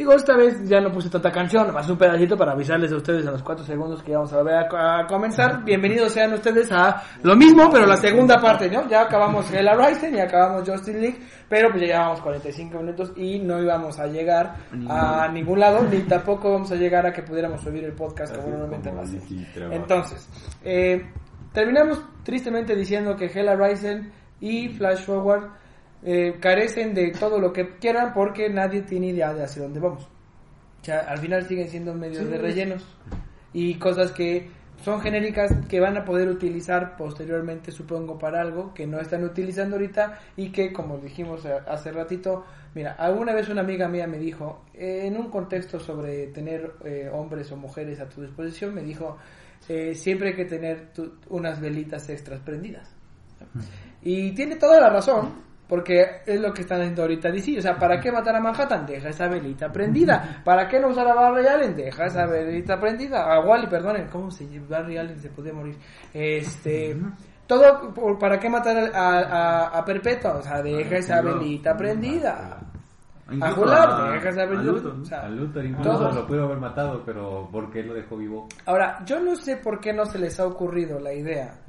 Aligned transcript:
Digo, 0.00 0.14
esta 0.14 0.34
vez 0.34 0.66
ya 0.66 0.80
no 0.80 0.90
puse 0.90 1.10
tanta 1.10 1.30
canción, 1.30 1.74
más 1.74 1.86
un 1.90 1.98
pedacito 1.98 2.34
para 2.34 2.52
avisarles 2.52 2.90
a 2.90 2.96
ustedes 2.96 3.26
en 3.26 3.32
los 3.32 3.42
cuatro 3.42 3.66
segundos 3.66 4.02
que 4.02 4.14
vamos 4.14 4.32
a 4.32 4.38
volver 4.38 4.54
a, 4.54 5.00
a 5.00 5.06
comenzar. 5.06 5.62
Bienvenidos 5.62 6.14
sean 6.14 6.32
ustedes 6.32 6.72
a 6.72 7.02
lo 7.22 7.36
mismo, 7.36 7.68
pero 7.70 7.84
la 7.84 7.98
segunda 7.98 8.40
parte, 8.40 8.70
¿no? 8.70 8.88
Ya 8.88 9.02
acabamos 9.02 9.52
Hella 9.52 9.74
Rising 9.74 10.14
y 10.14 10.20
acabamos 10.20 10.66
Justin 10.66 11.02
League, 11.02 11.18
pero 11.50 11.68
pues 11.68 11.82
ya 11.82 11.88
llevamos 11.88 12.22
45 12.22 12.78
minutos 12.78 13.12
y 13.14 13.40
no 13.40 13.62
íbamos 13.62 13.98
a 13.98 14.06
llegar 14.06 14.56
a 14.88 15.28
ningún 15.28 15.60
lado, 15.60 15.82
ni 15.82 15.98
tampoco 16.04 16.50
vamos 16.50 16.72
a 16.72 16.76
llegar 16.76 17.06
a 17.06 17.12
que 17.12 17.22
pudiéramos 17.22 17.60
subir 17.60 17.84
el 17.84 17.92
podcast 17.92 18.34
como 18.34 18.48
normalmente 18.48 18.90
lo 18.90 19.02
hacemos. 19.02 19.26
Entonces, 19.70 20.26
eh, 20.64 21.10
terminamos 21.52 22.02
tristemente 22.22 22.74
diciendo 22.74 23.14
que 23.16 23.26
Hella 23.26 23.54
Rising 23.54 24.10
y 24.40 24.70
Flash 24.70 25.04
Forward 25.04 25.59
eh, 26.02 26.36
carecen 26.40 26.94
de 26.94 27.10
todo 27.12 27.38
lo 27.38 27.52
que 27.52 27.76
quieran 27.78 28.12
porque 28.12 28.48
nadie 28.48 28.82
tiene 28.82 29.08
idea 29.08 29.32
de 29.34 29.44
hacia 29.44 29.62
dónde 29.62 29.80
vamos. 29.80 30.04
O 30.80 30.84
sea, 30.84 31.00
al 31.00 31.18
final 31.18 31.46
siguen 31.46 31.68
siendo 31.68 31.94
medios 31.94 32.28
de 32.28 32.38
rellenos 32.38 32.86
y 33.52 33.74
cosas 33.74 34.12
que 34.12 34.48
son 34.82 35.00
genéricas 35.00 35.52
que 35.68 35.78
van 35.78 35.98
a 35.98 36.04
poder 36.04 36.28
utilizar 36.28 36.96
posteriormente, 36.96 37.70
supongo, 37.70 38.18
para 38.18 38.40
algo 38.40 38.72
que 38.72 38.86
no 38.86 38.98
están 38.98 39.24
utilizando 39.24 39.76
ahorita 39.76 40.18
y 40.36 40.50
que, 40.50 40.72
como 40.72 40.96
dijimos 40.96 41.44
hace 41.44 41.92
ratito, 41.92 42.44
mira, 42.74 42.92
alguna 42.92 43.34
vez 43.34 43.48
una 43.50 43.60
amiga 43.60 43.88
mía 43.88 44.06
me 44.06 44.18
dijo, 44.18 44.64
eh, 44.72 45.02
en 45.04 45.18
un 45.18 45.30
contexto 45.30 45.78
sobre 45.78 46.28
tener 46.28 46.72
eh, 46.84 47.10
hombres 47.12 47.52
o 47.52 47.56
mujeres 47.56 48.00
a 48.00 48.08
tu 48.08 48.22
disposición, 48.22 48.74
me 48.74 48.82
dijo, 48.82 49.18
eh, 49.68 49.94
siempre 49.94 50.30
hay 50.30 50.36
que 50.36 50.46
tener 50.46 50.88
unas 51.28 51.60
velitas 51.60 52.08
extras 52.08 52.40
prendidas. 52.40 52.90
Y 54.02 54.32
tiene 54.32 54.56
toda 54.56 54.80
la 54.80 54.88
razón, 54.88 55.49
porque 55.70 56.22
es 56.26 56.40
lo 56.40 56.52
que 56.52 56.62
están 56.62 56.80
haciendo 56.80 57.02
ahorita 57.02 57.30
DC. 57.30 57.58
O 57.58 57.62
sea, 57.62 57.78
¿para 57.78 58.00
qué 58.00 58.10
matar 58.10 58.34
a 58.34 58.40
Manhattan? 58.40 58.84
Deja 58.84 59.10
esa 59.10 59.28
velita 59.28 59.70
prendida. 59.70 60.42
¿Para 60.44 60.66
qué 60.66 60.80
no 60.80 60.88
usar 60.88 61.06
a 61.06 61.14
Barry 61.14 61.46
Allen? 61.46 61.76
Deja 61.76 62.06
esa 62.06 62.26
velita 62.26 62.80
prendida. 62.80 63.32
A 63.32 63.38
Wally, 63.38 63.68
perdonen, 63.68 64.08
¿cómo 64.08 64.32
se 64.32 64.48
Barry 64.68 64.98
Allen 64.98 65.20
se 65.20 65.30
podía 65.30 65.52
morir? 65.52 65.76
Este. 66.12 66.98
Todo, 67.46 67.94
¿para 68.18 68.40
qué 68.40 68.50
matar 68.50 68.90
a, 68.92 69.78
a, 69.78 69.84
Perpetua? 69.84 70.38
O 70.38 70.42
sea, 70.42 70.60
deja 70.60 70.96
esa 70.96 71.22
velita 71.22 71.76
prendida. 71.76 72.58
a 73.40 73.50
Jular, 73.52 74.12
deja 74.12 74.28
esa 74.28 74.46
velita 74.46 74.72
prendida. 74.72 75.02
O 75.02 75.04
sea, 75.04 75.20
a 75.22 75.28
Luthor 75.28 75.64
incluso 75.64 76.10
lo 76.10 76.26
pudo 76.26 76.44
haber 76.46 76.58
matado, 76.58 77.04
pero 77.06 77.48
¿por 77.52 77.70
qué 77.70 77.84
lo 77.84 77.94
dejó 77.94 78.16
vivo? 78.16 78.48
Ahora, 78.66 79.04
yo 79.04 79.20
no 79.20 79.36
sé 79.36 79.56
por 79.56 79.78
qué 79.78 79.92
no 79.92 80.04
se 80.04 80.18
les 80.18 80.40
ha 80.40 80.46
ocurrido 80.46 80.98
la 80.98 81.12
idea 81.12 81.60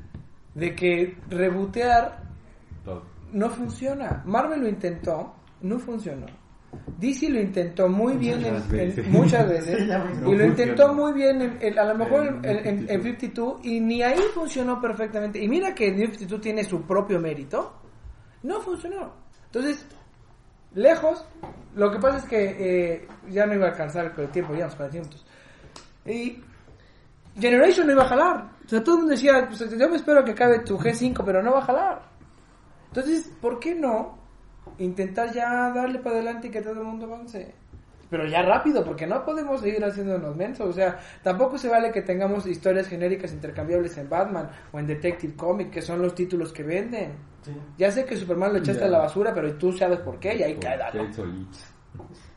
de 0.56 0.74
que 0.74 1.18
rebotear 1.30 2.18
todo 2.84 3.11
no 3.32 3.50
funciona. 3.50 4.24
Marvel 4.26 4.62
lo 4.62 4.68
intentó, 4.68 5.36
no 5.62 5.80
funcionó. 5.80 6.26
DC 6.98 7.30
lo 7.30 7.42
intentó 7.42 7.90
muy 7.90 8.16
bien 8.16 8.42
muchas 9.10 9.48
veces. 9.48 9.82
y 10.26 10.36
lo 10.36 10.46
intentó 10.46 10.94
muy 10.94 11.14
bien 11.14 11.60
a 11.78 11.86
lo 11.86 11.96
mejor 11.96 12.40
en, 12.44 12.88
52 12.88 13.66
y 13.66 13.80
ni 13.80 14.02
ahí 14.02 14.20
funcionó 14.34 14.80
perfectamente. 14.80 15.44
Y 15.44 15.50
mira 15.50 15.76
que 15.76 15.94
52 15.96 16.42
tiene 16.42 16.64
su 16.64 16.84
propio 16.84 17.20
mérito. 17.20 17.74
No 18.44 18.62
funcionó. 18.62 19.14
Entonces 19.46 19.86
lejos 20.74 21.26
lo 21.76 21.92
que 21.92 22.00
pasa 22.00 22.20
es 22.20 22.26
que 22.26 22.94
eh, 22.94 23.08
ya 23.30 23.46
no 23.46 23.56
iba 23.56 23.68
a 23.68 23.70
alcanzar 23.72 24.14
el 24.18 24.30
tiempo 24.30 24.56
ya 24.56 24.70
40 24.70 24.98
minutos 25.00 25.26
y 26.06 26.42
Generation 27.38 27.88
no 27.88 27.94
iba 27.94 28.04
a 28.04 28.08
jalar. 28.08 28.52
O 28.66 28.70
sea 28.70 28.82
todo 28.82 28.96
el 28.96 29.02
mundo 29.02 29.12
decía 29.12 29.46
pues, 29.48 29.78
yo 29.78 29.90
me 29.90 29.98
espero 29.98 30.24
que 30.24 30.32
acabe 30.32 30.60
tu 30.60 30.78
G5 30.78 31.24
pero 31.26 31.44
no 31.44 31.52
va 31.52 31.60
a 31.60 31.66
jalar 31.66 32.11
entonces, 32.92 33.32
¿por 33.40 33.58
qué 33.58 33.74
no 33.74 34.18
intentar 34.78 35.32
ya 35.32 35.72
darle 35.74 36.00
para 36.00 36.16
adelante 36.16 36.50
y 36.50 36.52
que 36.52 36.62
todo 36.62 36.74
el 36.74 36.84
mundo 36.84 37.06
avance? 37.06 37.54
Pero 38.10 38.28
ya 38.28 38.42
rápido, 38.42 38.84
porque 38.84 39.08
no 39.08 39.24
podemos 39.24 39.62
seguir 39.62 39.82
haciéndonos 39.86 40.36
mensos. 40.36 40.68
O 40.68 40.74
sea, 40.74 41.00
tampoco 41.24 41.58
se 41.58 41.70
vale 41.70 41.90
que 41.94 42.02
tengamos 42.02 42.46
historias 42.46 42.90
genéricas 42.90 43.32
intercambiables 43.32 43.98
en 43.98 44.10
Batman 44.10 44.50
o 44.74 44.80
en 44.80 44.88
Detective 44.88 45.34
Comic, 45.38 45.72
que 45.72 45.82
son 45.82 46.02
los 46.02 46.14
títulos 46.14 46.52
que 46.52 46.64
venden. 46.64 47.14
Ya 47.78 47.90
sé 47.90 48.04
que 48.04 48.18
Superman 48.18 48.52
lo 48.52 48.60
echaste 48.60 48.84
a 48.84 48.90
la 48.90 49.00
basura, 49.00 49.34
pero 49.34 49.54
tú 49.56 49.72
sabes 49.72 50.00
por 50.00 50.20
qué 50.20 50.36
y 50.36 50.44
ahí 50.44 50.56
queda. 50.56 50.92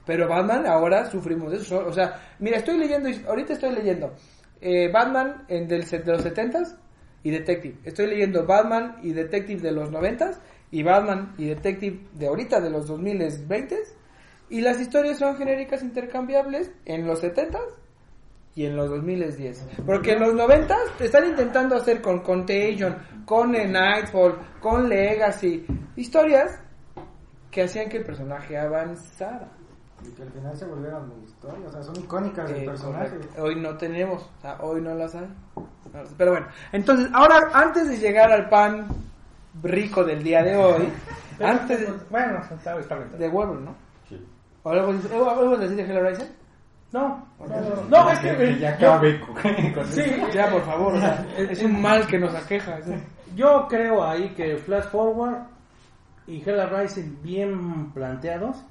Pero 0.06 0.28
Batman 0.28 0.69
ahora 0.69 1.10
sufrimos 1.10 1.50
de 1.50 1.56
eso. 1.56 1.84
O 1.84 1.93
sea, 1.93 2.20
mira, 2.38 2.59
estoy 2.59 2.78
leyendo, 2.78 3.09
ahorita 3.28 3.54
estoy 3.54 3.72
leyendo 3.72 4.14
eh, 4.60 4.88
Batman 4.93 5.44
en 5.48 5.66
del, 5.66 5.84
de 5.84 6.12
los 6.12 6.25
70s 6.25 6.76
y 7.24 7.30
Detective. 7.30 7.78
Estoy 7.82 8.06
leyendo 8.06 8.46
Batman 8.46 8.98
y 9.02 9.12
Detective 9.12 9.60
de 9.60 9.72
los 9.72 9.90
90 9.90 10.40
y 10.70 10.82
Batman 10.84 11.34
y 11.36 11.46
Detective 11.46 12.06
de 12.12 12.28
ahorita 12.28 12.60
de 12.60 12.70
los 12.70 12.86
2020 12.86 13.76
y 14.50 14.60
las 14.60 14.80
historias 14.80 15.18
son 15.18 15.36
genéricas 15.36 15.82
intercambiables 15.82 16.70
en 16.84 17.06
los 17.06 17.20
70 17.20 17.58
y 18.54 18.66
en 18.66 18.76
los 18.76 18.90
2010. 18.90 19.66
Porque 19.84 20.12
en 20.12 20.20
los 20.20 20.34
90 20.34 20.76
están 21.00 21.26
intentando 21.26 21.76
hacer 21.76 22.00
con 22.00 22.20
Contagion, 22.20 22.96
con 23.24 23.52
Nightfall, 23.52 24.38
con 24.60 24.88
Legacy, 24.88 25.66
historias 25.96 26.60
que 27.50 27.62
hacían 27.62 27.88
que 27.88 27.98
el 27.98 28.04
personaje 28.04 28.56
avanzara. 28.58 29.50
Y 30.06 30.10
que 30.10 30.22
al 30.22 30.30
final 30.30 30.56
se 30.56 30.66
volvieron 30.66 31.08
historias, 31.44 31.69
o 31.69 31.72
sea, 31.72 31.82
son 31.82 31.97
icónicas 31.97 32.49
del 32.50 32.65
personaje. 32.65 33.19
Hoy 33.38 33.56
no 33.56 33.77
tenemos, 33.77 34.22
o 34.22 34.41
sea, 34.41 34.56
hoy 34.60 34.81
no 34.81 34.94
las 34.94 35.15
hay. 35.15 35.28
Pero 36.16 36.32
bueno, 36.32 36.47
entonces, 36.72 37.09
ahora, 37.12 37.50
antes 37.53 37.88
de 37.88 37.97
llegar 37.99 38.32
al 38.32 38.49
pan 38.49 38.88
rico 39.62 40.05
del 40.05 40.22
día 40.22 40.43
de 40.43 40.56
hoy, 40.56 40.88
antes 41.41 41.81
de, 41.81 41.93
bueno, 42.10 42.41
está, 42.50 42.78
está 42.78 42.97
bien. 42.97 43.19
De 43.19 43.28
Wolverine, 43.28 43.66
¿no? 43.66 43.75
Sí. 44.09 44.27
¿O 44.62 44.71
algo, 44.71 44.93
algo 45.31 45.56
decir 45.56 45.77
de 45.77 45.82
Hello 45.84 46.09
Rising? 46.09 46.27
No, 46.93 47.27
no, 47.41 47.88
no, 47.88 48.11
es 48.11 48.19
que 48.21 48.59
ya 48.61 48.76
cabe 48.76 49.21
sí, 49.91 50.03
ya 50.32 50.49
por 50.49 50.62
favor, 50.62 50.94
o 50.94 51.00
sea, 51.00 51.26
es 51.37 51.61
un 51.65 51.82
mal 51.82 52.06
que 52.06 52.21
nos 52.21 52.32
aqueja. 52.37 52.78
Yo 53.34 53.66
creo 53.69 54.05
ahí 54.05 54.28
que 54.37 54.56
Flash 54.59 54.84
Forward 54.84 55.38
y 56.28 56.41
Hella 56.41 56.66
Rising 56.66 57.21
bien 57.21 57.91
planteados 57.93 58.65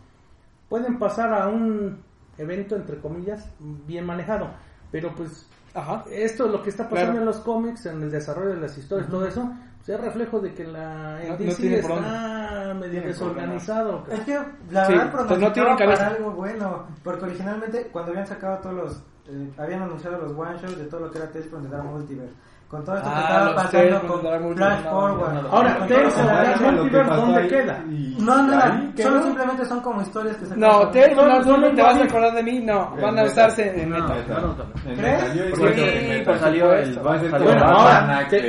pueden 0.70 0.98
pasar 0.98 1.34
a 1.34 1.50
un 1.50 2.02
evento 2.38 2.76
entre 2.76 3.00
comillas 3.00 3.48
bien 3.60 4.06
manejado, 4.06 4.50
pero 4.92 5.14
pues 5.16 5.48
Ajá. 5.74 6.04
Esto, 6.12 6.48
lo 6.48 6.62
que 6.62 6.70
está 6.70 6.88
pasando 6.88 7.20
en 7.20 7.26
los 7.26 7.40
cómics, 7.40 7.86
en 7.88 8.04
el 8.04 8.12
desarrollo 8.12 8.50
de 8.50 8.62
las 8.62 8.78
historias, 8.78 9.10
todo 9.10 9.26
eso, 9.26 9.52
pues 9.78 9.90
es 9.90 10.00
reflejo 10.00 10.40
de 10.40 10.54
que 10.54 10.66
la 10.66 11.22
el 11.24 11.38
DC 11.38 11.80
está 11.80 12.76
medio 12.80 13.02
desorganizado. 13.02 14.06
Es 14.10 14.20
que 14.22 14.40
la 14.70 14.88
verdad 14.88 15.28
pues 15.28 15.40
no 15.40 15.52
tiene 15.52 15.76
para 15.76 16.08
algo 16.08 16.32
bueno, 16.32 16.88
porque 17.04 17.26
originalmente 17.26 17.88
cuando 17.92 18.12
habían 18.12 18.28
sacado 18.28 18.60
todos 18.60 18.76
los, 18.76 19.04
eh, 19.28 19.52
habían 19.58 19.82
anunciado 19.82 20.20
los 20.20 20.32
one 20.38 20.58
shots 20.60 20.78
de 20.78 20.86
todo 20.86 21.02
lo 21.02 21.12
que 21.12 21.18
era 21.18 21.32
Tales 21.32 21.50
from 21.50 21.64
the 21.64 21.70
Dark 21.70 21.86
Multiverse 21.86 22.36
con 22.74 22.84
todo 22.84 22.98
esto 22.98 23.10
que 23.10 23.16
ah, 23.16 23.22
estaba 23.22 23.56
pasando 23.56 24.08
con 24.08 24.56
Flash 24.56 24.84
Forward. 24.84 25.46
Ahora, 25.52 25.88
Tales 25.88 26.18
of 26.18 26.58
the 26.58 26.72
Multiverse, 26.72 27.16
¿dónde 27.16 27.48
queda? 27.48 27.84
No, 28.18 28.48
no, 28.48 28.94
solo 28.98 29.24
simplemente 29.24 29.66
son 29.66 29.82
como 29.82 30.02
historias 30.02 30.38
que 30.38 30.46
se 30.48 30.58
No, 30.58 30.90
Tales 30.90 31.16
no, 31.16 31.76
te 31.76 31.82
vas 31.84 31.98
a 31.98 32.04
acordar 32.04 32.34
de 32.34 32.44
mí, 32.44 32.60
no, 32.62 32.96
van 33.00 33.20
a 33.20 33.24
usarse 33.26 33.80
en 33.80 33.90
Meta. 33.92 34.16
¿Crees? 34.96 35.24
Sí, 35.54 36.22
pues 36.26 36.40
salió 36.40 36.74
el... 36.74 36.98
Bueno, 36.98 37.64
ahora, 37.64 38.28
te 38.28 38.42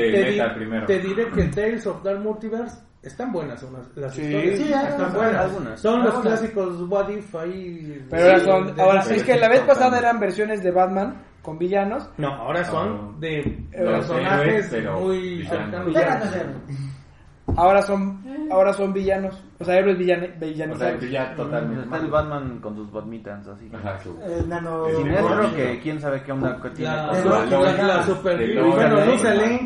diré 1.00 1.28
que 1.30 1.44
Tales 1.48 1.86
of 1.86 2.02
Dark 2.02 2.20
Multiverse 2.20 2.78
están 3.02 3.30
buenas 3.30 3.62
las, 3.96 4.18
historias. 4.18 4.56
Sí, 4.56 4.72
están 4.72 5.12
buenas. 5.12 5.44
Algunas. 5.44 5.78
Son 5.78 6.02
los 6.02 6.14
clásicos 6.20 6.80
What 6.88 7.10
If 7.10 7.34
ahí. 7.34 8.02
Pero 8.08 8.24
ahora 8.24 8.40
son. 8.40 8.80
Ahora, 8.80 9.00
es 9.02 9.22
que 9.22 9.36
la 9.36 9.48
vez 9.50 9.60
pasada 9.60 9.98
eran 9.98 10.18
versiones 10.18 10.62
de 10.62 10.70
Batman 10.70 11.22
con 11.44 11.58
villanos. 11.58 12.08
No, 12.16 12.32
ahora 12.32 12.64
son 12.64 13.20
de 13.20 13.42
personajes 13.70 14.72
muy 14.98 15.44
cercanos. 15.44 15.94
Ahora 17.56 17.82
son, 17.82 18.22
ahora 18.50 18.72
son 18.72 18.92
villanos. 18.92 19.40
O 19.58 19.64
sea, 19.64 19.78
héroes 19.78 19.96
villanos. 19.96 20.76
O 20.76 20.78
sea, 20.78 20.98
que 20.98 21.10
ya 21.10 21.34
totalmente. 21.36 21.84
Está 21.84 21.96
el 21.98 22.10
Batman 22.10 22.58
con 22.60 22.74
sus 22.74 22.90
Batmitans, 22.90 23.46
así. 23.46 23.70
Ajá, 23.72 23.98
El 24.26 24.48
nano. 24.48 24.86
El 24.88 25.54
que 25.54 25.80
quién 25.80 26.00
sabe 26.00 26.22
qué 26.22 26.32
onda 26.32 26.60
que 26.60 26.70
tiene. 26.70 26.94
La, 26.94 28.02
super. 28.04 28.36
Bueno, 28.62 28.96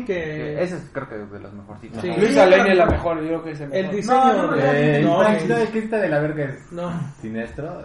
que. 0.05 0.61
Ese 0.61 0.75
es, 0.75 0.89
creo 0.93 1.09
que 1.09 1.15
es 1.21 1.31
de 1.31 1.39
las 1.39 1.53
mejorcitas. 1.53 2.01
Sí. 2.01 2.11
Luisa 2.17 2.45
Lane 2.45 2.71
es 2.71 2.77
la 2.77 2.85
mejor, 2.85 3.21
yo 3.21 3.27
creo 3.27 3.43
que 3.43 3.51
es 3.51 3.61
el 3.61 3.69
mejor. 3.69 3.85
El 3.85 3.95
diseño. 3.95 4.33
No, 4.33 4.51
de... 4.53 5.01
no, 5.01 5.57
es 5.57 5.69
que 5.69 5.79
esta 5.79 5.97
de 5.97 6.09
la 6.09 6.19
verga 6.19 6.45
es. 6.45 6.71
No. 6.71 6.91
Sinestro. 7.19 7.81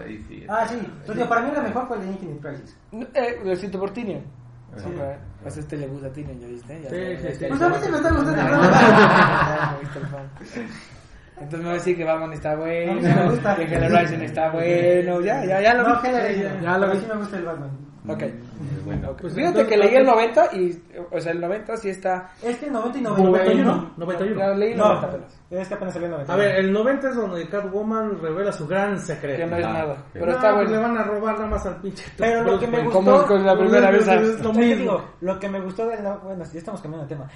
Ah, 0.49 0.67
sí. 0.69 0.79
Entonces, 1.01 1.27
para 1.27 1.41
mí 1.43 1.51
la 1.55 1.63
mejor 1.63 1.89
fue 1.89 1.97
el 1.97 2.03
de 2.03 2.09
Infinite 2.09 2.49
Crisis. 2.49 2.77
Eh, 3.15 3.41
lo 3.45 3.57
siento 3.57 3.79
por 3.79 3.91
Tinian. 3.91 4.23
Sí. 4.77 4.85
Pues 5.43 5.57
este 5.57 5.77
le 5.77 5.87
gusta 5.87 6.09
a 6.09 6.13
Tinian, 6.13 6.41
¿ya 6.41 6.47
viste? 6.47 6.83
Ya, 6.83 6.91
sí, 6.91 7.17
sí, 7.23 7.35
sí. 7.39 7.45
Pues 7.49 7.63
a 7.63 7.69
mí 7.69 7.77
sí 7.83 7.91
me 7.91 7.97
está 7.97 8.11
gustando. 8.11 8.43
Entonces 11.37 11.61
me 11.61 11.67
va 11.67 11.71
a 11.73 11.75
decir 11.75 11.97
que 11.97 12.05
Batman 12.05 12.33
está 12.33 12.55
bueno, 12.55 13.01
no, 13.01 13.31
gusta. 13.31 13.57
que 13.57 13.65
Hellraiser 13.65 14.23
está 14.23 14.51
bueno, 14.51 15.21
ya, 15.21 15.45
ya, 15.45 15.61
ya 15.61 15.75
lo 15.75 15.89
no, 15.89 16.01
vi. 16.01 16.09
Ya, 16.09 16.61
ya 16.63 16.79
lo 16.79 16.93
vi. 16.93 16.99
sí 16.99 17.07
me 17.09 17.17
gusta 17.17 17.39
el 17.39 17.45
Batman. 17.45 17.71
Ok, 18.07 18.23
Bueno, 18.85 19.17
pues 19.21 19.35
fíjate 19.35 19.67
que 19.67 19.77
leí 19.77 19.95
el 19.95 20.05
90 20.05 20.51
y, 20.55 20.83
o 21.11 21.21
sea, 21.21 21.33
el 21.33 21.41
90 21.41 21.77
sí 21.77 21.89
está... 21.91 22.31
Es 22.43 22.57
que 22.59 22.67
el 22.67 22.73
90 22.73 22.99
y 22.99 23.03
91. 23.03 23.93
91. 23.97 24.55
leí 24.55 24.73
el 24.73 24.79
90 24.79 25.19
Es 25.51 25.69
que 25.69 25.75
apenas 25.75 25.95
salió 25.95 26.07
el 26.07 26.13
90. 26.13 26.33
A 26.33 26.37
ver, 26.37 26.57
el 26.57 26.73
90 26.73 27.09
es 27.09 27.17
donde 27.17 27.49
Catwoman 27.49 28.21
revela 28.21 28.53
su 28.53 28.67
gran 28.67 28.99
secreto. 28.99 29.39
Que 29.39 29.47
no 29.47 29.57
es 29.57 29.67
nada. 29.67 29.97
Pero 30.13 30.31
está 30.31 30.55
pues 30.55 30.69
bueno. 30.69 30.71
le 30.71 30.79
van 30.79 30.99
a 30.99 31.05
robar 31.05 31.35
nada 31.35 31.47
más 31.47 31.67
al 31.67 31.77
pinche. 31.81 32.05
Pero 32.17 32.43
lo 32.45 32.59
que 32.59 32.67
me 32.67 32.83
gustó... 32.83 32.93
Como 32.99 33.23
con 33.25 33.45
la 33.45 33.57
primera 33.57 33.91
vez. 33.91 34.07
Es 34.07 34.41
lo 34.43 34.53
mismo. 34.53 35.03
Lo 35.21 35.39
que 35.39 35.49
me 35.49 35.61
gustó 35.61 35.87
del... 35.87 36.01
Bueno, 36.23 36.45
ya 36.45 36.59
estamos 36.59 36.81
cambiando 36.81 37.09
de 37.09 37.15
tema. 37.15 37.29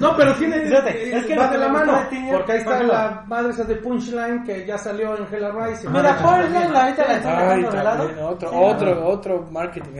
No, 0.00 0.16
pero 0.16 0.34
tiene... 0.34 0.62
Es 1.12 1.26
que 1.26 1.36
va 1.36 1.48
de 1.48 1.58
la 1.58 1.68
mano. 1.68 1.98
Porque 2.30 2.52
ahí 2.52 2.58
está 2.58 2.82
la 2.82 3.24
madre 3.26 3.50
esa 3.50 3.64
de 3.64 3.76
Punchline 3.76 4.44
que 4.44 4.66
ya 4.66 4.78
salió 4.78 5.16
en 5.16 5.26
Hella 5.32 5.50
Rise. 5.50 5.88
Mira, 5.88 6.16
Punchline 6.18 6.72
la 6.72 6.86
neta 6.86 7.06
la 7.06 7.16
está 7.16 7.56
de 7.56 7.84
lado. 7.84 8.28
Otro, 8.28 8.50
otro, 8.52 9.08
otro 9.08 9.48
marketing. 9.50 9.92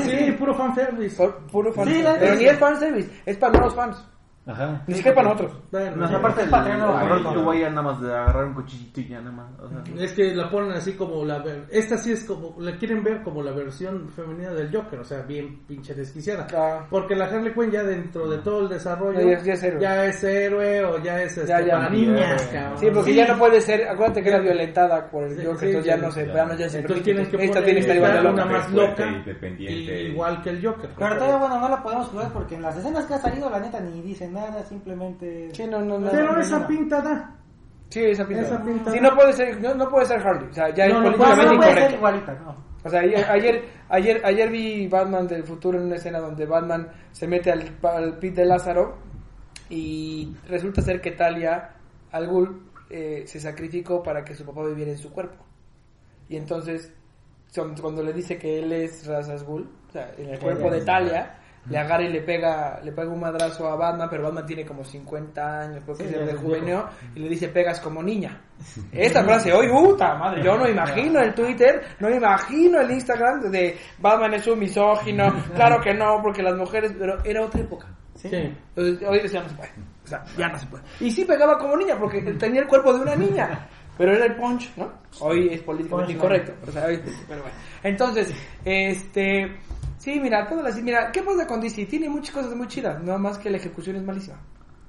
Sí, 0.00 0.35
puro 0.36 0.54
fanservice. 0.54 1.28
Puro 1.50 1.72
fanservice. 1.72 2.16
Pero 2.20 2.34
ni 2.36 2.44
es 2.44 2.58
fanservice, 2.58 3.10
es 3.26 3.36
para 3.36 3.52
nuevos 3.52 3.74
fans. 3.74 3.96
Ajá. 4.46 4.82
Ni 4.86 4.94
siquiera 4.94 5.16
para 5.16 5.30
nosotros. 5.30 5.60
Bueno, 5.72 5.96
no, 5.96 6.06
aparte 6.06 6.42
del 6.42 7.44
voy 7.44 7.64
a 7.64 7.70
nada 7.70 7.82
más 7.82 8.00
de 8.00 8.14
agarrar 8.14 8.44
un 8.44 8.54
cuchillito 8.54 9.00
y 9.00 9.08
ya 9.08 9.18
nada 9.18 9.32
más. 9.32 9.50
O 9.60 9.68
sea. 9.68 9.82
Es 9.98 10.12
que 10.12 10.34
la 10.34 10.48
ponen 10.48 10.70
así 10.72 10.92
como 10.92 11.24
la. 11.24 11.42
Esta 11.68 11.98
sí 11.98 12.12
es 12.12 12.24
como. 12.24 12.54
La 12.60 12.76
quieren 12.76 13.02
ver 13.02 13.22
como 13.22 13.42
la 13.42 13.50
versión 13.50 14.08
femenina 14.10 14.52
del 14.52 14.74
Joker, 14.74 15.00
o 15.00 15.04
sea, 15.04 15.22
bien 15.22 15.66
pinche 15.66 15.94
desquiciada. 15.94 16.46
Ah. 16.54 16.86
Porque 16.88 17.16
la 17.16 17.24
Harley 17.24 17.52
Quinn 17.52 17.72
ya 17.72 17.82
dentro 17.82 18.28
de 18.28 18.38
todo 18.38 18.60
el 18.60 18.68
desarrollo. 18.68 19.18
Ya, 19.18 19.42
ya, 19.42 19.52
es, 19.54 19.62
héroe. 19.64 19.80
ya 19.80 20.04
es 20.06 20.24
héroe 20.24 20.84
o 20.84 21.02
ya 21.02 21.22
es 21.22 21.36
este, 21.36 21.48
ya, 21.48 21.60
ya, 21.60 21.72
para 21.78 21.90
niñas, 21.90 22.42
cabrón. 22.52 22.78
Sí, 22.78 22.86
porque 22.94 23.14
ya 23.14 23.26
no 23.26 23.38
puede 23.38 23.60
ser. 23.60 23.88
Acuérdate 23.88 24.22
que 24.22 24.28
era 24.28 24.38
violentada 24.38 25.10
por 25.10 25.24
el 25.24 25.44
Joker, 25.44 25.68
entonces 25.68 25.84
ya 25.84 25.96
no 25.96 26.10
se. 26.12 26.26
Ya 26.26 26.44
no, 26.44 26.54
ya 26.54 26.68
se 26.68 26.78
entonces 26.78 27.04
tienen 27.04 27.26
que 27.26 27.44
esta 27.44 27.64
tiene 27.64 27.74
que 27.74 27.80
estar 27.80 27.96
igual 27.96 28.12
de 28.12 28.22
loca. 28.22 28.44
más 28.44 28.72
loca. 28.72 29.04
igual 29.50 30.42
que 30.42 30.50
el 30.50 30.64
Joker. 30.64 30.90
Pero 30.96 31.14
todavía, 31.16 31.36
bueno, 31.36 31.60
no 31.60 31.68
la 31.68 31.82
podemos 31.82 32.06
jugar 32.08 32.32
porque 32.32 32.54
en 32.54 32.62
las 32.62 32.76
escenas 32.76 33.04
que 33.06 33.14
ha 33.14 33.18
salido, 33.18 33.50
la 33.50 33.58
neta 33.58 33.80
ni 33.80 34.00
dicen 34.02 34.35
nada, 34.36 34.62
simplemente 34.64 35.48
Sí, 35.52 35.66
no, 35.66 35.80
no, 35.80 35.98
no, 35.98 36.10
Pero 36.10 36.38
esa 36.40 36.66
pinta 36.66 37.00
da. 37.00 37.34
Sí, 37.88 38.04
esa 38.04 38.26
pinta. 38.26 38.42
Esa 38.42 38.62
pinta 38.62 38.90
sí, 38.92 39.00
no 39.00 39.14
puede 39.14 39.32
ser, 39.32 39.60
no, 39.60 39.74
no, 39.74 39.88
puede 39.88 40.06
ser 40.06 40.20
Harley. 40.20 40.48
O 40.48 40.52
sea, 40.52 40.74
ya 40.74 40.88
no, 40.88 41.08
es 41.08 41.16
políticamente 41.16 41.46
no, 41.46 41.54
incorrecto. 41.54 41.96
Igualita, 41.96 42.34
no. 42.34 42.66
O 42.84 42.88
sea, 42.88 43.00
ayer, 43.00 43.64
ayer, 43.88 44.20
ayer, 44.24 44.50
vi 44.50 44.86
Batman 44.86 45.26
del 45.26 45.42
futuro 45.42 45.78
en 45.78 45.86
una 45.86 45.96
escena 45.96 46.20
donde 46.20 46.46
Batman 46.46 46.88
se 47.10 47.26
mete 47.26 47.50
al, 47.50 47.76
al 47.82 48.18
pit 48.18 48.34
de 48.34 48.44
Lázaro 48.44 48.98
y 49.68 50.36
resulta 50.48 50.82
ser 50.82 51.00
que 51.00 51.12
Talia, 51.12 51.74
al 52.12 52.28
Ghul, 52.28 52.62
eh, 52.88 53.24
se 53.26 53.40
sacrificó 53.40 54.02
para 54.02 54.24
que 54.24 54.34
su 54.34 54.44
papá 54.44 54.64
viviera 54.64 54.92
en 54.92 54.98
su 54.98 55.10
cuerpo. 55.10 55.44
Y 56.28 56.36
entonces, 56.36 56.92
cuando 57.80 58.02
le 58.02 58.12
dice 58.12 58.38
que 58.38 58.60
él 58.60 58.72
es 58.72 59.06
Razas 59.06 59.42
Ghul, 59.44 59.68
o 59.88 59.90
sea, 59.90 60.12
en 60.16 60.30
el 60.30 60.38
cuerpo 60.38 60.70
de 60.70 60.82
Talia, 60.82 61.40
le 61.68 61.78
agarra 61.78 62.04
y 62.04 62.12
le 62.12 62.22
pega, 62.22 62.80
le 62.82 62.92
pega 62.92 63.10
un 63.10 63.20
madrazo 63.20 63.68
a 63.68 63.76
Batman, 63.76 64.08
pero 64.10 64.24
Batman 64.24 64.46
tiene 64.46 64.64
como 64.64 64.84
50 64.84 65.60
años, 65.60 65.82
porque 65.84 66.04
sí, 66.04 66.14
es 66.14 66.26
de 66.26 66.34
juvenil, 66.34 66.80
y 67.14 67.20
le 67.20 67.28
dice 67.28 67.48
pegas 67.48 67.80
como 67.80 68.02
niña. 68.02 68.40
Esta 68.92 69.22
frase, 69.24 69.52
hoy, 69.52 69.68
puta 69.68 70.14
madre, 70.14 70.42
yo 70.42 70.56
no 70.56 70.68
imagino 70.68 71.20
el 71.20 71.34
Twitter, 71.34 71.82
no 72.00 72.08
imagino 72.10 72.80
el 72.80 72.90
Instagram 72.90 73.50
de 73.50 73.76
Batman 73.98 74.34
es 74.34 74.46
un 74.46 74.58
misógino, 74.58 75.24
claro 75.54 75.80
que 75.82 75.92
no, 75.94 76.20
porque 76.22 76.42
las 76.42 76.56
mujeres, 76.56 76.94
pero 76.98 77.22
era 77.24 77.44
otra 77.44 77.60
época. 77.60 77.86
Sí. 78.14 78.30
Entonces, 78.32 79.06
hoy 79.06 79.28
ya 79.28 79.42
no 79.42 79.48
se 79.48 79.54
puede, 79.54 79.70
o 80.04 80.06
sea, 80.06 80.24
ya 80.38 80.48
no 80.48 80.58
se 80.58 80.66
puede. 80.66 80.84
Y 81.00 81.10
sí 81.10 81.24
pegaba 81.24 81.58
como 81.58 81.76
niña, 81.76 81.98
porque 81.98 82.20
tenía 82.38 82.62
el 82.62 82.68
cuerpo 82.68 82.92
de 82.94 83.00
una 83.00 83.16
niña. 83.16 83.68
Pero 83.98 84.12
era 84.12 84.26
el 84.26 84.36
punch, 84.36 84.76
¿no? 84.76 84.92
Hoy 85.20 85.48
es 85.50 85.62
políticamente 85.62 86.12
incorrecto. 86.12 86.52
pero 86.66 87.42
bueno. 87.42 87.56
Entonces, 87.82 88.30
este 88.64 89.56
Sí, 90.06 90.20
mira, 90.20 90.46
todas 90.46 90.62
las... 90.62 90.80
Mira, 90.80 91.10
¿qué 91.10 91.20
pasa 91.20 91.48
con 91.48 91.60
DC? 91.60 91.84
Tiene 91.86 92.08
muchas 92.08 92.32
cosas 92.32 92.54
muy 92.54 92.68
chidas, 92.68 93.02
no 93.02 93.18
más 93.18 93.38
que 93.38 93.50
la 93.50 93.56
ejecución 93.56 93.96
es 93.96 94.04
malísima. 94.04 94.36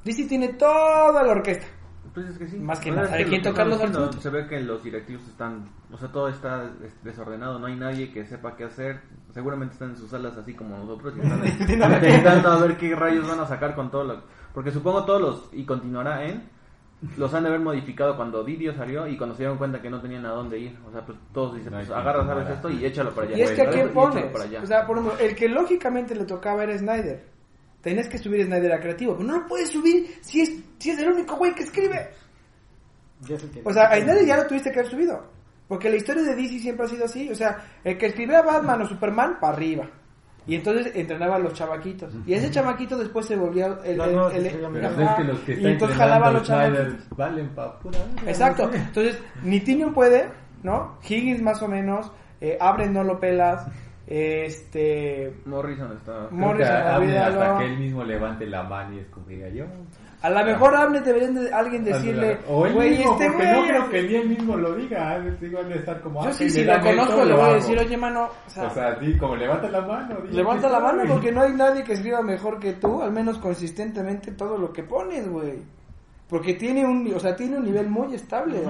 DC 0.06 0.26
tiene 0.26 0.50
toda 0.50 1.24
la 1.24 1.32
orquesta. 1.32 1.66
Pues 2.14 2.28
es 2.28 2.38
que 2.38 2.48
sí. 2.48 2.60
Más 2.60 2.80
que 2.80 2.92
nada, 2.92 3.08
¿sabe 3.08 3.26
quién 3.26 3.42
tocar 3.42 3.66
los 3.66 3.82
Se 4.22 4.30
ve 4.30 4.46
que 4.46 4.60
los 4.60 4.84
directivos 4.84 5.28
están, 5.28 5.72
o 5.92 5.98
sea, 5.98 6.12
todo 6.12 6.28
está 6.28 6.72
desordenado, 7.02 7.58
no 7.58 7.66
hay 7.66 7.76
nadie 7.76 8.14
que 8.14 8.28
sepa 8.28 8.56
qué 8.56 8.66
hacer. 8.66 9.02
Seguramente 9.32 9.74
están 9.74 9.90
en 9.90 9.98
sus 9.98 10.12
salas 10.12 10.38
así 10.38 10.54
como 10.54 10.78
nosotros 10.78 11.16
y 11.18 11.22
están 11.22 11.44
intentando 11.62 12.52
a 12.52 12.60
ver 12.60 12.78
qué 12.78 12.96
rayos 12.96 13.28
van 13.28 13.40
a 13.40 13.48
sacar 13.48 13.74
con 13.74 13.90
todo 13.90 14.04
lo... 14.04 14.22
Porque 14.54 14.70
supongo 14.70 15.04
todos 15.04 15.20
los, 15.20 15.50
y 15.52 15.66
continuará 15.66 16.26
en, 16.26 16.48
los 17.16 17.34
han 17.34 17.44
de 17.44 17.50
haber 17.50 17.62
modificado 17.62 18.16
cuando 18.16 18.44
Didio 18.44 18.74
salió 18.74 19.08
y 19.08 19.18
cuando 19.18 19.36
se 19.36 19.44
dieron 19.44 19.58
cuenta 19.58 19.82
que 19.82 19.90
no 19.90 20.02
tenían 20.02 20.26
a 20.26 20.32
dónde 20.32 20.58
ir. 20.58 20.78
O 20.88 20.92
sea, 20.92 21.06
pues 21.06 21.18
todos 21.32 21.56
dicen, 21.56 21.74
pues 21.74 21.90
agarra, 21.92 22.26
sabes 22.26 22.50
esto 22.50 22.70
y 22.70 22.86
échalo 22.86 23.14
para 23.14 23.28
allá. 23.28 23.38
Y 23.38 23.42
es 23.42 23.52
que 23.52 23.62
aquí 23.62 23.80
pones, 23.94 24.26
o 24.62 24.66
sea, 24.66 24.86
por 24.86 24.98
ejemplo, 24.98 25.20
el 25.20 25.36
que 25.36 25.48
lógicamente 25.48 26.16
le 26.16 26.26
tocaba 26.26 26.64
era 26.64 26.78
Snyder. 26.78 27.24
Tenés 27.82 28.10
que 28.10 28.18
subir 28.18 28.46
Snyder 28.46 28.74
a 28.74 28.80
creativo, 28.80 29.16
pero 29.16 29.28
no 29.28 29.40
lo 29.40 29.46
puedes 29.46 29.70
subir 29.70 30.18
si 30.22 30.42
es, 30.42 30.52
si 30.80 30.90
es 30.90 31.00
el 31.00 31.10
único 31.10 31.36
güey 31.36 31.54
que 31.54 31.64
escribe. 31.64 32.10
O 33.64 33.72
sea, 33.72 33.84
a 33.84 34.00
Snyder 34.00 34.26
ya 34.26 34.38
lo 34.38 34.48
tuviste 34.48 34.72
que 34.72 34.80
haber 34.80 34.92
subido. 34.92 35.38
Porque 35.68 35.90
la 35.90 35.98
historia 35.98 36.24
de 36.24 36.36
DC 36.36 36.60
siempre 36.60 36.86
ha 36.86 36.90
sido 36.90 37.06
así. 37.06 37.30
O 37.30 37.36
sea, 37.36 37.80
el 37.84 37.98
que 37.98 38.08
escribía 38.08 38.42
Batman 38.42 38.82
o 38.82 38.86
Superman, 38.88 39.38
para 39.40 39.54
arriba. 39.54 39.90
Y 40.48 40.56
entonces 40.56 40.92
entrenaba 40.96 41.36
a 41.36 41.40
los 41.40 41.54
chavaquitos. 41.54 42.14
Y 42.26 42.34
ese 42.34 42.50
chavaquito 42.50 42.98
después 42.98 43.26
se 43.26 43.36
volvía 43.36 43.78
el... 43.84 44.00
el, 44.00 45.60
y 45.60 45.68
entonces 45.68 45.98
jalaba 45.98 46.30
a 46.30 46.32
los 46.32 46.44
chavaquitos. 46.44 47.10
Valen 47.16 47.50
pa 47.50 47.78
Exacto. 48.26 48.72
Entonces, 48.74 49.22
Nitinium 49.44 49.94
puede, 49.94 50.30
¿no? 50.64 50.98
Higgins 51.08 51.42
más 51.42 51.62
o 51.62 51.68
menos. 51.68 52.12
Eh, 52.40 52.58
Abren 52.60 52.94
no 52.94 53.04
lo 53.04 53.20
pelas. 53.20 53.68
Este... 54.08 55.36
Morrison 55.46 55.92
está... 55.98 56.30
Morrison, 56.32 56.76
hasta 56.76 57.58
que 57.58 57.66
él 57.66 57.78
mismo 57.78 58.06
levante 58.06 58.46
la 58.46 58.64
mano 58.64 58.96
y 58.96 59.00
escogiera 59.00 59.50
yo. 59.50 59.66
A 60.20 60.32
lo 60.32 60.44
mejor 60.44 60.76
Abner 60.76 61.04
deberían 61.04 61.36
de 61.36 61.54
alguien 61.54 61.84
decirle, 61.84 62.40
o 62.48 62.66
él 62.66 62.76
mismo, 62.76 63.12
este 63.12 63.30
porque 63.30 63.52
no 63.52 63.68
creo 63.68 63.90
que 63.90 64.04
ni 64.04 64.16
él 64.16 64.30
mismo 64.30 64.58
lo 64.58 64.74
diga, 64.74 65.24
igual 65.40 65.70
de 65.70 65.76
estar 65.76 66.02
como 66.02 66.24
Yo 66.26 66.34
sí, 66.34 66.50
si 66.50 66.64
lo 66.64 66.80
conozco 66.80 67.24
le 67.24 67.34
voy 67.34 67.50
a 67.50 67.54
decir, 67.54 67.78
oye 67.78 67.98
mano, 67.98 68.30
o 68.48 68.50
sea, 68.50 68.64
o 68.64 68.70
sea 68.72 68.98
como 69.20 69.36
levanta 69.36 69.70
la 69.70 69.82
mano. 69.82 70.16
Levanta 70.32 70.70
la 70.70 70.80
mano 70.80 71.04
porque 71.08 71.32
no 71.32 71.42
hay 71.42 71.54
nadie 71.54 71.84
que 71.84 71.94
escriba 71.94 72.22
mejor 72.24 72.60
que 72.60 72.74
tú, 72.74 73.02
al 73.02 73.12
menos 73.12 73.38
consistentemente 73.38 74.32
todo 74.32 74.58
lo 74.58 74.74
que 74.74 74.84
pones, 74.84 75.30
güey. 75.30 75.62
Porque 76.28 76.56
tiene 76.56 76.86
un, 76.86 77.10
o 77.14 77.20
sea, 77.20 77.36
tiene 77.36 77.58
un 77.58 77.64
nivel 77.64 77.88
muy 77.88 78.14
estable, 78.14 78.62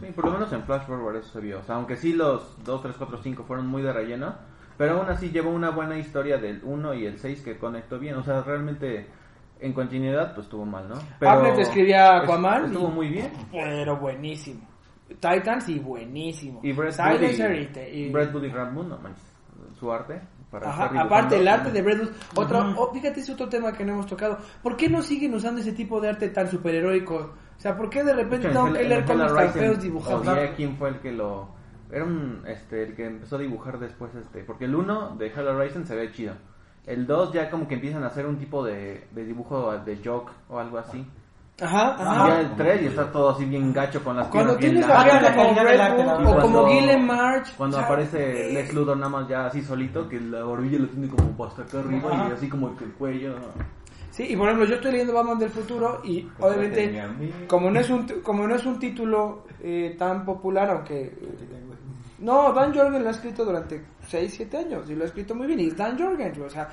Sí, 0.00 0.12
por 0.14 0.26
lo 0.26 0.32
menos 0.32 0.52
en 0.52 0.64
Flash 0.64 0.86
Forward 0.86 1.16
eso 1.16 1.32
se 1.32 1.40
vio. 1.40 1.60
O 1.60 1.62
sea, 1.62 1.76
aunque 1.76 1.96
sí 1.96 2.12
los 2.12 2.62
2, 2.62 2.82
3, 2.82 2.94
4, 2.98 3.18
5 3.22 3.44
fueron 3.44 3.66
muy 3.68 3.80
de 3.80 3.92
relleno, 3.92 4.34
pero 4.76 4.98
aún 4.98 5.08
así 5.08 5.30
llevó 5.30 5.50
una 5.50 5.70
buena 5.70 5.96
historia 5.96 6.36
del 6.36 6.60
1 6.62 6.94
y 6.94 7.06
el 7.06 7.18
6 7.18 7.40
que 7.42 7.56
conectó 7.56 7.98
bien. 7.98 8.16
O 8.16 8.22
sea, 8.22 8.42
realmente 8.42 9.06
en 9.60 9.72
continuidad, 9.72 10.34
pues 10.34 10.46
estuvo 10.46 10.64
mal, 10.64 10.88
¿no? 10.88 10.96
Pero 11.18 11.58
escribía 11.58 12.18
Aquaman. 12.18 12.66
Estuvo 12.66 12.88
muy 12.88 13.08
bien. 13.08 13.32
Pero 13.50 13.96
buenísimo. 13.96 14.66
Titans 15.08 15.68
y 15.68 15.78
buenísimo. 15.78 16.60
Y 16.62 16.72
Brad 16.72 16.94
Woody, 16.98 17.68
y... 17.92 18.10
Brad 18.10 18.34
Woody 18.34 18.50
Moon, 18.50 18.88
no 18.88 18.98
manches, 18.98 19.22
su 19.78 19.90
arte. 19.92 20.20
Para 20.50 20.68
Ajá, 20.68 20.90
aparte 21.00 21.38
el 21.38 21.48
arte 21.48 21.70
de 21.70 21.82
Brad 21.82 22.00
Wood. 22.00 22.10
Otro, 22.34 22.74
oh, 22.76 22.92
fíjate, 22.92 23.20
es 23.20 23.30
otro 23.30 23.48
tema 23.48 23.72
que 23.72 23.84
no 23.84 23.92
hemos 23.92 24.06
tocado. 24.06 24.38
¿Por 24.62 24.76
qué 24.76 24.88
no 24.88 25.02
siguen 25.02 25.34
usando 25.34 25.60
ese 25.60 25.72
tipo 25.72 26.00
de 26.00 26.08
arte 26.08 26.28
tan 26.30 26.48
superheroico? 26.48 27.34
O 27.56 27.60
sea, 27.60 27.76
¿por 27.76 27.88
qué 27.88 28.04
de 28.04 28.14
repente 28.14 28.48
tengo 28.48 28.72
que 28.72 28.84
leer 28.84 29.04
cómics 29.04 29.34
tan 29.34 29.52
feos 29.52 29.82
dibujados? 29.82 30.26
quién 30.56 30.76
fue 30.76 30.90
el 30.90 31.00
que 31.00 31.12
lo... 31.12 31.54
Era 31.90 32.04
un, 32.04 32.42
este, 32.46 32.82
el 32.82 32.96
que 32.96 33.06
empezó 33.06 33.36
a 33.36 33.38
dibujar 33.38 33.78
después, 33.78 34.12
este, 34.16 34.42
porque 34.42 34.64
el 34.64 34.74
uno 34.74 35.14
de 35.16 35.28
Hello 35.28 35.58
Rising 35.58 35.84
se 35.84 35.94
ve 35.94 36.10
chido. 36.10 36.34
El 36.86 37.06
2 37.06 37.32
ya 37.32 37.50
como 37.50 37.66
que 37.66 37.74
empiezan 37.74 38.04
a 38.04 38.06
hacer 38.06 38.26
un 38.26 38.38
tipo 38.38 38.64
de, 38.64 39.06
de 39.10 39.24
dibujo 39.24 39.76
de 39.78 39.98
joke 40.04 40.32
o 40.48 40.58
algo 40.58 40.78
así. 40.78 41.04
Ajá, 41.60 41.94
ajá. 41.94 42.28
Ya 42.28 42.40
el 42.40 42.50
3 42.54 42.82
y 42.82 42.86
está 42.86 43.10
todo 43.10 43.30
así 43.30 43.46
bien 43.46 43.72
gacho 43.72 44.04
con 44.04 44.16
las 44.16 44.28
Cuando 44.28 44.56
tienes 44.56 44.86
a 44.86 45.00
gente 45.00 45.34
como 45.34 45.54
Red 45.54 46.26
o 46.26 46.40
como 46.40 46.68
Gillen 46.68 47.06
March. 47.06 47.54
Cuando 47.56 47.78
aparece 47.78 48.52
Lex 48.52 48.74
Luthor 48.74 48.96
nada 48.98 49.08
más 49.08 49.28
ya 49.28 49.46
así 49.46 49.62
solito, 49.62 50.06
que 50.08 50.20
la 50.20 50.44
orbilla 50.44 50.78
lo 50.78 50.88
tiene 50.88 51.08
como 51.08 51.44
hasta 51.44 51.62
acá 51.62 51.80
arriba 51.80 52.28
y 52.28 52.32
así 52.32 52.48
como 52.48 52.68
el 52.68 52.92
cuello. 52.92 53.36
Sí, 54.10 54.26
y 54.30 54.36
por 54.36 54.46
ejemplo, 54.46 54.66
yo 54.66 54.76
estoy 54.76 54.92
leyendo 54.92 55.12
Batman 55.12 55.38
del 55.38 55.50
futuro 55.50 56.00
y 56.04 56.22
pues 56.22 56.56
obviamente 56.56 57.46
como 57.46 57.70
no 57.70 57.80
es 57.80 57.90
un 57.90 58.06
como 58.22 58.46
no 58.46 58.54
es 58.54 58.64
un 58.64 58.78
título 58.78 59.44
eh, 59.60 59.94
tan 59.98 60.24
popular, 60.24 60.70
aunque 60.70 61.12
no, 62.18 62.52
Dan 62.52 62.74
Jorgen 62.74 63.02
lo 63.02 63.08
ha 63.08 63.12
escrito 63.12 63.44
durante 63.44 63.84
6, 64.08 64.34
7 64.36 64.56
años 64.56 64.88
y 64.88 64.94
lo 64.94 65.04
ha 65.04 65.06
escrito 65.06 65.34
muy 65.34 65.46
bien. 65.46 65.60
Y 65.60 65.70
Dan 65.70 65.98
Jorgen, 65.98 66.42
o 66.42 66.48
sea, 66.48 66.68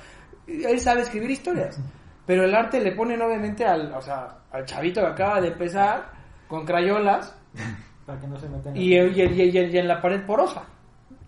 él 0.46 0.80
sabe 0.80 1.02
escribir 1.02 1.30
historias. 1.30 1.78
Pero 2.26 2.44
el 2.44 2.54
arte 2.54 2.80
le 2.80 2.92
ponen 2.92 3.20
obviamente 3.20 3.64
al, 3.64 3.92
o 3.92 4.00
sea, 4.00 4.38
al 4.50 4.64
chavito 4.64 5.00
que 5.00 5.06
acaba 5.08 5.40
de 5.40 5.48
empezar 5.48 6.10
con 6.48 6.64
crayolas. 6.64 7.36
Para 8.06 8.20
que 8.20 8.26
no 8.26 8.38
se 8.38 8.48
metan. 8.48 8.76
Y, 8.76 8.94
y, 8.96 9.22
y, 9.22 9.78
en 9.78 9.88
la 9.88 10.00
pared 10.00 10.24
porosa. 10.24 10.64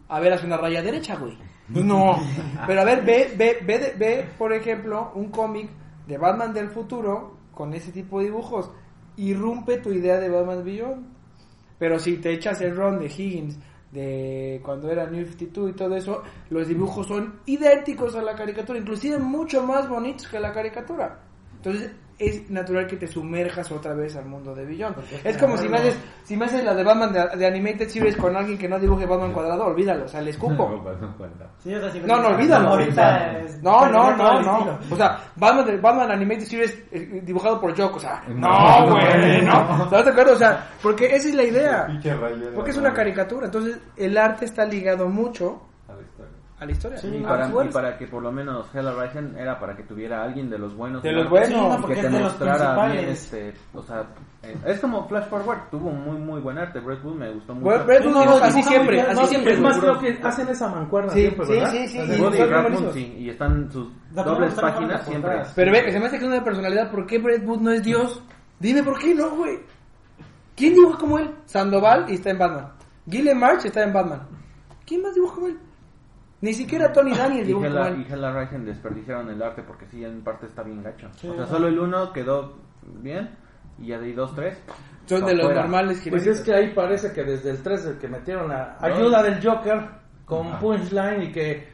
A 0.09 0.21
ver, 0.21 0.33
hace 0.33 0.47
una 0.47 0.57
raya 0.57 0.83
derecha, 0.83 1.17
güey. 1.17 1.37
Pues 1.73 1.85
no. 1.85 2.17
Pero 2.67 2.81
a 2.81 2.85
ver, 2.85 3.05
ve, 3.05 3.33
ve, 3.37 3.59
ve, 3.63 3.95
ve, 3.97 4.29
por 4.39 4.53
ejemplo, 4.53 5.13
un 5.15 5.31
cómic 5.31 5.71
de 6.07 6.17
Batman 6.17 6.53
del 6.55 6.71
futuro 6.71 7.37
con 7.53 7.75
ese 7.75 7.93
tipo 7.93 8.19
de 8.19 8.27
dibujos. 8.27 8.71
Irrumpe 9.17 9.79
tu 9.79 9.91
idea 9.91 10.19
de 10.19 10.29
Batman 10.29 10.65
Beyond. 10.65 11.07
Pero 11.79 11.99
si 11.99 12.17
te 12.19 12.33
echas 12.33 12.61
el 12.63 12.75
ron 12.75 12.99
de 12.99 13.07
Higgins 13.07 13.59
de 13.97 14.61
cuando 14.63 14.91
era 14.91 15.07
New 15.07 15.25
52 15.25 15.71
y 15.71 15.73
todo 15.73 15.97
eso, 15.97 16.23
los 16.51 16.69
dibujos 16.69 17.07
son 17.07 17.41
idénticos 17.47 18.15
a 18.15 18.23
la 18.23 18.35
caricatura, 18.35 18.79
inclusive 18.79 19.19
mucho 19.19 19.63
más 19.63 19.89
bonitos 19.89 20.29
que 20.29 20.39
la 20.39 20.53
caricatura. 20.53 21.19
Entonces, 21.57 21.91
es 22.19 22.51
natural 22.51 22.87
que 22.87 22.97
te 22.97 23.07
sumerjas 23.07 23.71
otra 23.71 23.93
vez 23.95 24.17
al 24.17 24.25
mundo 24.25 24.55
de 24.55 24.65
Beyond. 24.65 24.97
Es 25.23 25.37
como 25.37 25.57
si 25.59 25.69
me 25.69 25.77
haces, 25.77 25.99
si 26.25 26.37
me 26.37 26.47
haces 26.47 26.65
la 26.65 26.75
de 26.75 26.83
Batman 26.83 27.13
de, 27.13 27.47
Animated 27.47 27.89
Series 27.89 28.17
con 28.17 28.35
alguien 28.35 28.57
que 28.57 28.69
no 28.69 28.79
dibuje 28.79 29.05
Batman 29.05 29.33
cuadrado, 29.33 29.67
olvídalo, 29.67 30.07
o 30.07 30.09
sea, 30.09 30.23
le 30.23 30.31
escupo. 30.31 30.83
No, 32.07 32.21
no, 32.21 32.29
olvídalo. 32.29 32.79
No, 33.63 33.87
no, 33.91 34.17
no, 34.17 34.41
no. 34.41 34.79
O 34.91 34.97
sea, 34.97 35.19
Batman, 35.37 35.67
de, 35.67 35.77
Batman 35.77 36.11
Animated 36.13 36.47
Series 36.47 36.85
eh, 36.91 37.21
dibujado 37.23 37.61
por 37.61 37.77
Jock, 37.77 37.97
o 37.97 38.01
sea, 38.01 38.23
no, 38.29 38.91
güey, 38.91 39.43
no. 39.43 39.85
¿Estás 39.85 40.07
de 40.07 40.11
acuerdo? 40.11 40.33
O 40.33 40.39
sea, 40.39 40.71
porque 40.83 41.07
esa 41.07 41.29
es 41.29 41.35
la 41.35 41.45
idea. 41.45 41.87
Porque 42.55 42.71
es 42.71 42.77
una 42.79 42.95
caricatura, 42.95 43.47
entonces 43.47 43.79
el 43.97 44.17
arte 44.17 44.47
está 44.47 44.65
ligado 44.65 45.09
mucho 45.09 45.61
a 46.59 46.65
la 46.65 46.73
historia. 46.73 46.99
y, 47.03 47.23
para, 47.23 47.49
y, 47.49 47.69
para, 47.69 47.99
que 47.99 48.07
por 48.07 48.23
lo 48.23 48.33
menos 48.33 48.67
Hella 48.75 48.93
Rising 48.93 49.37
era 49.37 49.59
para 49.59 49.77
que 49.77 49.83
tuviera 49.83 50.23
alguien 50.23 50.49
de 50.49 50.59
los 50.59 50.75
buenos. 50.75 51.03
De 51.03 51.13
los 51.13 51.29
buenos. 51.29 51.85
que 51.85 51.97
te 51.97 52.09
mostrara 52.09 52.87
bien 52.93 53.09
este, 53.11 53.53
o 53.75 53.83
sea, 53.83 54.07
eh, 54.43 54.57
es 54.65 54.81
como 54.81 55.07
Flash 55.07 55.27
Forward, 55.29 55.69
tuvo 55.71 55.91
muy 55.91 56.19
muy 56.19 56.41
buen 56.41 56.57
arte, 56.57 56.81
Red 56.81 57.03
Bull 57.03 57.17
me 57.17 57.31
gustó 57.35 57.55
mucho. 57.55 57.85
Red 57.85 58.05
Bull 58.05 58.13
no, 58.13 58.37
así 58.37 58.63
siempre, 58.63 59.03
así 59.03 59.27
siempre. 59.27 59.53
Es 59.53 59.61
más 59.61 59.79
creo 59.79 59.99
que 59.99 60.19
hacen 60.23 60.49
esa 60.49 60.69
mancuerna 60.69 61.13
sí, 61.13 61.21
siempre, 61.21 61.47
¿verdad? 61.47 61.71
Sí, 61.73 61.89
sí, 61.89 62.01
sí. 62.93 63.01
Y, 63.19 63.25
y 63.25 63.31
están 63.31 63.71
sus 63.71 63.93
dobles 64.13 64.55
páginas 64.55 65.05
siempre. 65.05 65.43
Pero 65.55 65.73
ve, 65.73 65.93
se 65.93 66.01
me 66.01 66.07
hace 66.07 66.19
que 66.19 66.25
es 66.25 66.31
una 66.31 66.43
personalidad, 66.43 66.91
¿por 66.91 67.07
qué 67.07 67.19
Red 67.19 67.45
Bull 67.45 67.63
no 67.63 67.71
es 67.71 67.83
Dios? 67.83 68.23
Dime 68.59 68.83
por 68.83 68.99
qué 68.99 69.15
no, 69.15 69.31
güey. 69.37 69.59
¿Quién 70.57 70.73
dibuja 70.73 70.99
como 70.99 71.19
él? 71.19 71.31
Sandoval 71.45 72.07
y 72.09 72.15
está 72.15 72.31
en 72.31 72.39
Batman. 72.39 72.73
Gillian 73.11 73.39
March 73.39 73.67
está 73.67 73.83
en 73.83 73.93
Batman. 73.93 74.27
¿Quién 74.87 75.03
más 75.03 75.15
dibuja 75.15 75.35
como 75.35 75.47
él? 75.49 75.59
Ni 76.47 76.55
siquiera 76.55 76.93
Tony 76.93 77.13
Daniel 77.13 77.45
dibuja 77.45 77.67
igual. 77.67 78.01
Y 78.01 78.13
Hella 78.13 78.31
Rising 78.31 78.65
desperdiciaron 78.65 79.29
el 79.31 79.43
arte 79.43 79.63
porque 79.63 79.85
sí, 79.87 80.05
en 80.05 80.23
parte 80.23 80.47
está 80.47 80.63
bien 80.63 80.81
gacho. 80.81 81.09
O 81.09 81.35
sea, 81.35 81.45
solo 81.45 81.67
el 81.67 81.77
uno 81.77 82.13
quedó 82.13 82.55
bien 83.03 83.31
y 83.81 83.89
ya 83.89 83.99
de 83.99 84.07
ahí 84.07 84.13
dos, 84.13 84.33
tres. 84.33 84.57
Son 85.07 85.27
de 85.27 85.35
los 85.35 85.53
normales. 85.53 86.07
Pues 86.09 86.25
es 86.25 86.41
que 86.43 86.55
ahí 86.55 86.73
parece 86.73 87.13
que 87.13 87.25
desde 87.25 87.51
el 87.51 87.63
3 87.65 87.87
el 87.87 87.99
que 87.99 88.07
metieron 88.07 88.49
la 88.49 88.77
ayuda 88.81 89.25
del 89.25 89.45
Joker 89.45 89.89
con 90.25 90.57
Punchline 90.61 91.25
y 91.25 91.33
que 91.33 91.69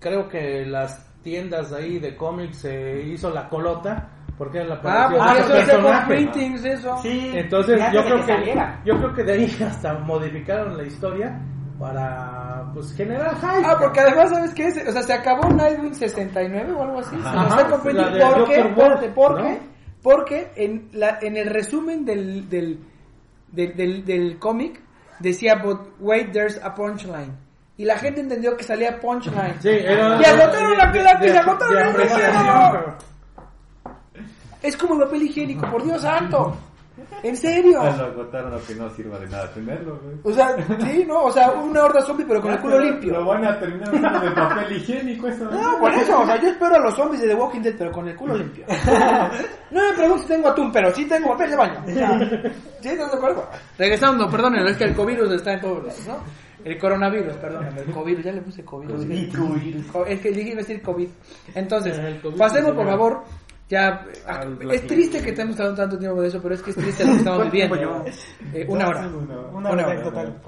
creo 0.00 0.28
que 0.28 0.66
las 0.66 1.08
tiendas 1.22 1.72
ahí 1.72 2.00
de 2.00 2.16
cómics 2.16 2.58
se 2.58 3.00
hizo 3.02 3.30
la 3.30 3.48
colota 3.48 4.08
porque 4.36 4.64
la 4.64 4.80
ah, 4.84 5.08
pues 5.10 5.38
eso 5.38 5.56
es 5.56 6.62
de 6.62 6.72
eso. 6.72 6.98
Sí, 7.02 7.30
entonces 7.34 7.80
yo 7.92 8.04
creo 8.04 8.26
que 8.26 8.54
yo 8.84 8.96
creo 8.96 9.14
que 9.14 9.22
de 9.22 9.32
ahí 9.32 9.56
hasta 9.64 9.94
modificaron 9.94 10.76
la 10.76 10.82
historia 10.82 11.40
para 11.78 12.70
pues 12.74 12.92
generar 12.94 13.36
hype. 13.36 13.64
Ah, 13.64 13.76
porque 13.78 14.00
además, 14.00 14.30
¿sabes 14.30 14.52
qué 14.54 14.66
es? 14.66 14.88
O 14.88 14.92
sea, 14.92 15.02
se 15.02 15.12
acabó 15.12 15.48
Nightwing 15.48 15.94
69 15.94 16.72
o 16.72 16.82
algo 16.82 16.98
así. 16.98 17.16
Ajá, 17.24 17.68
¿Por 17.68 17.82
qué? 18.48 18.72
Porque, 19.14 19.60
porque 20.02 20.50
en, 20.56 20.88
la, 20.92 21.18
en 21.22 21.36
el 21.36 21.50
resumen 21.50 22.04
del, 22.04 22.48
del, 22.48 22.80
del, 23.52 24.04
del, 24.04 24.38
cómic 24.38 24.80
decía, 25.20 25.56
but 25.56 25.80
wait, 26.00 26.32
there's 26.32 26.60
a 26.62 26.74
punchline. 26.74 27.36
Y 27.76 27.84
la 27.84 27.96
gente 27.96 28.20
entendió 28.20 28.56
que 28.56 28.64
salía 28.64 28.98
punchline. 28.98 29.60
Sí, 29.60 29.68
era, 29.68 30.20
y 30.20 30.24
agotaron 30.24 30.76
la 30.76 30.90
plata 30.90 31.26
y 31.26 31.30
agotaron 31.30 32.00
el 32.00 32.08
Es 34.62 34.76
como 34.76 34.94
el 34.94 35.00
papel 35.02 35.22
higiénico, 35.22 35.70
por 35.70 35.84
Dios 35.84 36.02
santo. 36.02 36.56
¿En 37.22 37.36
serio? 37.36 37.82
Lo 37.82 38.04
agotaron 38.04 38.54
a 38.54 38.58
que 38.58 38.74
no 38.74 38.88
sirva 38.90 39.18
de 39.18 39.28
nada 39.28 39.50
tenerlo, 39.52 39.98
güey. 40.02 40.16
O 40.22 40.32
sea, 40.32 40.56
sí, 40.80 41.04
¿no? 41.06 41.24
O 41.24 41.32
sea, 41.32 41.50
una 41.52 41.84
horda 41.84 42.02
zombie 42.02 42.24
pero 42.26 42.40
con 42.40 42.52
el 42.52 42.60
culo 42.60 42.78
limpio. 42.78 43.12
Lo 43.12 43.26
van 43.26 43.44
a 43.44 43.58
terminar 43.58 43.94
usando 43.94 44.20
de 44.20 44.30
papel 44.30 44.76
higiénico 44.76 45.28
eso. 45.28 45.44
No, 45.50 45.78
con 45.78 45.92
eso, 45.92 46.20
o 46.20 46.26
sea, 46.26 46.40
yo 46.40 46.48
espero 46.48 46.76
a 46.76 46.78
los 46.78 46.94
zombies 46.94 47.22
de 47.22 47.28
The 47.28 47.34
Walking 47.34 47.60
Dead 47.60 47.74
pero 47.76 47.92
con 47.92 48.08
el 48.08 48.16
culo 48.16 48.36
limpio. 48.36 48.64
No 49.70 49.82
me 49.86 49.94
pregunto 49.94 50.22
si 50.22 50.28
tengo 50.28 50.48
atún, 50.48 50.72
pero 50.72 50.90
sí 50.94 51.04
tengo 51.04 51.28
papel 51.28 51.50
de 51.50 51.56
baño. 51.56 51.84
¿Sí? 52.80 52.88
¿Estás 52.88 53.10
de 53.10 53.16
acuerdo? 53.18 53.46
Regresando, 53.76 54.30
perdón, 54.30 54.56
es 54.56 54.76
que 54.78 54.84
el 54.84 54.94
COVID 54.94 55.32
está 55.32 55.52
en 55.52 55.60
todos 55.60 55.84
lados, 55.84 56.06
¿no? 56.06 56.16
El 56.64 56.78
coronavirus, 56.78 57.36
perdón, 57.36 57.66
el 57.76 57.92
COVID, 57.92 58.18
ya 58.20 58.32
le 58.32 58.40
puse 58.40 58.64
COVID. 58.64 58.90
Es 60.06 60.20
que 60.20 60.30
dije 60.30 60.56
decir 60.56 60.82
COVID. 60.82 61.08
Entonces, 61.54 62.00
pasemos 62.36 62.72
por 62.72 62.86
favor 62.86 63.22
ya, 63.68 64.06
ah, 64.26 64.46
es 64.72 64.86
triste 64.86 65.20
que 65.20 65.30
estemos 65.30 65.58
hablando 65.60 65.82
tanto 65.82 65.98
tiempo 65.98 66.22
de 66.22 66.28
eso, 66.28 66.40
pero 66.40 66.54
es 66.54 66.62
que 66.62 66.70
es 66.70 66.76
triste 66.76 67.04
lo 67.04 67.12
que 67.12 67.18
estamos 67.18 67.44
viviendo. 67.52 68.04
Eh, 68.54 68.64
una 68.66 68.88
hora. 68.88 69.06
Una, 69.52 69.70
hora, 69.70 70.02
total, 70.02 70.40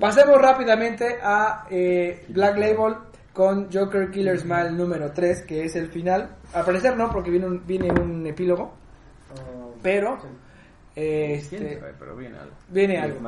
Pasemos 0.00 0.40
rápidamente 0.40 1.18
a 1.22 1.66
eh, 1.68 2.24
Black 2.28 2.56
Label 2.56 2.94
con 3.34 3.70
Joker 3.70 4.10
Killer 4.10 4.38
Smile 4.38 4.70
número 4.70 5.12
3, 5.12 5.42
que 5.42 5.64
es 5.64 5.76
el 5.76 5.88
final. 5.88 6.36
Al 6.54 6.64
parecer 6.64 6.96
no, 6.96 7.10
porque 7.10 7.30
viene 7.30 7.46
un, 7.46 7.66
viene 7.66 7.90
un 7.90 8.26
epílogo. 8.26 8.72
Oh, 9.34 9.74
pero... 9.82 10.16
este, 10.94 11.78
pero 11.98 12.16
viene 12.16 12.38
algo. 12.38 12.54
Viene 12.70 12.98
algo. 12.98 13.20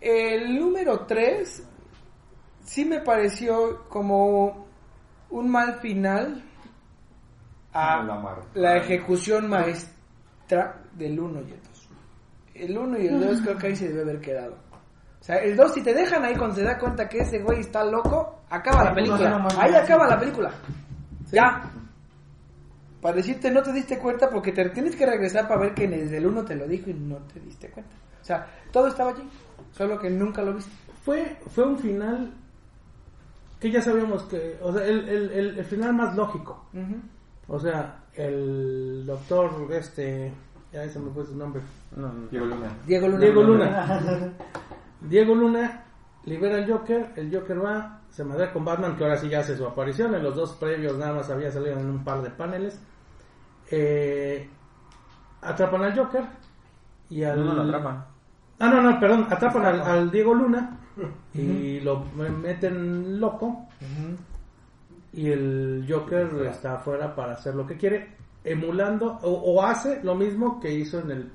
El 0.00 0.58
número 0.58 1.06
3 1.06 1.62
sí 2.64 2.84
me 2.84 2.98
pareció 2.98 3.84
como 3.88 4.66
un 5.30 5.48
mal 5.48 5.74
final 5.78 6.49
a 7.72 8.02
la, 8.54 8.76
ejecución 8.76 9.48
maestra 9.48 10.82
del 10.92 11.18
1 11.18 11.40
y 11.40 11.52
el 11.52 11.62
2. 11.62 11.88
El 12.54 12.78
1 12.78 12.98
y 12.98 13.06
el 13.06 13.20
2 13.20 13.40
creo 13.42 13.58
que 13.58 13.66
ahí 13.68 13.76
se 13.76 13.88
debe 13.88 14.02
haber 14.02 14.20
quedado. 14.20 14.56
O 15.20 15.22
sea, 15.22 15.36
el 15.36 15.56
2, 15.56 15.74
si 15.74 15.82
te 15.82 15.94
dejan 15.94 16.24
ahí 16.24 16.34
cuando 16.34 16.56
se 16.56 16.64
da 16.64 16.78
cuenta 16.78 17.08
que 17.08 17.18
ese 17.18 17.40
güey 17.40 17.60
está 17.60 17.84
loco, 17.84 18.40
acaba 18.48 18.84
la 18.84 18.94
película. 18.94 19.46
Ahí 19.58 19.74
acaba 19.74 20.06
la 20.06 20.18
película. 20.18 20.50
Ya. 21.30 21.70
Para 23.00 23.16
decirte, 23.16 23.50
no 23.50 23.62
te 23.62 23.72
diste 23.72 23.98
cuenta 23.98 24.28
porque 24.28 24.52
te 24.52 24.68
tienes 24.70 24.96
que 24.96 25.06
regresar 25.06 25.46
para 25.46 25.60
ver 25.60 25.74
que 25.74 25.86
desde 25.86 26.18
el 26.18 26.26
1 26.26 26.44
te 26.44 26.56
lo 26.56 26.66
dijo 26.66 26.90
y 26.90 26.94
no 26.94 27.16
te 27.32 27.40
diste 27.40 27.70
cuenta. 27.70 27.94
O 28.20 28.24
sea, 28.24 28.46
todo 28.72 28.88
estaba 28.88 29.10
allí, 29.10 29.28
solo 29.72 29.98
que 29.98 30.10
nunca 30.10 30.42
lo 30.42 30.54
viste. 30.54 30.70
Fue, 31.02 31.38
fue 31.48 31.64
un 31.64 31.78
final 31.78 32.32
que 33.58 33.70
ya 33.70 33.82
sabíamos 33.82 34.24
que, 34.24 34.58
o 34.62 34.72
sea, 34.72 34.84
el, 34.86 35.08
el, 35.08 35.58
el, 35.58 35.64
final 35.64 35.94
más 35.94 36.14
lógico. 36.16 36.66
O 37.52 37.58
sea, 37.58 38.04
el 38.14 39.04
doctor, 39.04 39.50
este, 39.72 40.32
ya 40.72 40.88
se 40.88 41.00
me 41.00 41.10
fue 41.10 41.26
su 41.26 41.36
nombre. 41.36 41.60
Diego 42.30 42.46
Luna. 42.46 42.72
Diego 42.86 43.08
Luna. 43.08 43.18
Diego 43.18 43.42
Luna. 43.42 44.32
Diego 45.00 45.34
Luna 45.34 45.84
libera 46.26 46.58
al 46.58 46.70
Joker, 46.70 47.12
el 47.16 47.34
Joker 47.34 47.64
va, 47.64 48.02
se 48.08 48.22
madrea 48.22 48.52
con 48.52 48.64
Batman, 48.64 48.96
que 48.96 49.02
ahora 49.02 49.16
sí 49.16 49.28
ya 49.28 49.40
hace 49.40 49.56
su 49.56 49.66
aparición. 49.66 50.14
En 50.14 50.22
los 50.22 50.36
dos 50.36 50.52
previos 50.52 50.96
nada 50.96 51.12
más 51.14 51.28
había 51.28 51.50
salido 51.50 51.76
en 51.76 51.90
un 51.90 52.04
par 52.04 52.22
de 52.22 52.30
paneles. 52.30 52.80
Eh, 53.68 54.48
atrapan 55.42 55.82
al 55.82 55.98
Joker 55.98 56.24
y 57.08 57.24
al. 57.24 57.44
No, 57.44 57.46
no 57.46 57.54
lo 57.54 57.62
atrapan. 57.62 58.04
Ah, 58.60 58.68
no, 58.68 58.80
no, 58.80 59.00
perdón, 59.00 59.26
atrapan 59.28 59.80
al, 59.80 60.10
Diego 60.12 60.34
Luna 60.34 60.78
y 61.34 61.80
lo 61.80 62.04
meten 62.42 63.18
loco 63.18 63.66
y 65.12 65.28
el 65.28 65.86
Joker 65.88 66.28
está 66.46 66.74
afuera 66.74 67.14
para 67.14 67.32
hacer 67.32 67.54
lo 67.54 67.66
que 67.66 67.76
quiere, 67.76 68.16
emulando 68.44 69.18
o, 69.22 69.62
hace 69.62 70.02
lo 70.02 70.14
mismo 70.14 70.60
que 70.60 70.72
hizo 70.72 71.00
en, 71.00 71.10
el, 71.10 71.32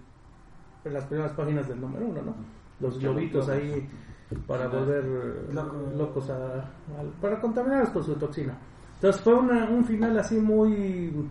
en 0.86 0.94
las 0.94 1.06
primeras 1.06 1.34
páginas 1.34 1.68
del 1.68 1.82
número 1.82 2.06
uno, 2.06 2.22
¿no? 2.22 2.36
Los 2.80 3.00
globitos 3.00 3.48
ahí 3.50 3.88
para 4.48 4.68
volver 4.68 5.06
locos 5.96 6.30
a, 6.30 6.66
para 7.22 7.40
contaminarlos 7.40 7.90
con 7.90 8.04
su 8.04 8.16
toxina. 8.16 8.58
Entonces 8.96 9.22
fue 9.22 9.34
un 9.36 9.86
final 9.86 10.18
así 10.18 10.36
muy 10.36 11.30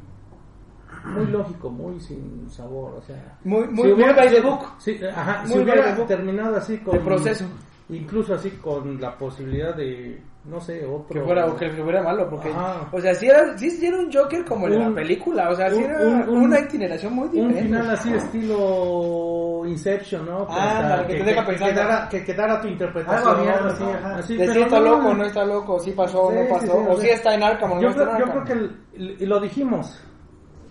muy 1.04 1.26
lógico, 1.26 1.70
muy 1.70 2.00
sin 2.00 2.48
sabor, 2.48 2.94
o 2.98 3.02
sea, 3.02 3.38
muy 3.44 3.66
muy, 3.68 3.84
si 3.84 3.92
hubiera, 3.92 4.14
by 4.14 4.30
the 4.30 4.40
book. 4.40 4.60
Sí, 4.78 5.00
ajá, 5.04 5.46
si 5.46 5.58
hubiera 5.58 6.06
terminado 6.06 6.56
así 6.56 6.78
con 6.78 6.96
el 6.96 7.02
proceso, 7.02 7.46
incluso 7.88 8.34
así 8.34 8.50
con 8.52 9.00
la 9.00 9.16
posibilidad 9.18 9.74
de 9.74 10.22
no 10.46 10.60
sé, 10.60 10.84
otro. 10.84 11.06
Que 11.08 11.20
fuera, 11.22 11.46
que, 11.58 11.70
fuera 11.70 12.02
malo, 12.02 12.28
porque. 12.28 12.52
O 12.92 13.00
sea, 13.00 13.14
si 13.14 13.26
era, 13.26 13.56
si 13.56 13.86
era 13.86 13.98
un 13.98 14.12
Joker 14.12 14.44
como 14.44 14.68
en 14.68 14.78
la 14.78 14.94
película, 14.94 15.48
o 15.48 15.54
sea, 15.54 15.70
si 15.70 15.82
era 15.82 15.98
una 16.28 16.60
itineración 16.60 17.14
muy 17.14 17.28
diferente. 17.28 17.60
Un 17.60 17.66
final 17.66 17.90
así, 17.90 18.12
estilo 18.12 19.62
Inception, 19.66 20.26
¿no? 20.26 20.46
Ah, 20.50 21.02
que, 21.06 21.14
te 21.14 21.24
deja 21.24 21.46
pensar. 21.46 21.68
Que 21.68 21.74
quedara, 21.74 22.08
que 22.10 22.24
quedara 22.24 22.60
tu 22.60 22.68
interpretación. 22.68 23.48
así, 23.48 23.84
así, 23.84 24.36
de 24.36 24.52
si 24.52 24.60
está 24.60 24.80
loco 24.80 25.14
no 25.14 25.24
está 25.24 25.44
loco, 25.44 25.78
si 25.80 25.92
pasó 25.92 26.30
no 26.30 26.48
pasó, 26.48 26.76
o 26.90 27.00
si 27.00 27.08
está 27.08 27.34
en 27.34 27.42
Arkham 27.42 27.80
no 27.80 27.88
está 27.88 28.02
en 28.02 28.08
Arkham. 28.08 28.28
Yo 28.28 28.44
creo 28.44 28.44
que, 28.44 29.24
y 29.24 29.26
lo 29.26 29.40
dijimos 29.40 29.98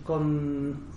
con 0.04 0.93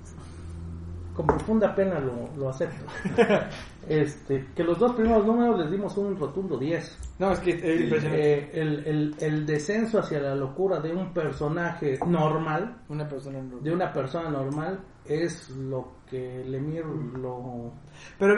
con 1.17 1.25
profunda 1.25 1.73
pena 1.73 1.99
lo, 1.99 2.29
lo 2.37 2.49
acepto. 2.49 2.85
este, 3.89 4.45
que 4.55 4.63
los 4.63 4.77
dos 4.77 4.93
primeros 4.95 5.25
números 5.25 5.59
les 5.59 5.71
dimos 5.71 5.97
un 5.97 6.15
rotundo 6.15 6.57
10. 6.57 7.15
No, 7.17 7.31
es 7.31 7.39
que 7.39 7.49
es 7.49 7.81
impresionante. 7.81 8.39
Eh, 8.39 8.49
el, 8.53 8.85
el, 8.85 9.15
el, 9.19 9.45
descenso 9.45 9.97
hacia 9.97 10.19
la 10.19 10.35
locura 10.35 10.79
de 10.79 10.93
un 10.93 11.11
personaje 11.13 11.97
normal, 12.05 12.83
una 12.89 13.09
persona 13.09 13.39
normal. 13.39 13.63
de 13.63 13.73
una 13.73 13.91
persona 13.91 14.29
normal, 14.29 14.79
es 15.05 15.49
lo 15.49 15.97
que 16.07 16.43
Lemir 16.45 16.85
lo, 16.85 17.73
Pero 18.19 18.35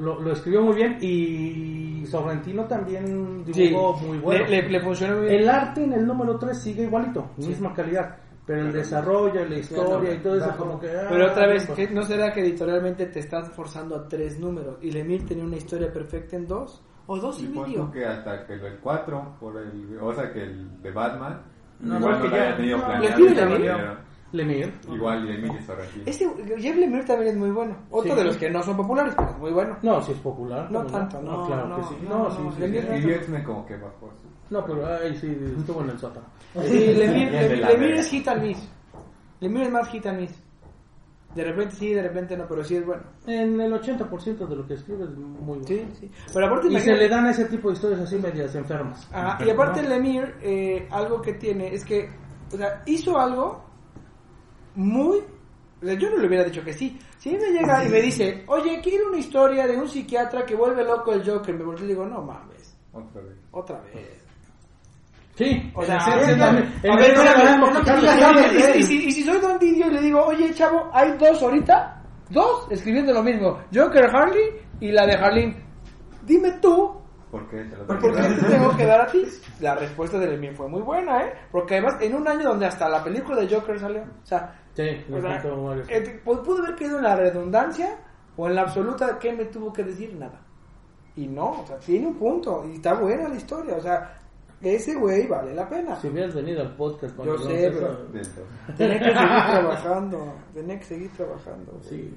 lo, 0.00 0.20
lo, 0.20 0.32
escribió 0.32 0.62
muy 0.62 0.76
bien 0.76 0.98
y 1.00 2.06
Sorrentino 2.06 2.64
también 2.66 3.44
dibujó 3.44 3.98
muy 4.06 4.18
bueno. 4.18 4.46
Le, 4.46 4.68
le, 4.68 4.80
funcionó 4.80 5.20
bien. 5.20 5.34
El 5.34 5.48
arte 5.48 5.82
en 5.82 5.94
el 5.94 6.06
número 6.06 6.38
3 6.38 6.56
sigue 6.56 6.84
igualito, 6.84 7.30
misma 7.38 7.74
calidad 7.74 8.29
pero 8.46 8.62
el 8.62 8.72
desarrollo, 8.72 9.44
la 9.44 9.58
historia 9.58 10.14
y 10.14 10.18
todo 10.18 10.36
eso 10.36 10.56
como 10.56 10.80
que... 10.80 10.90
Ah, 10.90 11.06
pero 11.08 11.30
otra 11.30 11.46
vez, 11.46 11.68
¿no 11.92 12.02
será 12.02 12.32
que 12.32 12.40
editorialmente 12.40 13.06
te 13.06 13.20
estás 13.20 13.50
forzando 13.50 13.96
a 13.96 14.08
tres 14.08 14.38
números 14.38 14.78
y 14.80 14.90
Lemir 14.90 15.26
tenía 15.26 15.44
una 15.44 15.56
historia 15.56 15.92
perfecta 15.92 16.36
en 16.36 16.46
dos? 16.46 16.82
¿O 17.06 17.18
dos 17.18 17.40
y, 17.42 17.48
medio? 17.48 17.90
que 17.90 18.04
hasta 18.04 18.46
que 18.46 18.54
el 18.54 18.78
cuatro, 18.78 19.36
por 19.40 19.56
el, 19.56 19.98
o 20.00 20.12
sea 20.14 20.32
que 20.32 20.42
el 20.42 20.80
de 20.80 20.90
Batman, 20.90 21.42
no, 21.80 21.98
igual 21.98 22.18
no, 22.18 22.22
que 22.22 22.36
ya, 22.36 22.56
tenido 22.56 22.78
no, 22.78 22.86
planeado. 22.86 23.18
Lemir. 23.18 24.09
Igual 24.32 25.26
Lemir 25.26 25.50
está 25.58 25.74
Ese 26.06 26.28
Jeff 26.58 26.76
Lemire 26.76 27.04
también 27.04 27.32
es 27.32 27.36
muy 27.36 27.50
bueno. 27.50 27.76
Otro 27.90 28.14
de 28.14 28.24
los 28.24 28.36
que 28.36 28.48
no 28.48 28.62
son 28.62 28.76
populares, 28.76 29.14
pero 29.16 29.30
es 29.30 29.38
muy 29.38 29.50
bueno. 29.50 29.76
No, 29.82 30.00
si 30.02 30.12
es 30.12 30.18
popular. 30.18 30.70
No 30.70 30.84
tanto, 30.86 31.20
no, 31.20 31.46
claro 31.46 31.76
que 31.76 31.82
sí. 31.82 31.94
No, 32.08 32.30
sí, 32.30 32.62
Y 32.62 33.10
x 33.10 33.26
como 33.44 33.66
que 33.66 33.76
bajó. 33.76 34.10
No, 34.50 34.64
pero 34.64 34.86
ahí 34.86 35.16
sí, 35.16 35.36
estuvo 35.58 35.82
en 35.82 35.90
el 35.90 35.98
sótano. 35.98 36.26
Sí, 36.64 36.94
Lemire 36.94 37.98
es 37.98 38.10
hit 38.10 38.28
and 38.28 38.42
miss. 38.42 38.68
Lemire 39.40 39.66
es 39.66 39.72
más 39.72 39.88
hit 39.88 40.06
and 40.06 40.20
miss. 40.20 40.42
De 41.34 41.44
repente 41.44 41.76
sí, 41.76 41.92
de 41.92 42.02
repente 42.02 42.36
no, 42.36 42.46
pero 42.48 42.64
sí 42.64 42.76
es 42.76 42.84
bueno. 42.84 43.02
En 43.26 43.60
el 43.60 43.72
80% 43.72 44.48
de 44.48 44.56
lo 44.56 44.66
que 44.66 44.74
escribe 44.74 45.04
es 45.04 45.10
muy 45.16 45.40
bueno. 45.40 45.64
Sí, 45.64 45.86
sí. 45.98 46.10
Pero 46.32 46.46
aparte 46.46 46.68
y 46.68 46.80
se 46.80 46.92
le 46.92 47.08
dan 47.08 47.26
ese 47.26 47.44
tipo 47.44 47.68
de 47.68 47.74
historias 47.74 48.00
así 48.00 48.16
medias 48.16 48.54
enfermas. 48.56 49.08
Ajá, 49.12 49.44
y 49.44 49.50
aparte 49.50 49.82
Lemire, 49.82 50.34
eh, 50.42 50.88
algo 50.90 51.22
que 51.22 51.34
tiene 51.34 51.72
es 51.72 51.84
que, 51.84 52.10
o 52.52 52.56
sea, 52.56 52.82
hizo 52.86 53.16
algo 53.16 53.69
muy... 54.74 55.18
Yo 55.82 56.10
no 56.10 56.18
le 56.18 56.26
hubiera 56.26 56.44
dicho 56.44 56.62
que 56.62 56.74
sí. 56.74 56.98
Si 57.18 57.30
me 57.30 57.50
llega 57.50 57.84
y 57.84 57.88
me 57.88 58.02
dice, 58.02 58.44
oye, 58.48 58.80
quiero 58.82 59.08
una 59.08 59.18
historia 59.18 59.66
de 59.66 59.76
un 59.78 59.88
psiquiatra 59.88 60.44
que 60.44 60.54
vuelve 60.54 60.84
loco 60.84 61.12
el 61.12 61.24
Joker, 61.24 61.54
me 61.54 61.64
volteo 61.64 61.86
y 61.86 61.88
digo, 61.88 62.04
no 62.04 62.20
mames. 62.22 62.76
Otra 62.92 63.22
vez. 63.22 63.36
Otra 63.50 63.80
vez. 63.80 64.20
Sí, 65.36 65.72
o 65.74 65.82
sea, 65.82 65.96
y 68.76 68.82
si 68.82 69.24
soy 69.24 69.38
Don 69.38 69.58
Didio 69.58 69.86
y 69.86 69.90
le 69.90 70.00
digo, 70.02 70.22
oye, 70.22 70.52
chavo, 70.52 70.90
hay 70.92 71.16
dos 71.16 71.42
ahorita, 71.42 72.02
dos 72.28 72.66
escribiendo 72.70 73.14
lo 73.14 73.22
mismo, 73.22 73.58
Joker 73.72 74.04
Harley 74.14 74.50
y 74.80 74.92
la 74.92 75.06
de 75.06 75.14
Harley. 75.14 75.56
Dime 76.26 76.50
tú 76.60 76.99
¿Por 77.30 77.48
qué 77.48 77.64
te, 77.64 77.76
tengo 77.76 78.76
que 78.76 78.86
dar 78.86 79.02
a 79.02 79.06
ti? 79.12 79.24
La 79.60 79.76
respuesta 79.76 80.18
de 80.18 80.26
Lemmy 80.26 80.50
fue 80.50 80.68
muy 80.68 80.82
buena, 80.82 81.24
¿eh? 81.24 81.32
Porque 81.52 81.74
además, 81.74 81.96
en 82.00 82.14
un 82.14 82.26
año 82.26 82.48
donde 82.48 82.66
hasta 82.66 82.88
la 82.88 83.04
película 83.04 83.40
de 83.40 83.54
Joker 83.54 83.78
salió, 83.78 84.02
o 84.02 84.26
sea, 84.26 84.60
sí, 84.74 85.04
o 85.12 85.20
sea 85.20 85.42
eh, 85.88 86.20
pudo 86.24 86.58
haber 86.58 86.74
quedado 86.74 86.98
en 86.98 87.04
la 87.04 87.16
redundancia 87.16 87.98
o 88.36 88.48
en 88.48 88.56
la 88.56 88.62
absoluta 88.62 89.18
que 89.18 89.32
me 89.32 89.44
tuvo 89.44 89.72
que 89.72 89.84
decir 89.84 90.14
nada. 90.16 90.40
Y 91.14 91.26
no, 91.26 91.60
o 91.62 91.66
sea, 91.66 91.78
tiene 91.78 92.08
un 92.08 92.14
punto 92.14 92.64
y 92.66 92.76
está 92.76 92.94
buena 92.94 93.28
la 93.28 93.36
historia, 93.36 93.76
o 93.76 93.80
sea, 93.80 94.19
ese 94.62 94.94
güey 94.94 95.26
vale 95.26 95.54
la 95.54 95.66
pena. 95.68 95.96
Si 95.96 96.08
hubieras 96.08 96.34
venido 96.34 96.60
al 96.60 96.76
podcast 96.76 97.16
Yo 97.24 97.38
sé, 97.38 97.72
pero 97.72 97.96
tenés 98.76 98.98
que 98.98 99.04
seguir 99.04 99.14
trabajando, 99.14 100.34
tenés 100.52 100.78
que 100.80 100.84
seguir 100.84 101.10
trabajando. 101.12 101.80
Sí, 101.80 102.12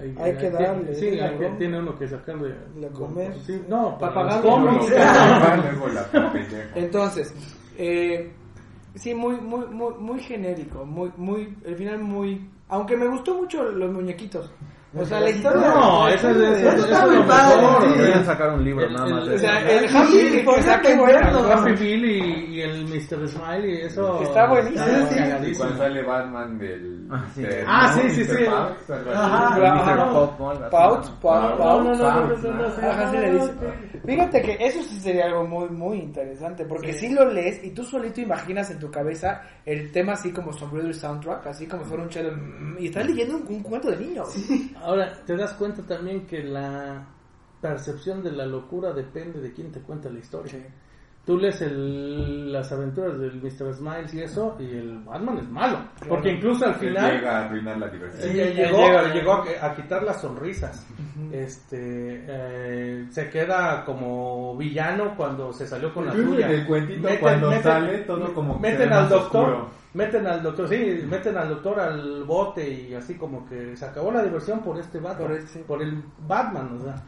hay, 0.00 0.12
hay, 0.18 0.36
que 0.36 0.50
darle. 0.50 0.92
Sí, 0.94 1.20
hay, 1.20 1.38
tiene 1.56 1.78
uno 1.78 1.96
que 1.96 2.08
sacarle. 2.08 2.52
La 2.80 2.88
comer. 2.88 3.32
Sí, 3.44 3.62
no, 3.68 3.96
para 3.96 4.14
pagar 4.14 4.42
Entonces, 6.74 7.32
eh, 7.76 8.32
sí, 8.96 9.14
muy, 9.14 9.36
muy, 9.36 9.66
muy, 9.66 9.94
muy 9.94 10.18
genérico, 10.20 10.84
muy, 10.84 11.12
muy, 11.16 11.56
al 11.64 11.76
final 11.76 12.00
muy, 12.00 12.50
aunque 12.68 12.96
me 12.96 13.06
gustó 13.06 13.36
mucho 13.36 13.62
los 13.62 13.92
muñequitos. 13.92 14.50
O 14.96 15.04
sea, 15.04 15.20
la 15.20 15.30
historia. 15.30 15.60
No, 15.60 16.08
eso 16.08 16.30
es. 16.30 16.58
Eso 16.62 16.84
está 16.86 17.06
muy 17.06 17.22
padre. 17.24 17.88
Deberían 17.96 18.24
sacar 18.24 18.54
un 18.54 18.64
libro 18.64 18.90
nada 18.90 19.06
más. 19.06 19.28
O 19.28 19.38
sea, 19.38 19.58
el 19.68 19.84
Happy 19.94 20.96
bueno. 20.96 21.18
El 21.18 21.52
Happy 21.52 21.72
Bill 21.72 22.04
y, 22.04 22.60
el 22.62 22.84
Mr. 22.86 23.28
Smile 23.28 23.68
y 23.68 23.80
eso. 23.82 24.22
Está 24.22 24.48
buenísimo. 24.48 24.86
Y 25.46 25.54
cuando 25.54 25.76
sale 25.76 26.02
Batman 26.02 26.58
del. 26.58 26.97
Ah, 27.10 27.92
sí, 27.94 28.10
sí, 28.10 28.24
sí. 28.24 28.44
Ajá. 29.14 29.56
Pout, 30.70 31.10
Pout, 31.20 31.58
No, 31.58 31.82
no, 31.82 31.94
no. 31.94 32.36
Fíjate 34.04 34.42
que 34.42 34.56
eso 34.60 34.82
sí 34.82 35.00
sería 35.00 35.26
algo 35.26 35.46
muy, 35.46 35.68
muy 35.70 35.98
interesante. 35.98 36.64
Porque 36.64 36.92
si 36.92 37.08
lo 37.10 37.24
lees 37.30 37.62
y 37.64 37.70
tú 37.70 37.84
solito 37.84 38.20
imaginas 38.20 38.70
en 38.70 38.78
tu 38.78 38.90
cabeza 38.90 39.42
el 39.64 39.90
tema 39.92 40.12
así 40.12 40.32
como 40.32 40.52
sombrero 40.52 40.88
y 40.88 40.94
soundtrack, 40.94 41.46
así 41.46 41.66
como 41.66 41.84
fuera 41.84 42.02
un 42.02 42.08
chelo. 42.08 42.32
Y 42.78 42.86
estás 42.88 43.06
leyendo 43.06 43.36
un 43.36 43.62
cuento 43.62 43.90
de 43.90 43.96
niños. 43.96 44.28
Ahora, 44.82 45.12
te 45.24 45.36
das 45.36 45.52
cuenta 45.54 45.82
también 45.82 46.26
que 46.26 46.42
la 46.42 47.06
percepción 47.60 48.22
de 48.22 48.32
la 48.32 48.46
locura 48.46 48.92
depende 48.92 49.40
de 49.40 49.52
quién 49.52 49.72
te 49.72 49.80
cuenta 49.80 50.08
la 50.08 50.18
historia. 50.18 50.58
Tú 51.28 51.36
lees 51.36 51.60
el, 51.60 52.50
las 52.50 52.72
aventuras 52.72 53.18
del 53.18 53.34
Mr. 53.34 53.74
Smiles 53.74 54.14
y 54.14 54.22
eso, 54.22 54.56
y 54.58 54.64
el 54.64 55.00
Batman 55.00 55.36
es 55.36 55.48
malo. 55.50 55.78
Porque 56.08 56.30
incluso 56.30 56.64
al 56.64 56.76
final. 56.76 57.16
llega 57.16 57.36
a 57.36 57.44
arruinar 57.44 57.76
la 57.76 57.88
diversión. 57.88 58.32
llegó, 58.32 59.34
a, 59.60 59.74
quitar 59.76 60.04
las 60.04 60.22
sonrisas. 60.22 60.86
Este 61.30 62.24
eh, 62.26 63.06
Se 63.10 63.28
queda 63.28 63.84
como 63.84 64.56
villano 64.56 65.14
cuando 65.18 65.52
se 65.52 65.66
salió 65.66 65.92
con 65.92 66.06
la 66.06 66.14
suya. 66.14 66.48
el 66.48 66.66
cuentito, 66.66 67.06
cuando 67.20 67.52
sale 67.60 67.98
todo 68.04 68.32
como. 68.32 68.58
Meten 68.58 68.90
al 68.90 69.10
doctor 69.10 69.68
meten 69.98 70.24
al 70.28 70.40
doctor, 70.44 70.68
sí, 70.68 71.02
meten 71.08 71.36
al 71.36 71.48
doctor 71.48 71.80
al 71.80 72.22
bote 72.22 72.70
y 72.70 72.94
así 72.94 73.14
como 73.14 73.44
que 73.44 73.76
se 73.76 73.84
acabó 73.84 74.12
la 74.12 74.22
diversión 74.22 74.60
por 74.60 74.78
este 74.78 75.00
Batman, 75.00 75.40
por, 75.66 75.82
el 75.82 76.04
Batman, 76.24 76.78
o 76.78 76.84
sea, 76.84 77.04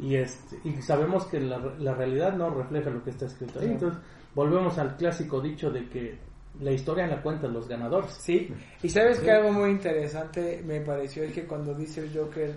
y 0.00 0.16
este 0.16 0.58
y 0.64 0.82
sabemos 0.82 1.26
que 1.26 1.38
la, 1.38 1.58
la 1.78 1.94
realidad 1.94 2.32
no 2.32 2.50
refleja 2.50 2.90
lo 2.90 3.04
que 3.04 3.10
está 3.10 3.26
escrito 3.26 3.60
ahí, 3.60 3.68
entonces 3.68 4.02
volvemos 4.34 4.76
al 4.78 4.96
clásico 4.96 5.40
dicho 5.40 5.70
de 5.70 5.88
que 5.88 6.18
la 6.60 6.72
historia 6.72 7.06
la 7.06 7.22
cuentan 7.22 7.52
los 7.52 7.68
ganadores. 7.68 8.12
Sí, 8.20 8.52
y 8.82 8.88
sabes 8.88 9.20
que 9.20 9.30
algo 9.30 9.52
muy 9.52 9.70
interesante 9.70 10.62
me 10.66 10.80
pareció 10.80 11.22
es 11.22 11.32
que 11.32 11.46
cuando 11.46 11.72
dice 11.74 12.00
el 12.00 12.12
Joker, 12.12 12.56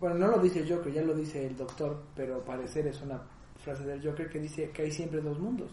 bueno, 0.00 0.16
no 0.16 0.28
lo 0.28 0.38
dice 0.38 0.60
el 0.60 0.74
Joker, 0.74 0.90
ya 0.90 1.02
lo 1.02 1.14
dice 1.14 1.46
el 1.46 1.54
doctor, 1.54 2.02
pero 2.16 2.42
parecer 2.42 2.86
es 2.86 3.02
una 3.02 3.20
frase 3.58 3.84
del 3.84 4.02
Joker 4.02 4.30
que 4.30 4.40
dice 4.40 4.70
que 4.70 4.82
hay 4.82 4.90
siempre 4.90 5.20
dos 5.20 5.38
mundos. 5.38 5.70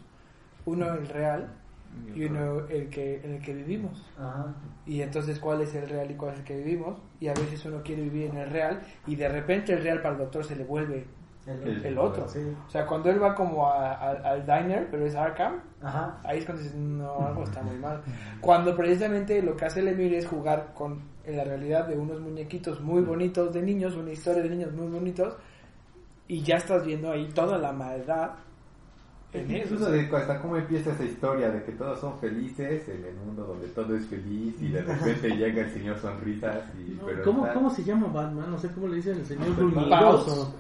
Uno 0.65 0.94
el 0.94 1.08
real 1.08 1.64
y 2.13 2.26
uno 2.26 2.67
el 2.67 2.89
que, 2.89 3.21
en 3.24 3.36
el 3.36 3.41
que 3.41 3.54
vivimos. 3.54 4.06
Y 4.86 5.02
entonces, 5.02 5.39
¿cuál 5.39 5.62
es 5.62 5.74
el 5.76 5.89
real 5.89 6.10
y 6.12 6.15
cuál 6.15 6.34
es 6.34 6.39
el 6.39 6.45
que 6.45 6.58
vivimos? 6.58 6.98
Y 7.19 7.28
a 7.28 7.34
veces 7.34 7.63
uno 7.65 7.82
quiere 7.84 8.04
vivir 8.04 8.30
en 8.30 8.38
el 8.38 8.50
real 8.50 8.82
y 9.08 9.15
de 9.15 9.30
repente 9.30 9.74
el 9.74 9.84
real 9.84 10.02
para 10.02 10.13
el 10.13 10.19
doctor 10.19 10.43
se 10.43 10.56
le 10.56 10.63
vuelve 10.63 11.06
el, 11.48 11.98
otro. 11.98 12.26
O 12.26 12.69
sea, 12.69 12.86
cuando 12.88 13.10
él 13.10 13.21
va 13.21 13.36
como 13.36 13.71
al 13.71 14.45
diner, 14.45 14.88
pero 14.89 15.06
es 15.06 15.15
Arkham, 15.15 15.62
ahí 16.24 16.39
es 16.39 16.45
cuando 16.45 16.63
dices, 16.63 16.78
no, 16.78 17.28
algo 17.28 17.43
está 17.43 17.62
muy 17.62 17.78
mal. 17.78 18.02
Cuando 18.41 18.76
precisamente 18.76 19.41
lo 19.41 19.56
que 19.56 19.65
hace 19.65 19.82
Lemir 19.82 20.13
es 20.13 20.28
jugar 20.28 20.74
con 20.74 21.15
en 21.24 21.38
la 21.38 21.43
realidad 21.43 21.88
de 21.88 21.98
unos 21.98 22.19
muñequitos 22.21 22.82
muy 22.82 23.02
bonitos 23.02 23.52
de 23.54 23.62
niños, 23.62 23.95
una 23.95 24.12
historia 24.12 24.43
de 24.43 24.50
niños 24.50 24.74
muy 24.74 24.88
bonitos, 24.88 25.36
y 26.28 26.41
ya 26.41 26.58
estás 26.58 26.86
viendo 26.86 27.12
ahí 27.12 27.30
toda 27.30 27.58
la 27.58 27.71
maldad 27.71 28.32
Incluso 29.48 29.91
de 29.91 30.10
hasta 30.15 30.39
cómo 30.39 30.58
empieza 30.58 30.91
esa 30.91 31.04
historia 31.04 31.50
de 31.50 31.63
que 31.63 31.71
todos 31.74 32.00
son 32.00 32.17
felices 32.19 32.88
en 32.88 33.06
el 33.06 33.15
mundo 33.15 33.43
donde 33.43 33.67
todo 33.69 33.95
es 33.95 34.06
feliz 34.08 34.56
y 34.62 34.69
de 34.69 34.82
repente 34.82 35.30
llega 35.30 35.62
el 35.62 35.71
señor 35.71 35.98
sonrisas 36.00 36.63
y 36.78 36.95
¿cómo, 37.24 37.48
¿Cómo 37.54 37.69
se 37.69 37.84
llama 37.84 38.08
Batman? 38.08 38.52
No 38.52 38.58
sé 38.58 38.69
cómo 38.69 38.88
le 38.88 38.98
dicen 38.98 39.17
el 39.17 39.26
señor 39.26 39.89
Paus. 39.89 40.54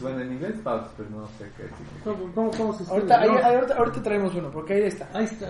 Bueno, 0.00 0.20
en 0.20 0.32
inglés 0.32 0.54
Paus, 0.62 0.86
pero 0.96 1.10
no 1.10 1.26
sé 1.38 1.50
qué 1.56 1.64
¿Cómo, 2.04 2.32
cómo, 2.34 2.50
cómo 2.50 2.72
se 2.72 2.90
ahorita, 2.90 3.20
ahorita, 3.20 3.74
ahorita, 3.76 4.02
traemos 4.02 4.34
uno, 4.34 4.50
porque 4.50 4.74
ahí 4.74 4.82
está. 4.82 5.08
Ahí 5.12 5.24
está. 5.24 5.46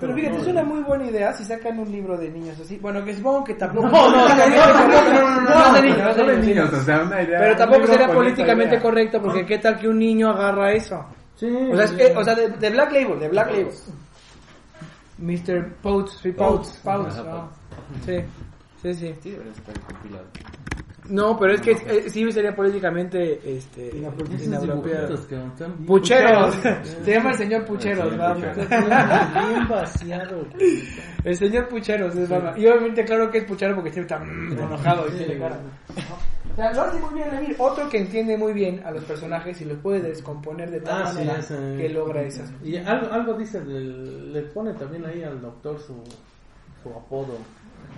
pero 0.00 0.14
fíjate, 0.14 0.36
es 0.38 0.46
una 0.46 0.62
muy 0.62 0.82
buena 0.82 1.06
idea 1.06 1.32
si 1.32 1.44
sacan 1.44 1.78
un 1.78 1.90
libro 1.90 2.16
de 2.16 2.30
niños 2.30 2.58
así. 2.60 2.78
Bueno, 2.78 3.04
que 3.04 3.14
supongo 3.14 3.44
que 3.44 3.54
tampoco... 3.54 3.88
No, 3.88 4.10
no, 4.10 4.28
no, 4.28 5.40
no, 5.40 5.72
de 5.74 5.82
niños, 5.82 6.16
no 6.16 6.24
de 6.24 6.38
niños. 6.38 6.72
O 6.72 6.80
sea, 6.82 7.02
una 7.02 7.22
idea 7.22 7.38
pero 7.38 7.56
tampoco 7.56 7.86
sería 7.86 8.08
políticamente 8.08 8.80
correcto, 8.80 9.20
porque 9.20 9.44
qué 9.46 9.58
tal 9.58 9.78
que 9.78 9.88
un 9.88 9.98
niño 9.98 10.30
agarra 10.30 10.72
eso. 10.72 11.04
Sí, 11.36 11.46
o 11.46 11.76
sea, 11.76 11.84
es 11.84 11.92
que, 11.92 12.16
o 12.16 12.24
sea 12.24 12.34
de, 12.34 12.48
de, 12.48 12.70
Black 12.70 12.92
Label, 12.92 13.18
de 13.18 13.28
Black 13.28 13.50
Label. 13.50 13.72
Mr. 15.18 15.72
Pouts, 15.82 16.18
sí, 16.22 16.32
Pouts, 16.32 16.80
Pouts, 16.82 17.14
Sí, 18.04 18.16
sí, 18.82 18.94
sí. 18.94 19.14
Sí, 19.20 19.30
debería 19.30 19.52
estar 19.52 19.80
compilado. 19.80 20.26
No, 21.10 21.36
pero 21.36 21.54
es 21.54 21.60
que 21.60 21.72
eh, 21.72 22.08
sí 22.08 22.30
sería 22.30 22.54
políticamente 22.54 23.40
este, 23.44 23.90
inapropiado. 23.96 25.18
Pucheros. 25.86 26.54
Se 27.04 27.12
llama 27.12 27.30
el 27.30 27.36
señor 27.36 27.64
Pucheros, 27.64 28.10
Bien 28.12 29.68
vaciado. 29.68 30.46
El 31.24 31.36
señor 31.36 31.68
Pucheros 31.68 32.14
es 32.14 32.30
Y 32.30 32.66
obviamente 32.66 33.04
claro 33.04 33.30
que 33.30 33.38
es 33.38 33.44
Puchero 33.44 33.74
porque 33.74 33.90
está 33.90 34.16
enojado 34.16 35.08
y 35.08 35.18
tiene 35.18 35.38
cara. 35.38 35.58
O 36.60 36.62
sea, 36.62 36.72
lo 36.74 36.82
hace 36.82 36.98
muy 36.98 37.14
bien 37.14 37.30
Lemir. 37.30 37.56
Otro 37.58 37.88
que 37.88 37.98
entiende 37.98 38.36
muy 38.36 38.52
bien 38.52 38.82
a 38.84 38.90
los 38.90 39.02
personajes 39.04 39.58
y 39.62 39.64
los 39.64 39.78
puede 39.78 40.00
descomponer 40.00 40.70
de 40.70 40.80
tal 40.80 41.02
ah, 41.02 41.12
manera 41.12 41.40
que 41.48 41.88
logra 41.88 42.20
esas. 42.22 42.52
Y 42.62 42.76
algo, 42.76 43.10
algo 43.12 43.32
dice, 43.34 43.64
le 43.64 44.42
pone 44.42 44.74
también 44.74 45.06
ahí 45.06 45.22
al 45.22 45.40
doctor 45.40 45.80
su, 45.80 46.02
su 46.82 46.90
apodo. 46.90 47.38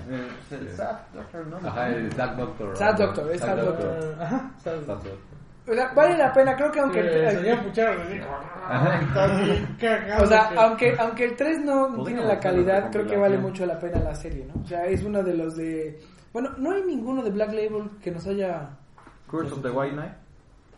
Eh, 0.08 0.28
el 0.52 0.76
Doctor, 0.76 1.46
¿no? 1.48 1.56
Ajá, 1.68 1.88
el 1.88 2.08
Doctor. 2.10 2.76
Sad 2.76 2.98
Doctor, 2.98 3.32
es 3.32 3.40
Sad 3.40 3.56
Doctor. 3.56 4.16
Ajá, 4.20 4.50
vale 5.94 6.16
la 6.16 6.32
pena, 6.32 6.56
creo 6.56 6.72
que 6.72 6.80
aunque 6.80 7.00
el, 7.00 7.58
o 10.20 10.26
sea, 10.26 10.50
aunque 10.56 10.96
aunque 10.98 11.24
el 11.24 11.36
3 11.36 11.60
no 11.64 12.04
tiene 12.04 12.24
la 12.24 12.38
calidad, 12.38 12.90
creo 12.90 13.06
que 13.06 13.16
vale 13.16 13.38
mucho 13.38 13.66
la 13.66 13.78
pena 13.78 14.00
la 14.00 14.14
serie, 14.14 14.46
¿no? 14.46 14.60
O 14.62 14.66
sea, 14.66 14.86
es 14.86 15.02
uno 15.02 15.22
de 15.22 15.34
los 15.34 15.56
de 15.56 16.00
bueno, 16.32 16.50
no 16.58 16.72
hay 16.72 16.82
ninguno 16.82 17.22
de 17.22 17.30
Black 17.30 17.52
Label 17.52 17.90
que 18.02 18.10
nos 18.10 18.26
haya 18.26 18.70
Curse 19.28 19.52
of 19.52 19.62
the 19.62 19.70
White 19.70 19.94
Knight. 19.94 20.12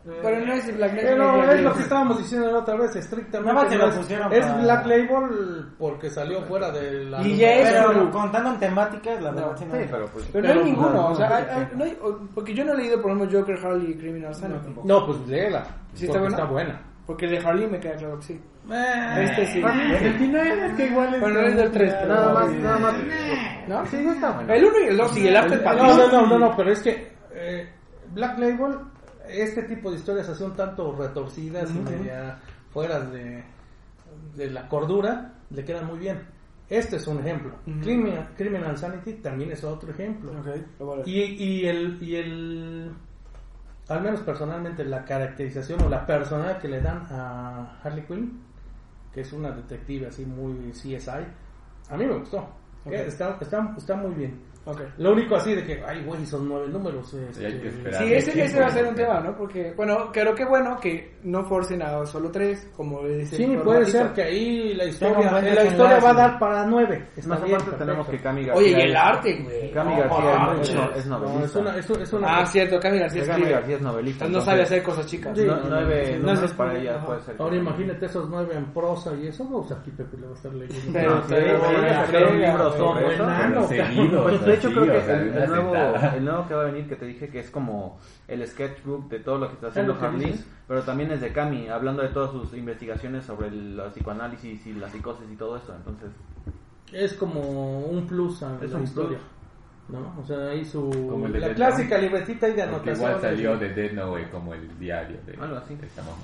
Pero 0.05 0.45
no 0.45 0.53
es 0.53 0.77
Black 0.77 0.93
Label. 0.93 1.07
Pero 1.07 1.53
es 1.53 1.62
lo 1.62 1.73
que 1.73 1.81
estábamos 1.81 2.19
diciendo 2.19 2.51
la 2.51 2.59
otra 2.59 2.77
vez, 2.77 2.95
estrictamente. 2.95 3.79
No, 3.79 4.31
es, 4.31 4.62
Black 4.62 4.87
Label 4.87 5.67
porque 5.79 6.11
salió 6.11 6.43
fuera 6.43 6.71
de 6.71 7.05
la. 7.05 7.23
Y 7.23 7.38
ya 7.38 7.55
es. 7.55 7.73
Pero 7.73 8.11
contando 8.11 8.51
en 8.51 8.59
temáticas, 8.59 9.23
la 9.23 9.31
verdad 9.31 9.57
sí, 9.57 9.64
pero, 9.71 10.07
pues, 10.09 10.29
pero, 10.31 10.55
no 10.55 10.61
hay 10.61 10.64
ninguno. 10.64 11.09
o 11.09 11.14
sea, 11.14 11.71
no 11.75 11.85
hay, 11.85 11.99
porque 12.35 12.55
yo 12.55 12.64
no 12.64 12.75
he 12.75 12.77
leído, 12.77 13.01
por 13.01 13.12
ejemplo, 13.12 13.40
Joker, 13.40 13.59
Harley 13.64 13.93
y 13.93 13.95
Criminal 13.95 14.35
Sanity. 14.35 14.75
No, 14.85 15.07
pues 15.07 15.27
léela. 15.27 15.64
Sí, 15.95 16.05
está, 16.05 16.19
buena. 16.19 16.37
está 16.37 16.51
buena. 16.51 16.81
Porque 17.07 17.27
de 17.27 17.38
Harley 17.38 17.69
me 17.69 17.79
queda 17.81 17.97
claro 17.97 18.19
que 18.19 18.25
sí. 18.25 18.40
Eh, 18.71 19.25
este 19.25 19.47
sí. 19.53 19.62
El 19.62 20.14
final 20.14 20.59
es 20.59 20.75
que 20.75 20.87
igual 20.87 21.14
es. 21.14 21.21
Bueno, 21.21 21.40
es 21.40 21.57
del 21.57 21.71
3. 21.71 21.93
Nada 22.09 22.33
más, 22.33 22.53
nada 22.53 22.79
más. 22.79 22.95
¿No? 23.69 23.87
Sí, 23.87 23.97
no 24.03 24.12
está 24.12 24.31
bueno. 24.33 24.53
El 24.53 24.64
1 24.64 24.81
y 24.81 24.85
el 24.85 24.97
2 24.97 25.17
y 25.19 25.29
el 25.29 25.37
After 25.37 25.62
No, 25.62 25.97
no, 25.97 26.09
no, 26.09 26.27
no, 26.27 26.38
no, 26.38 26.57
pero 26.57 26.73
es 26.73 26.81
que 26.81 27.12
eh, 27.35 27.69
Black 28.14 28.38
Label 28.38 28.79
este 29.29 29.62
tipo 29.64 29.90
de 29.90 29.97
historias 29.97 30.29
así 30.29 30.45
un 30.45 30.55
tanto 30.55 30.93
retorcidas 30.93 31.71
y 31.71 31.79
media 31.79 32.38
fuera 32.71 33.01
de, 33.01 33.43
de 34.35 34.51
la 34.51 34.69
cordura, 34.69 35.33
le 35.51 35.64
quedan 35.64 35.87
muy 35.87 35.99
bien. 35.99 36.21
Este 36.69 36.97
es 36.97 37.07
un 37.07 37.21
ejemplo. 37.21 37.55
Criminal, 37.83 38.31
Criminal, 38.37 38.77
Sanity 38.77 39.14
también 39.14 39.53
es 39.53 39.62
otro 39.64 39.90
ejemplo. 39.90 40.33
y, 41.05 41.21
y, 41.21 41.67
el, 41.67 42.03
y 42.03 42.17
el, 42.17 42.90
al 43.88 44.01
menos 44.01 44.20
personalmente, 44.20 44.85
la 44.85 45.05
caracterización 45.05 45.83
o 45.83 45.88
la 45.88 46.07
personalidad 46.07 46.59
que 46.59 46.68
le 46.68 46.81
dan 46.81 47.07
a 47.11 47.79
Harley 47.83 48.05
Quinn, 48.05 48.40
que 49.12 49.20
es 49.20 49.33
una 49.33 49.51
detective 49.51 50.07
así 50.07 50.25
muy 50.25 50.70
CSI, 50.73 51.25
a 51.90 51.97
mí 51.97 52.07
me 52.07 52.14
gustó. 52.14 52.49
Está, 52.87 53.38
está, 53.40 53.75
está 53.77 53.97
muy 53.97 54.14
bien. 54.14 54.40
Okay. 54.66 54.87
Lo 54.96 55.12
único 55.12 55.37
así 55.37 55.55
de 55.55 55.62
que, 55.62 55.83
ay, 55.87 56.03
güey, 56.05 56.24
son 56.24 56.48
nueve 56.48 56.68
números. 56.68 57.12
Este... 57.12 57.70
Sí, 57.92 58.14
ese, 58.14 58.44
ese 58.44 58.61
va 58.61 58.66
a 58.66 58.70
ser 58.70 58.87
un 58.87 58.94
tema, 58.94 59.20
¿no? 59.20 59.37
Porque, 59.37 59.74
bueno, 59.77 60.11
creo 60.11 60.35
que 60.35 60.44
bueno 60.46 60.79
que 60.81 61.16
no 61.22 61.44
forcen 61.44 61.83
a 61.83 62.05
solo 62.07 62.31
tres, 62.31 62.70
como 62.74 63.03
le 63.03 63.18
dice. 63.18 63.37
Sí, 63.37 63.59
puede 63.62 63.85
ser 63.85 64.12
que 64.12 64.22
ahí 64.22 64.74
la 64.74 64.87
historia, 64.87 65.31
la 65.31 65.64
historia 65.64 66.00
va 66.00 66.11
a 66.11 66.14
dar 66.14 66.38
para 66.38 66.66
nueve. 66.66 67.09
Está 67.14 67.29
Más 67.31 67.42
aparte 67.42 67.72
tenemos 67.72 68.09
que 68.09 68.18
Cami 68.18 68.44
García. 68.46 68.64
Oye, 68.64 68.70
y 68.70 68.81
el 68.88 68.96
arte, 68.96 69.42
güey. 69.42 69.70
Cami 69.70 69.96
García 69.96 70.90
es, 70.96 71.07
novelista. 71.07 71.44
es 71.44 71.57
una, 71.90 72.03
es, 72.03 72.12
una, 72.12 72.38
ah, 72.38 72.46
cierto, 72.46 72.81
Cami 72.81 72.98
García 73.00 73.22
es, 73.22 73.29
Cami 73.29 73.50
García 73.50 73.77
es 73.77 73.83
novelista. 73.83 74.29
No 74.29 74.40
sabe 74.40 74.62
hacer 74.62 74.83
cosas 74.83 75.07
chicas. 75.07 75.37
Sí, 75.37 75.46
nueve 75.46 76.18
números 76.18 76.53
para 76.53 76.79
ella 76.79 77.05
puede 77.05 77.20
ser. 77.20 77.37
Ahora 77.38 77.57
imagínate 77.57 78.07
esos 78.07 78.31
nueve 78.31 78.55
en 78.57 78.64
prosa 78.72 79.14
y 79.14 79.27
eso, 79.27 79.46
pues 79.46 79.72
aquí 79.72 79.90
Pepe 79.90 80.16
le 80.16 80.27
va 80.27 80.33
a 80.33 80.37
estar 80.37 80.55
leyendo. 80.55 80.92
Pero, 80.92 81.22
De 84.55 84.61
hecho, 84.61 84.71
creo 84.71 84.85
que 84.85 85.12
el 85.12 85.49
nuevo, 85.49 85.75
el 86.17 86.25
nuevo 86.25 86.47
que 86.47 86.55
va 86.55 86.62
a 86.62 86.64
venir 86.67 86.88
que 86.88 86.97
te 86.97 87.07
dije 87.07 87.29
que 87.29 87.40
es 87.40 87.51
como 87.51 87.99
el 88.29 88.47
sketchbook 88.47 89.09
de 89.09 89.19
todo 89.19 89.38
lo 89.38 89.49
que 89.49 89.55
está 89.55 89.69
haciendo 89.69 89.97
Harley, 90.01 90.40
pero 90.69 90.83
también 90.83 91.11
es 91.11 91.21
de 91.21 91.33
Cami, 91.33 91.69
hablando 91.69 92.03
de 92.03 92.09
todas 92.09 92.31
sus 92.31 92.55
investigaciones 92.55 93.25
sobre 93.25 93.49
el 93.49 93.81
psicoanálisis 93.93 94.67
y 94.67 94.75
la 94.75 94.88
psicosis 94.88 95.27
y 95.31 95.37
todo 95.37 95.57
eso, 95.57 95.75
entonces... 95.75 96.11
Es 96.93 97.14
como 97.14 97.81
un 97.81 98.07
plus 98.07 98.43
a 98.45 98.57
la 98.61 98.81
historia. 98.81 99.19
¿no? 99.88 100.14
O 100.19 100.25
sea, 100.25 100.51
ahí 100.51 100.64
su... 100.64 100.90
la 101.35 101.53
clásica 101.55 101.99
libretita 101.99 102.49
y 102.49 102.53
de 102.53 102.62
anotación. 102.62 102.97
Igual 102.97 103.21
salió 103.21 103.57
de 103.59 103.69
Dead 103.75 103.93
Note 103.93 104.31
como 104.31 104.55
el 104.55 104.79
diario 104.79 105.19
de... 105.27 105.37
Algo 105.43 105.57
así. 105.57 105.75
que 105.75 105.87
estamos 105.87 106.14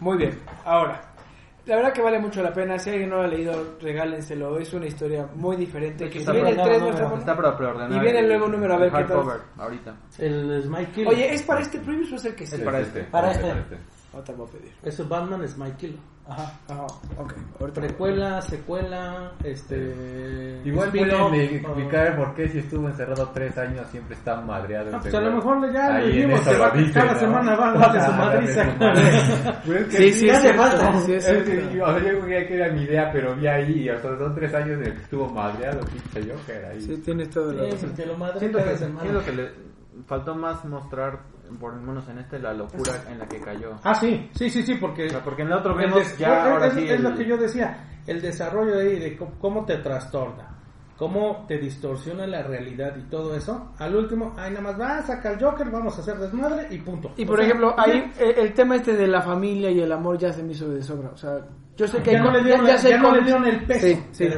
Muy 0.00 0.18
bien, 0.18 0.38
ahora 0.64 1.11
la 1.64 1.76
verdad 1.76 1.92
que 1.92 2.02
vale 2.02 2.18
mucho 2.18 2.42
la 2.42 2.52
pena. 2.52 2.78
Si 2.78 2.90
alguien 2.90 3.10
no 3.10 3.16
lo 3.16 3.22
ha 3.22 3.28
leído, 3.28 3.76
regálenselo. 3.80 4.58
Es 4.58 4.72
una 4.74 4.86
historia 4.86 5.28
muy 5.34 5.56
diferente. 5.56 6.10
Que 6.10 6.18
está, 6.18 6.32
viene 6.32 6.50
el 6.50 6.62
3, 6.62 6.82
está 7.18 7.36
para 7.36 7.56
preordenar. 7.56 7.92
Y 7.92 8.00
viene 8.00 8.18
el 8.20 8.28
nuevo 8.28 8.48
número 8.48 8.74
a 8.74 8.78
ver 8.78 8.92
qué 8.92 9.04
tal. 9.04 9.40
ahorita. 9.58 9.96
El 10.18 10.62
Smite 10.64 10.90
Killer. 10.92 11.08
Oye, 11.08 11.34
¿es 11.34 11.42
para 11.42 11.60
este 11.60 11.78
preview 11.78 12.12
o 12.12 12.16
es 12.16 12.24
el 12.24 12.34
que 12.34 12.44
Es 12.44 12.60
para 12.60 12.80
este. 12.80 13.04
Para 13.04 13.30
este. 13.32 13.42
Para 13.42 13.60
este. 14.12 14.18
Otra 14.18 14.34
voy 14.34 14.48
a 14.48 14.50
pedir. 14.50 14.72
Eso 14.82 15.08
Batman 15.08 15.48
Smite 15.48 15.76
Killer. 15.76 16.12
Ajá, 16.24 16.52
ajá, 16.68 16.86
ok. 17.18 17.34
Precuela, 17.74 18.40
secuela, 18.42 19.32
este... 19.42 20.60
Igual 20.64 20.90
pueden 20.90 21.34
explicar 21.34 22.16
por 22.16 22.34
qué 22.34 22.48
si 22.48 22.58
estuvo 22.58 22.88
encerrado 22.88 23.28
tres 23.34 23.58
años 23.58 23.88
siempre 23.90 24.14
está 24.14 24.40
madreado. 24.40 24.90
Ah, 24.94 25.00
pues 25.02 25.12
a 25.14 25.20
lo 25.20 25.32
mejor 25.32 25.72
ya 25.72 25.98
le 25.98 26.12
dijimos 26.12 26.40
que 26.42 26.56
va, 26.56 26.72
cada 26.94 27.18
semana 27.18 27.56
va 27.56 27.70
a 27.70 27.72
darle 27.78 28.02
su 28.02 28.12
madriza. 28.12 29.88
sí, 29.90 30.12
sí, 30.12 30.30
hace 30.30 30.54
falta. 30.54 31.00
Sí, 31.00 31.14
es 31.14 31.26
que, 31.26 31.74
yo 31.74 32.20
creía 32.20 32.46
que 32.46 32.54
era 32.54 32.72
mi 32.72 32.82
idea, 32.82 33.10
pero 33.12 33.34
vi 33.34 33.46
ahí, 33.48 33.90
o 33.90 34.00
sea, 34.00 34.16
son 34.16 34.34
tres 34.34 34.54
años 34.54 34.78
de 34.78 34.92
que 34.92 35.02
estuvo 35.02 35.28
madreado, 35.28 35.80
pinche 35.80 36.32
Joker 36.32 36.64
ahí. 36.66 36.80
Sí, 36.80 36.96
tienes 36.98 37.30
todo 37.30 37.52
lo 37.52 37.68
sí, 37.72 37.86
que 37.96 38.06
lo 38.06 38.16
madre 38.16 38.38
siento 38.38 38.58
que, 38.58 38.76
siento 38.76 39.24
que 39.24 39.32
le 39.32 39.71
faltó 40.06 40.34
más 40.34 40.64
mostrar 40.64 41.20
por 41.58 41.74
lo 41.74 41.82
menos 41.82 42.08
en 42.08 42.18
este, 42.18 42.38
la 42.38 42.52
locura 42.52 42.92
en 43.08 43.18
la 43.18 43.28
que 43.28 43.40
cayó. 43.40 43.72
Ah, 43.82 43.94
sí, 43.94 44.30
sí, 44.34 44.48
sí, 44.48 44.62
sí, 44.62 44.74
porque... 44.76 45.08
porque 45.24 45.42
en 45.42 45.48
el 45.48 45.54
otro 45.54 45.74
vemos 45.74 46.16
ya 46.16 46.50
ahora 46.50 46.68
es, 46.68 46.74
sí... 46.74 46.88
Es 46.88 47.00
lo 47.00 47.14
que 47.14 47.26
yo 47.26 47.36
decía, 47.36 48.00
el 48.06 48.20
desarrollo 48.20 48.78
ahí 48.78 48.98
de 48.98 49.18
cómo 49.40 49.64
te 49.64 49.78
trastorna, 49.78 50.56
cómo 50.96 51.44
te 51.46 51.58
distorsiona 51.58 52.26
la 52.26 52.42
realidad 52.42 52.96
y 52.96 53.02
todo 53.10 53.34
eso. 53.36 53.72
Al 53.78 53.94
último, 53.94 54.34
ahí 54.36 54.50
nada 54.50 54.62
más 54.62 54.80
va, 54.80 54.98
a 54.98 55.02
sacar 55.02 55.34
el 55.34 55.44
Joker, 55.44 55.70
vamos 55.70 55.96
a 55.98 56.00
hacer 56.00 56.16
desmadre 56.16 56.68
y 56.70 56.78
punto. 56.78 57.12
Y 57.16 57.24
por 57.24 57.40
ejemplo, 57.40 57.74
ahí 57.78 58.10
el, 58.18 58.54
tema 58.54 58.76
este 58.76 58.96
de 58.96 59.06
la 59.06 59.20
familia 59.20 59.70
y 59.70 59.80
el 59.80 59.92
amor 59.92 60.18
ya 60.18 60.32
se 60.32 60.42
me 60.42 60.52
hizo 60.52 60.68
de 60.68 60.82
sobra, 60.82 61.10
o 61.10 61.16
sea 61.16 61.38
yo 61.74 61.88
sé 61.88 62.02
que 62.02 62.12
ya, 62.12 62.20
no, 62.20 62.30
le 62.30 62.44
dieron, 62.44 62.66
ya, 62.66 62.76
ya, 62.76 62.98
no 62.98 63.12
le 63.12 63.22
dieron 63.22 63.46
el 63.46 63.64
peso. 63.64 63.86
Sí, 63.86 63.98
sí. 64.12 64.28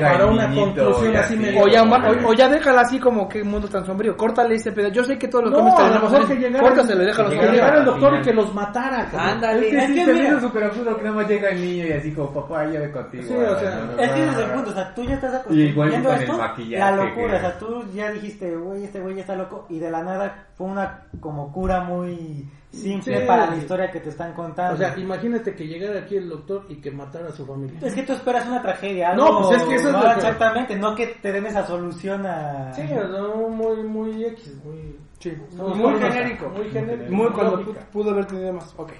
para 0.00 0.26
una 0.26 0.52
conclusión 0.52 1.16
así 1.16 1.36
medio. 1.36 1.62
O 1.62 1.68
ya, 1.68 1.84
o, 1.84 2.34
ya 2.34 2.48
déjala 2.48 2.80
así 2.80 2.98
como 2.98 3.28
que 3.28 3.44
mundo 3.44 3.68
tan 3.68 3.86
sombrío. 3.86 4.16
Córtale 4.16 4.56
ese 4.56 4.72
pedazo. 4.72 4.92
Yo 4.92 5.04
sé 5.04 5.16
que 5.16 5.28
todos 5.28 5.44
los 5.44 5.52
no, 5.52 5.78
a 5.78 5.88
lo 5.88 6.00
mejor 6.00 6.26
que 6.26 6.34
llegara, 6.34 6.68
Córtaselo 6.68 7.02
y 7.04 7.06
déjalo 7.06 7.30
Que 7.30 7.36
llegara 7.36 7.78
el 7.78 7.84
doctor 7.84 8.18
y 8.18 8.22
que 8.22 8.32
los 8.32 8.52
matara. 8.52 9.08
Ándale. 9.16 9.68
Es 9.68 9.92
que 9.92 10.04
se 10.04 10.24
hizo 10.24 10.40
súper 10.40 10.64
absurdo 10.64 10.96
que 10.96 11.02
nada 11.04 11.16
más 11.16 11.28
llega 11.28 11.48
el 11.50 11.60
niño 11.60 11.86
y 11.86 11.92
así 11.92 12.12
como 12.12 12.34
papá, 12.34 12.66
ya 12.66 12.80
ve 12.80 12.90
contigo. 12.90 13.22
Sí, 13.22 13.34
o 13.34 13.58
sea. 13.60 13.88
Es 14.00 14.10
que 14.10 14.20
desde 14.22 14.44
el 14.44 14.50
punto, 14.50 14.70
o 14.70 14.74
sea, 14.74 14.94
tú 14.94 15.04
ya 15.04 15.14
estás 15.14 15.34
acostumbrado 15.34 16.10
a 16.10 16.16
esto. 16.16 16.38
La 16.70 16.90
locura, 16.90 17.36
o 17.36 17.40
sea, 17.40 17.58
tú 17.58 17.84
ya 17.94 18.10
dijiste, 18.10 18.56
güey, 18.56 18.84
este 18.84 19.00
güey 19.00 19.14
ya 19.14 19.20
está 19.20 19.36
loco. 19.36 19.66
Y 19.68 19.78
de 19.78 19.90
la 19.92 20.02
nada 20.02 20.46
fue 20.56 20.66
una 20.66 21.04
como 21.20 21.52
cura 21.52 21.82
muy 21.82 22.48
simple 22.72 23.20
para 23.20 23.46
la 23.46 23.56
historia 23.56 23.90
que 23.90 24.00
te 24.00 24.08
están 24.08 24.32
contando. 24.32 24.74
O 24.74 24.76
sea, 24.76 24.98
imagínate 24.98 25.54
que 25.54 25.66
llegara 25.66 26.00
aquí 26.00 26.16
el 26.16 26.28
doctor 26.28 26.64
y 26.68 26.76
que 26.76 26.90
matara 26.90 27.28
a 27.28 27.32
su 27.32 27.46
familia. 27.46 27.78
Es 27.82 27.94
que 27.94 28.02
tú 28.02 28.14
esperas 28.14 28.46
una 28.46 28.62
tragedia. 28.62 29.14
no, 29.14 29.42
pues 29.42 29.60
es 29.60 29.68
que 29.68 29.74
eso 29.76 29.92
no, 29.92 30.10
es 30.10 30.16
exactamente, 30.16 30.76
no 30.76 30.94
que 30.94 31.06
te 31.06 31.32
den 31.32 31.46
esa 31.46 31.66
solución 31.66 32.26
a. 32.26 32.72
Sí, 32.72 32.82
no, 32.92 33.48
muy, 33.48 33.82
muy 33.82 34.24
X, 34.24 34.54
muy. 34.64 34.96
Sí, 35.18 35.32
muy, 35.56 36.00
genérico. 36.00 36.48
Muy 36.48 36.68
genérico. 36.70 37.12
Muy 37.12 37.30
cuando 37.30 37.62
pudo 37.92 38.10
haber 38.10 38.26
tenido 38.26 38.54
más. 38.54 38.74
Ok, 38.76 38.92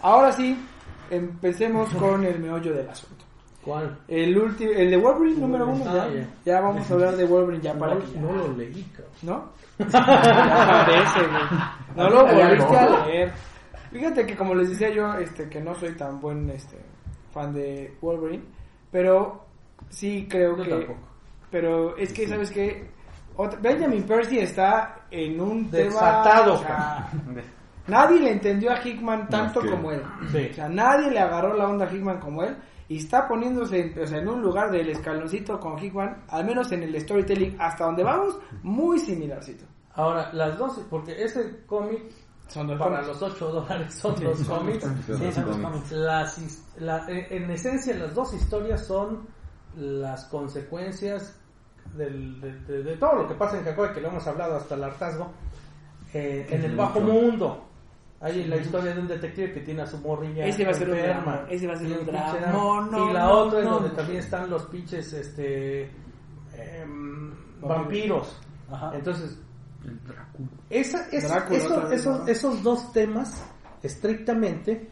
Ahora 0.00 0.30
sí, 0.32 0.56
empecemos 1.10 1.88
con 1.94 2.24
el 2.24 2.38
meollo 2.38 2.74
del 2.74 2.88
asunto. 2.88 3.23
¿Cuál? 3.64 3.98
El 4.08 4.36
último, 4.36 4.72
el 4.72 4.90
de 4.90 4.96
Wolverine 4.98 5.40
número 5.40 5.66
uno. 5.68 5.84
Ah, 5.88 6.06
ya, 6.12 6.28
ya. 6.44 6.60
vamos 6.60 6.90
a 6.90 6.94
hablar 6.94 7.16
de 7.16 7.24
Wolverine 7.24 7.62
ya 7.62 7.74
para 7.74 7.96
que 7.96 8.18
No 8.18 8.32
lo 8.32 8.52
leí, 8.52 8.86
¿No? 9.22 9.50
parece, 9.78 11.20
No 11.96 12.10
lo 12.10 12.26
volviste 12.26 12.76
a 12.76 13.06
leer. 13.06 13.32
Fíjate 13.90 14.26
que 14.26 14.36
como 14.36 14.54
les 14.54 14.70
decía 14.70 14.90
yo, 14.90 15.14
este, 15.14 15.48
que 15.48 15.60
no 15.60 15.74
soy 15.74 15.92
tan 15.92 16.20
buen 16.20 16.50
este 16.50 16.76
fan 17.32 17.54
de 17.54 17.96
Wolverine, 18.02 18.44
pero 18.90 19.46
sí 19.88 20.26
creo 20.28 20.56
que 20.56 20.94
pero 21.50 21.96
es 21.96 22.12
que 22.12 22.26
sabes 22.26 22.50
que 22.50 22.90
Benjamin 23.60 24.02
Percy 24.02 24.40
está 24.40 25.06
en 25.10 25.40
un 25.40 25.70
desatado. 25.70 26.60
nadie 27.86 28.20
le 28.20 28.32
entendió 28.32 28.72
a 28.72 28.80
Hickman 28.84 29.28
tanto 29.28 29.60
como 29.60 29.92
él. 29.92 30.02
O 30.22 30.54
sea, 30.54 30.68
nadie 30.68 31.10
le 31.12 31.20
agarró 31.20 31.56
la 31.56 31.68
onda 31.68 31.86
a 31.86 31.94
Hickman 31.94 32.18
como 32.18 32.42
él 32.42 32.56
y 32.88 32.98
está 32.98 33.26
poniéndose 33.26 33.94
o 34.00 34.06
sea, 34.06 34.18
en 34.18 34.28
un 34.28 34.42
lugar 34.42 34.70
del 34.70 34.90
escaloncito 34.90 35.58
con 35.58 35.78
Hickman, 35.78 36.24
al 36.28 36.44
menos 36.44 36.70
en 36.72 36.82
el 36.82 37.00
storytelling, 37.00 37.56
hasta 37.58 37.84
donde 37.84 38.02
vamos, 38.02 38.38
muy 38.62 38.98
similarcito. 38.98 39.64
Ahora, 39.94 40.32
las 40.32 40.58
dos, 40.58 40.80
porque 40.90 41.22
ese 41.22 41.64
cómic 41.66 42.02
son 42.48 42.78
para 42.78 43.02
los 43.02 43.20
8 43.22 43.48
dólares 43.48 43.94
son 43.94 44.14
dos 44.22 44.42
cómics. 44.42 44.86
Las, 45.92 47.08
en 47.08 47.50
esencia, 47.50 47.94
las 47.96 48.14
dos 48.14 48.34
historias 48.34 48.86
son 48.86 49.26
las 49.76 50.26
consecuencias 50.26 51.36
del, 51.96 52.40
de, 52.40 52.96
todo 52.96 53.14
lo 53.14 53.28
que 53.28 53.34
pasa 53.34 53.58
en 53.58 53.64
Kakoi, 53.64 53.92
que 53.92 54.00
lo 54.00 54.08
hemos 54.08 54.26
hablado 54.26 54.56
hasta 54.56 54.74
el 54.74 54.84
hartazgo, 54.84 55.32
eh, 56.12 56.46
en 56.50 56.64
el 56.64 56.76
bajo 56.76 57.00
mundo. 57.00 57.64
Hay 58.24 58.44
la 58.44 58.56
historia 58.56 58.94
de 58.94 59.00
un 59.00 59.06
detective 59.06 59.52
que 59.52 59.60
tiene 59.60 59.82
a 59.82 59.86
su 59.86 59.98
morrilla 59.98 60.46
ese 60.46 60.64
va 60.64 60.70
a 60.70 60.74
ser 60.74 60.88
un 60.88 60.96
drama 60.96 61.46
ese 61.50 61.66
va 61.66 61.74
a 61.74 61.76
ser 61.76 61.98
un 61.98 62.06
drama. 62.06 62.88
y 63.10 63.12
la 63.12 63.28
otra 63.30 63.60
es 63.60 63.66
donde 63.66 63.90
también 63.90 64.18
están 64.18 64.48
los 64.48 64.64
pinches 64.64 65.12
este 65.12 65.90
em, 66.54 67.34
vampiros. 67.60 68.40
entonces 68.94 69.38
esa, 70.70 71.06
esos, 71.10 72.26
esos 72.26 72.62
dos 72.62 72.92
temas 72.94 73.44
estrictamente 73.82 74.88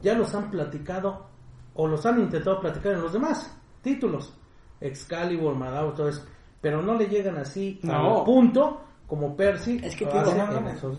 ya 0.00 0.14
los 0.14 0.32
han 0.36 0.48
platicado 0.48 1.26
o 1.74 1.88
los 1.88 2.06
han 2.06 2.20
intentado 2.20 2.60
platicar 2.60 2.92
en 2.92 3.02
los 3.02 3.12
demás 3.12 3.58
títulos. 3.82 4.36
Excalibur, 4.80 5.54
Madao, 5.54 5.92
todo 5.92 6.08
eso. 6.08 6.24
Pero 6.60 6.82
no 6.82 6.94
le 6.94 7.06
llegan 7.06 7.36
así 7.38 7.80
no. 7.82 8.24
punto 8.24 8.85
como 9.06 9.36
Percy. 9.36 9.80
Es 9.82 9.94
que 9.96 10.04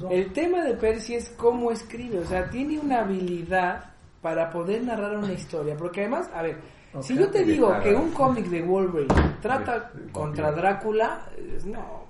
el 0.10 0.34
tema 0.34 0.64
de 0.64 0.74
Percy 0.76 1.16
es 1.16 1.30
cómo 1.38 1.72
escribe, 1.72 2.20
o 2.20 2.26
sea, 2.26 2.50
tiene 2.50 2.80
una 2.80 3.02
habilidad 3.02 3.86
para 4.22 4.50
poder 4.50 4.84
narrar 4.84 5.18
una 5.18 5.34
historia, 5.34 5.76
porque 5.78 6.02
además, 6.02 6.30
a 6.34 6.42
ver, 6.42 6.58
si 7.02 7.16
yo 7.16 7.30
te 7.30 7.44
digo 7.44 7.78
que 7.82 7.94
un 7.94 8.12
cómic 8.12 8.46
de 8.48 8.62
Wolverine 8.62 9.36
trata 9.42 9.92
contra 10.12 10.52
Drácula, 10.52 11.26
no, 11.66 12.06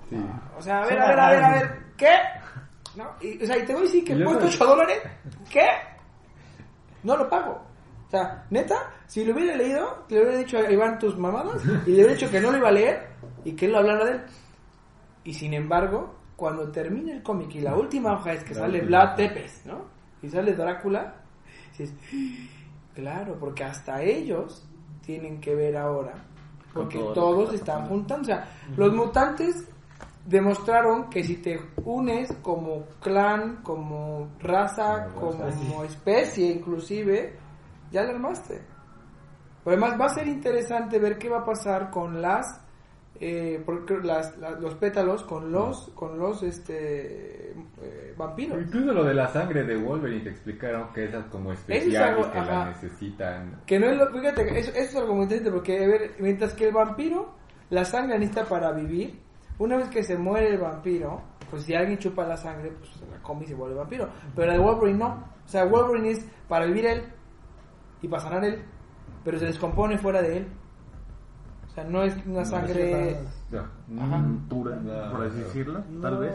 o 0.56 0.62
sea, 0.62 0.82
a 0.82 0.86
ver, 0.86 1.00
a 1.00 1.08
ver, 1.08 1.20
a 1.20 1.30
ver, 1.30 1.44
a 1.44 1.52
ver, 1.52 1.78
¿qué? 1.96 2.14
No, 2.96 3.04
y, 3.20 3.42
o 3.42 3.46
sea, 3.46 3.58
y 3.58 3.66
te 3.66 3.72
voy 3.72 3.82
a 3.82 3.84
decir 3.84 4.04
que 4.04 4.24
cuesta 4.24 4.46
8 4.46 4.66
dólares, 4.66 4.98
¿qué? 5.50 5.66
No 7.02 7.16
lo 7.16 7.28
pago. 7.28 7.62
O 8.06 8.10
sea, 8.10 8.46
neta, 8.48 8.90
si 9.06 9.22
lo 9.22 9.34
hubiera 9.34 9.54
leído, 9.54 10.04
le 10.08 10.22
hubiera 10.22 10.38
dicho 10.38 10.56
a 10.58 10.70
Iván 10.70 10.98
tus 10.98 11.18
mamadas 11.18 11.62
y 11.86 11.90
le 11.90 11.96
hubiera 11.96 12.12
dicho 12.14 12.30
que 12.30 12.40
no 12.40 12.50
lo 12.50 12.56
iba 12.56 12.68
a 12.68 12.72
leer 12.72 13.06
y 13.44 13.52
que 13.52 13.66
él 13.66 13.72
lo 13.72 13.78
hablara 13.78 14.04
de 14.06 14.12
él. 14.12 14.22
Y 15.24 15.34
sin 15.34 15.54
embargo, 15.54 16.14
cuando 16.36 16.70
termina 16.70 17.12
el 17.12 17.22
cómic 17.22 17.56
y 17.56 17.60
la 17.60 17.74
última 17.74 18.14
hoja 18.14 18.32
es 18.32 18.44
que 18.44 18.54
sale 18.54 18.80
Vlad 18.82 19.16
Tepes, 19.16 19.66
¿no? 19.66 19.86
Y 20.22 20.28
sale 20.28 20.54
Drácula, 20.54 21.14
dices, 21.70 21.94
claro, 22.94 23.36
porque 23.38 23.64
hasta 23.64 24.02
ellos 24.02 24.64
tienen 25.04 25.40
que 25.40 25.54
ver 25.54 25.76
ahora, 25.76 26.14
porque 26.72 26.98
todos 27.14 27.54
están 27.54 27.88
juntando. 27.88 28.22
O 28.22 28.26
sea, 28.26 28.48
los 28.76 28.92
mutantes 28.94 29.68
demostraron 30.26 31.08
que 31.08 31.24
si 31.24 31.36
te 31.36 31.58
unes 31.84 32.30
como 32.42 32.84
clan, 33.00 33.62
como 33.62 34.28
raza, 34.38 35.08
como 35.18 35.84
especie 35.84 36.52
inclusive, 36.52 37.36
ya 37.90 38.02
lo 38.02 38.10
armaste. 38.10 38.62
Además 39.64 40.00
va 40.00 40.06
a 40.06 40.14
ser 40.14 40.28
interesante 40.28 40.98
ver 40.98 41.18
qué 41.18 41.28
va 41.28 41.40
a 41.40 41.44
pasar 41.44 41.90
con 41.90 42.22
las 42.22 42.46
eh, 43.20 43.60
porque 43.66 43.98
las, 43.98 44.36
los 44.60 44.76
pétalos 44.76 45.24
con 45.24 45.50
los 45.50 45.90
con 45.94 46.18
los 46.18 46.42
este 46.44 47.50
eh, 47.50 48.14
vampiros. 48.16 48.62
Incluso 48.62 48.92
lo 48.92 49.04
de 49.04 49.14
la 49.14 49.26
sangre 49.26 49.64
de 49.64 49.76
Wolverine 49.76 50.22
te 50.22 50.30
explicaron 50.30 50.92
que 50.92 51.06
esas 51.06 51.26
como 51.26 51.52
especial 51.52 52.16
y 52.18 52.30
que 52.30 52.38
la 52.38 52.66
necesitan. 52.66 53.62
Que 53.66 53.80
no 53.80 53.86
es 53.86 53.96
lo, 53.96 54.12
fíjate, 54.12 54.58
eso, 54.60 54.72
es 54.72 54.94
algo 54.94 55.14
muy 55.14 55.24
interesante 55.24 55.50
porque 55.50 55.86
ver, 55.86 56.14
mientras 56.20 56.54
que 56.54 56.68
el 56.68 56.72
vampiro 56.72 57.34
la 57.70 57.84
sangre 57.84 58.18
necesita 58.18 58.48
para 58.48 58.70
vivir, 58.72 59.20
una 59.58 59.76
vez 59.76 59.88
que 59.88 60.04
se 60.04 60.16
muere 60.16 60.50
el 60.50 60.58
vampiro, 60.58 61.20
pues 61.50 61.64
si 61.64 61.74
alguien 61.74 61.98
chupa 61.98 62.24
la 62.24 62.36
sangre, 62.36 62.70
pues 62.70 62.90
se 62.90 63.06
la 63.06 63.20
come 63.20 63.44
y 63.44 63.48
se 63.48 63.54
vuelve 63.54 63.74
vampiro. 63.74 64.08
Pero 64.36 64.52
el 64.52 64.60
Wolverine 64.60 64.98
no. 64.98 65.24
O 65.44 65.48
sea, 65.48 65.64
Wolverine 65.64 66.12
es 66.12 66.24
para 66.46 66.66
vivir 66.66 66.86
él 66.86 67.02
y 68.00 68.06
para 68.06 68.22
sanar 68.22 68.44
él, 68.44 68.62
pero 69.24 69.40
se 69.40 69.46
descompone 69.46 69.98
fuera 69.98 70.22
de 70.22 70.36
él 70.36 70.46
no 71.84 72.02
es 72.02 72.14
una 72.26 72.44
sangre 72.44 73.16
pura, 74.48 74.78
por 75.12 75.26
así 75.26 75.38
decirlo, 75.38 75.82
tal 76.02 76.18
vez. 76.18 76.32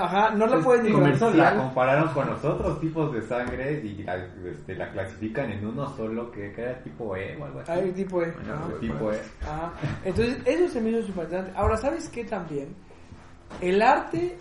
Ajá, 0.00 0.30
no 0.30 0.46
la 0.46 0.60
pueden 0.60 1.36
La 1.36 1.56
compararon 1.56 2.08
con 2.14 2.26
los 2.26 2.42
otros 2.44 2.80
tipos 2.80 3.12
de 3.12 3.22
sangre 3.22 3.80
y 3.84 4.02
la, 4.02 4.16
este, 4.16 4.74
la 4.74 4.90
clasifican 4.90 5.50
en 5.50 5.66
uno 5.66 5.94
solo 5.94 6.30
que 6.30 6.52
era 6.56 6.82
tipo 6.82 7.14
E 7.16 7.36
o 7.36 7.44
algo 7.44 7.60
así. 7.60 7.72
Hay 7.72 7.92
tipo 7.92 8.22
E. 8.22 8.34
tipo 8.80 9.12
E. 9.12 9.20
Ajá. 9.42 9.72
Entonces, 10.04 10.38
eso 10.46 10.72
se 10.72 10.80
me 10.80 10.90
hizo 10.90 11.06
súper 11.06 11.24
interesante. 11.24 11.58
Ahora, 11.58 11.76
¿sabes 11.76 12.08
qué 12.08 12.24
también? 12.24 12.74
El 13.60 13.82
arte. 13.82 14.38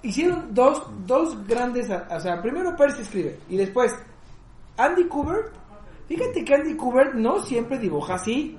Hicieron 0.00 0.54
dos, 0.54 0.86
dos 1.06 1.46
grandes. 1.48 1.90
O 1.90 2.20
sea, 2.20 2.40
primero 2.40 2.76
Percy 2.76 3.02
escribe 3.02 3.38
y 3.48 3.56
después 3.56 3.92
Andy 4.76 5.08
Kubert. 5.08 5.52
Fíjate 6.06 6.44
que 6.44 6.54
Andy 6.54 6.74
Kubert 6.76 7.14
no 7.14 7.40
siempre 7.40 7.78
dibuja 7.78 8.14
así. 8.14 8.56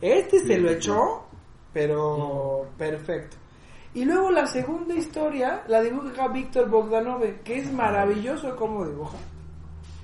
Este 0.00 0.40
se 0.40 0.58
lo 0.58 0.70
echó, 0.70 1.24
pero 1.72 2.66
perfecto. 2.78 3.36
Y 3.92 4.04
luego 4.04 4.30
la 4.30 4.46
segunda 4.46 4.94
historia 4.94 5.62
la 5.66 5.80
dibuja 5.80 6.28
Víctor 6.28 6.70
Bogdanove, 6.70 7.40
que 7.42 7.58
es 7.58 7.72
maravilloso 7.72 8.54
como 8.56 8.86
dibuja. 8.86 9.18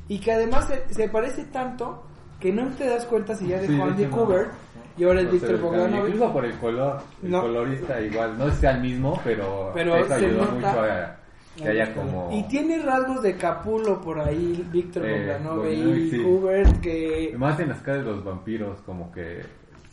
Y 0.09 0.19
que 0.19 0.33
además 0.33 0.69
se, 0.91 1.09
parece 1.09 1.45
tanto 1.45 2.03
que 2.41 2.53
no 2.53 2.69
te 2.75 2.87
das 2.87 3.07
cuenta 3.07 3.35
si 3.35 3.49
ya 3.49 3.59
dejó 3.59 3.85
Andy 3.85 4.07
Cooper 4.07 4.49
y 4.99 5.05
ahora 5.05 5.21
es 5.21 5.31
Víctor 5.31 5.61
Bogdanove. 5.61 6.09
Incluso 6.09 6.33
por 6.33 6.45
el 6.45 6.59
color, 6.59 7.03
el 7.23 7.31
colorista 7.31 8.01
igual, 8.01 8.39
no 8.39 8.49
es 8.49 8.63
el 8.63 8.81
mismo, 8.81 9.21
pero, 9.25 9.71
pero 9.73 9.95
ayudó 9.95 10.45
mucho 10.53 10.67
a 10.67 11.17
que 11.57 11.69
haya 11.69 11.95
como... 11.95 12.31
Y 12.33 12.43
tiene 12.45 12.79
rasgos 12.83 13.23
de 13.23 13.37
Capulo 13.37 14.01
por 14.01 14.21
ahí, 14.21 14.65
Víctor 14.71 15.07
eh, 15.07 15.21
Bogdanove 15.21 15.73
y 15.73 16.11
sí. 16.11 16.23
que... 16.83 17.35
Más 17.37 17.59
en 17.61 17.71
las 17.71 17.81
caras 17.81 18.05
de 18.05 18.11
los 18.11 18.25
vampiros, 18.25 18.81
como 18.83 19.11
que 19.11 19.43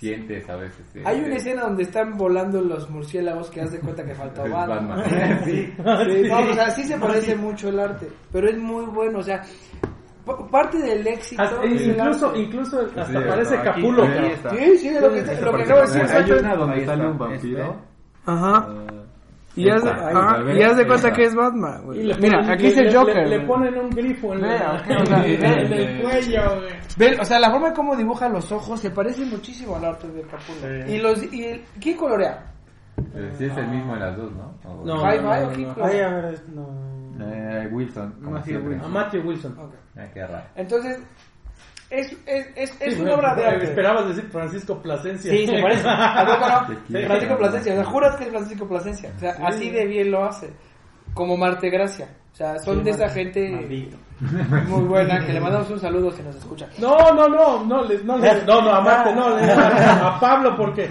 sientes 0.04 0.50
a 0.50 0.56
veces. 0.58 0.96
Eh, 0.96 1.04
Hay 1.06 1.20
una 1.22 1.36
escena 1.36 1.64
donde 1.64 1.84
están 1.84 2.18
volando 2.18 2.62
los 2.62 2.90
murciélagos 2.90 3.50
que 3.50 3.62
hace 3.62 3.80
cuenta 3.80 4.04
que 4.04 4.14
faltó 4.14 4.44
Batman. 4.50 5.04
sí. 5.46 5.74
sí. 6.76 6.84
se 6.84 6.98
parece 6.98 7.36
mucho 7.36 7.70
el 7.70 7.80
arte, 7.80 8.10
pero 8.32 8.50
es 8.50 8.58
muy 8.58 8.86
bueno, 8.86 9.20
o 9.20 9.24
sea, 9.24 9.42
parte 10.52 10.78
del 10.78 11.06
éxito. 11.08 11.44
incluso, 11.66 12.36
incluso 12.36 12.88
hasta 12.96 13.28
parece 13.28 13.62
Capulo. 13.62 14.06
Sí, 14.52 14.78
sí, 14.78 14.92
lo 15.00 15.12
que, 15.12 15.22
lo 15.42 15.54
que 15.56 15.64
acabo 15.64 15.82
de 15.82 16.00
decir. 16.00 16.16
Hay 16.16 16.32
una 16.32 16.56
donde 16.56 16.86
sale 16.86 17.08
un 17.08 17.18
vampiro. 17.18 17.82
Ajá. 18.26 18.68
Ah, 19.56 20.42
y 20.56 20.64
haz, 20.64 20.78
de 20.78 20.88
cuenta 20.88 21.12
que 21.12 21.26
es 21.26 21.36
Batman, 21.36 21.84
Mira, 22.20 22.52
aquí 22.52 22.68
es 22.68 22.78
el 22.78 22.96
Joker. 22.96 23.28
Le, 23.28 23.42
ponen 23.42 23.78
un 23.78 23.90
grifo 23.92 24.34
en, 24.34 24.44
el 24.46 26.02
cuello, 26.02 26.42
güey. 26.98 27.20
o 27.20 27.26
sea, 27.26 27.40
la 27.40 27.52
forma 27.52 27.72
como 27.72 27.96
dibuja 27.96 28.28
los 28.30 28.52
ojos 28.52 28.80
se 28.80 28.90
parece 28.90 29.24
muchísimo 29.26 29.76
al 29.76 29.86
arte 29.86 30.08
de 30.08 30.24
Capullo. 30.24 30.88
Y 30.88 30.98
los 30.98 31.22
y 31.32 31.62
¿quién 31.80 31.98
colorea? 31.98 32.52
Eh, 33.14 33.32
sí 33.38 33.46
es 33.46 33.58
el 33.58 33.68
mismo 33.68 33.94
en 33.94 34.00
las 34.00 34.18
dos, 34.18 34.32
¿no? 34.32 34.54
no, 34.64 34.86
no, 34.86 34.96
no, 34.96 35.06
Ay, 35.06 36.00
a 36.00 36.10
ver, 36.10 36.42
no. 36.50 36.94
Eh, 37.20 37.70
Wilson. 37.72 38.16
Matthew 38.22 38.60
Wilson. 38.60 38.92
Matthew 38.92 39.22
Wilson. 39.22 39.52
Okay. 39.54 39.80
Ah, 39.98 40.08
qué 40.14 40.26
raro. 40.26 40.46
Entonces, 40.56 41.00
es, 41.94 42.18
es, 42.26 42.48
es, 42.56 42.78
es 42.80 43.00
una 43.00 43.14
obra 43.16 43.36
de 43.36 43.46
arte. 43.46 43.66
Esperabas 43.66 44.08
decir 44.08 44.30
Francisco 44.32 44.82
Plasencia. 44.82 45.32
Sí, 45.32 45.46
se 45.46 45.62
parece. 45.62 45.84
Ah, 45.88 46.68
Francisco 46.90 47.38
Plasencia. 47.38 47.74
O 47.74 47.76
sea, 47.76 47.86
juras 47.86 48.16
que 48.16 48.24
es 48.24 48.30
Francisco 48.30 48.68
Plasencia. 48.68 49.12
O 49.16 49.20
sea, 49.20 49.36
así 49.44 49.70
de 49.70 49.86
bien 49.86 50.12
lo 50.12 50.26
hace. 50.26 50.50
Como 51.14 51.38
Marte 51.38 51.70
Gracia. 51.70 52.08
O 52.32 52.36
sea, 52.36 52.58
son 52.60 52.84
de 52.84 52.92
esa 52.92 53.08
gente 53.10 53.48
muy 54.68 54.84
buena 54.86 55.24
que 55.24 55.34
le 55.34 55.40
mandamos 55.40 55.70
un 55.70 55.80
saludo 55.80 56.12
si 56.12 56.24
nos 56.24 56.36
escucha. 56.36 56.68
No, 56.80 57.14
no, 57.14 57.28
no, 57.28 57.64
no, 57.64 57.84
les, 57.84 58.04
no, 58.04 58.18
les, 58.18 58.44
no, 58.48 58.62
no, 58.62 58.74
a 58.74 58.82
Marte, 58.82 59.14
no, 59.14 59.28
a 59.28 60.20
Pablo 60.20 60.56
porque 60.58 60.90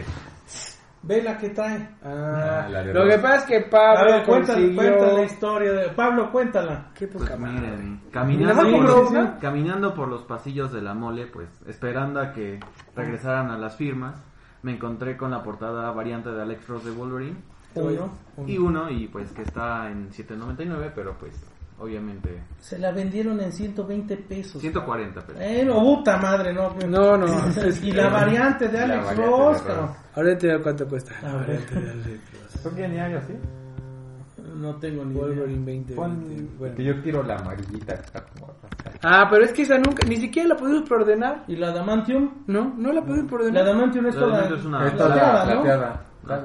Ve 1.05 1.21
la 1.21 1.37
que 1.37 1.51
trae. 1.51 1.89
Ah, 2.05 2.65
ah 2.65 2.69
lo 2.69 3.09
que 3.09 3.19
pasa 3.19 3.37
es 3.39 3.45
que 3.45 3.61
Pablo 3.69 4.13
ver, 4.13 4.25
cuenta, 4.25 4.57
la 4.57 5.25
historia 5.25 5.73
de 5.73 5.89
Pablo, 5.89 6.31
cuéntala. 6.31 6.91
Qué 6.95 7.09
poca 7.09 7.37
pues 7.37 8.01
caminando, 8.13 9.39
caminando 9.41 9.95
por 9.95 10.07
los 10.07 10.23
pasillos 10.23 10.73
de 10.73 10.81
la 10.81 10.95
mole, 10.95 11.27
pues 11.27 11.49
esperando 11.67 12.21
a 12.21 12.33
que 12.33 12.61
regresaran 12.95 13.51
a 13.51 13.59
las 13.59 13.77
firmas, 13.77 14.23
me 14.63 14.75
encontré 14.75 15.17
con 15.17 15.33
la 15.33 15.43
portada 15.43 15.91
variante 15.91 16.31
de 16.31 16.41
Alex 16.41 16.69
Ross 16.69 16.85
de 16.85 16.93
Wolverine. 16.93 17.37
Uno. 17.75 18.11
Y 18.47 18.59
uno, 18.59 18.91
y 18.91 19.09
pues 19.09 19.33
que 19.33 19.43
está 19.43 19.91
en 19.91 20.11
7.99, 20.11 20.93
pero 20.95 21.17
pues 21.19 21.52
obviamente. 21.83 22.43
Se 22.59 22.79
la 22.79 22.93
vendieron 22.93 23.41
en 23.41 23.53
120 23.53 24.17
pesos. 24.17 24.61
140 24.61 25.21
pesos. 25.21 25.41
Eh, 25.43 25.65
no, 25.65 25.81
puta 25.81 26.17
madre, 26.19 26.53
no. 26.53 26.75
No, 26.89 27.17
no. 27.17 27.27
y 27.83 27.93
la 27.93 28.09
variante 28.09 28.69
de 28.69 28.79
Alex 28.81 29.17
Ross, 29.17 29.63
Ahora 30.15 30.39
te 30.39 30.47
digo 30.49 30.63
cuánto 30.63 30.87
cuesta. 30.89 31.15
La 31.23 31.35
variante 31.35 31.75
de 31.75 31.91
Alex 31.91 32.07
Ross. 32.33 32.61
¿Son 32.63 32.75
ni 32.77 32.99
años, 32.99 33.25
sí? 33.27 33.35
No 34.57 34.77
tengo 34.77 35.05
ni 35.05 35.15
Wolverine 35.15 35.65
20. 35.65 35.95
Bueno. 35.95 36.75
Que 36.77 36.85
yo 36.85 37.03
quiero 37.03 37.23
la 37.23 37.37
amarillita. 37.37 38.01
Ah, 39.03 39.27
pero 39.31 39.45
es 39.45 39.53
que 39.53 39.63
esa 39.63 39.79
nunca, 39.79 40.07
ni 40.07 40.17
siquiera 40.17 40.51
la 40.51 40.57
pudimos 40.57 40.89
preordenar. 40.89 41.45
¿Y 41.49 41.57
la 41.57 41.69
Adamantium? 41.71 42.45
No, 42.47 42.73
no 42.77 42.93
la 42.93 43.01
pudimos 43.03 43.25
La 43.25 43.29
preordenar. 43.37 43.63
Adamantium 43.65 44.07
es 44.07 44.15
La 44.15 44.21
toda 44.21 44.33
Adamantium 44.39 44.59
es 44.61 44.67
una- 44.67 44.87
Es 44.87 44.97
toda 44.97 45.15
plateada, 45.15 45.55
¿no? 45.55 46.12
Ah. 46.29 46.41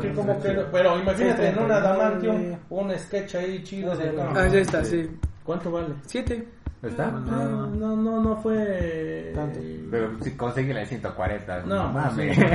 Sí, 0.00 0.08
como 0.14 0.34
sí, 0.34 0.40
que, 0.42 0.48
sí. 0.54 0.60
pero 0.70 0.98
imagínate 1.00 1.42
Sí, 1.42 1.48
en 1.58 1.64
una 1.64 1.80
sí, 1.80 1.86
Adamantium 1.86 2.36
sí. 2.38 2.56
un 2.70 2.98
sketch 2.98 3.34
ahí 3.34 3.62
chido 3.64 3.96
de 3.96 4.14
Ah, 4.34 4.46
ya 4.48 4.58
está, 4.60 4.84
sí. 4.84 5.10
¿Cuánto 5.44 5.70
vale? 5.72 5.88
Siete. 6.06 6.46
¿Está? 6.82 7.06
No, 7.10 7.66
no, 7.66 7.96
no, 7.96 8.22
no 8.22 8.36
fue. 8.36 9.32
Pero 9.90 10.10
si 10.22 10.36
consigue 10.36 10.72
la 10.72 10.80
de 10.80 10.86
140. 10.86 11.62
No, 11.62 11.74
No 11.74 11.92
mames. 11.92 12.38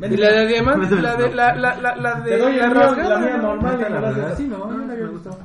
Y 0.00 0.16
la 0.16 0.28
de 0.30 0.46
diamante, 0.46 0.94
la 0.94 1.16
de, 1.16 1.34
la, 1.34 1.54
la, 1.56 1.74
la, 1.76 1.96
la 1.96 2.14
de 2.20 2.38
la 2.38 2.70
rasgada, 2.70 3.08
la 3.08 3.18
mía 3.18 3.36
¿no? 3.38 3.42
normal 3.56 3.72
y 3.72 3.82
¿Está 3.82 3.88
me 3.94 4.00
la 4.00 4.00
verdad? 4.12 4.32
así, 4.32 4.46
No, 4.46 4.58
¿no? 4.58 4.66
no 4.78 4.86
me 4.86 5.06
gustó. 5.08 5.38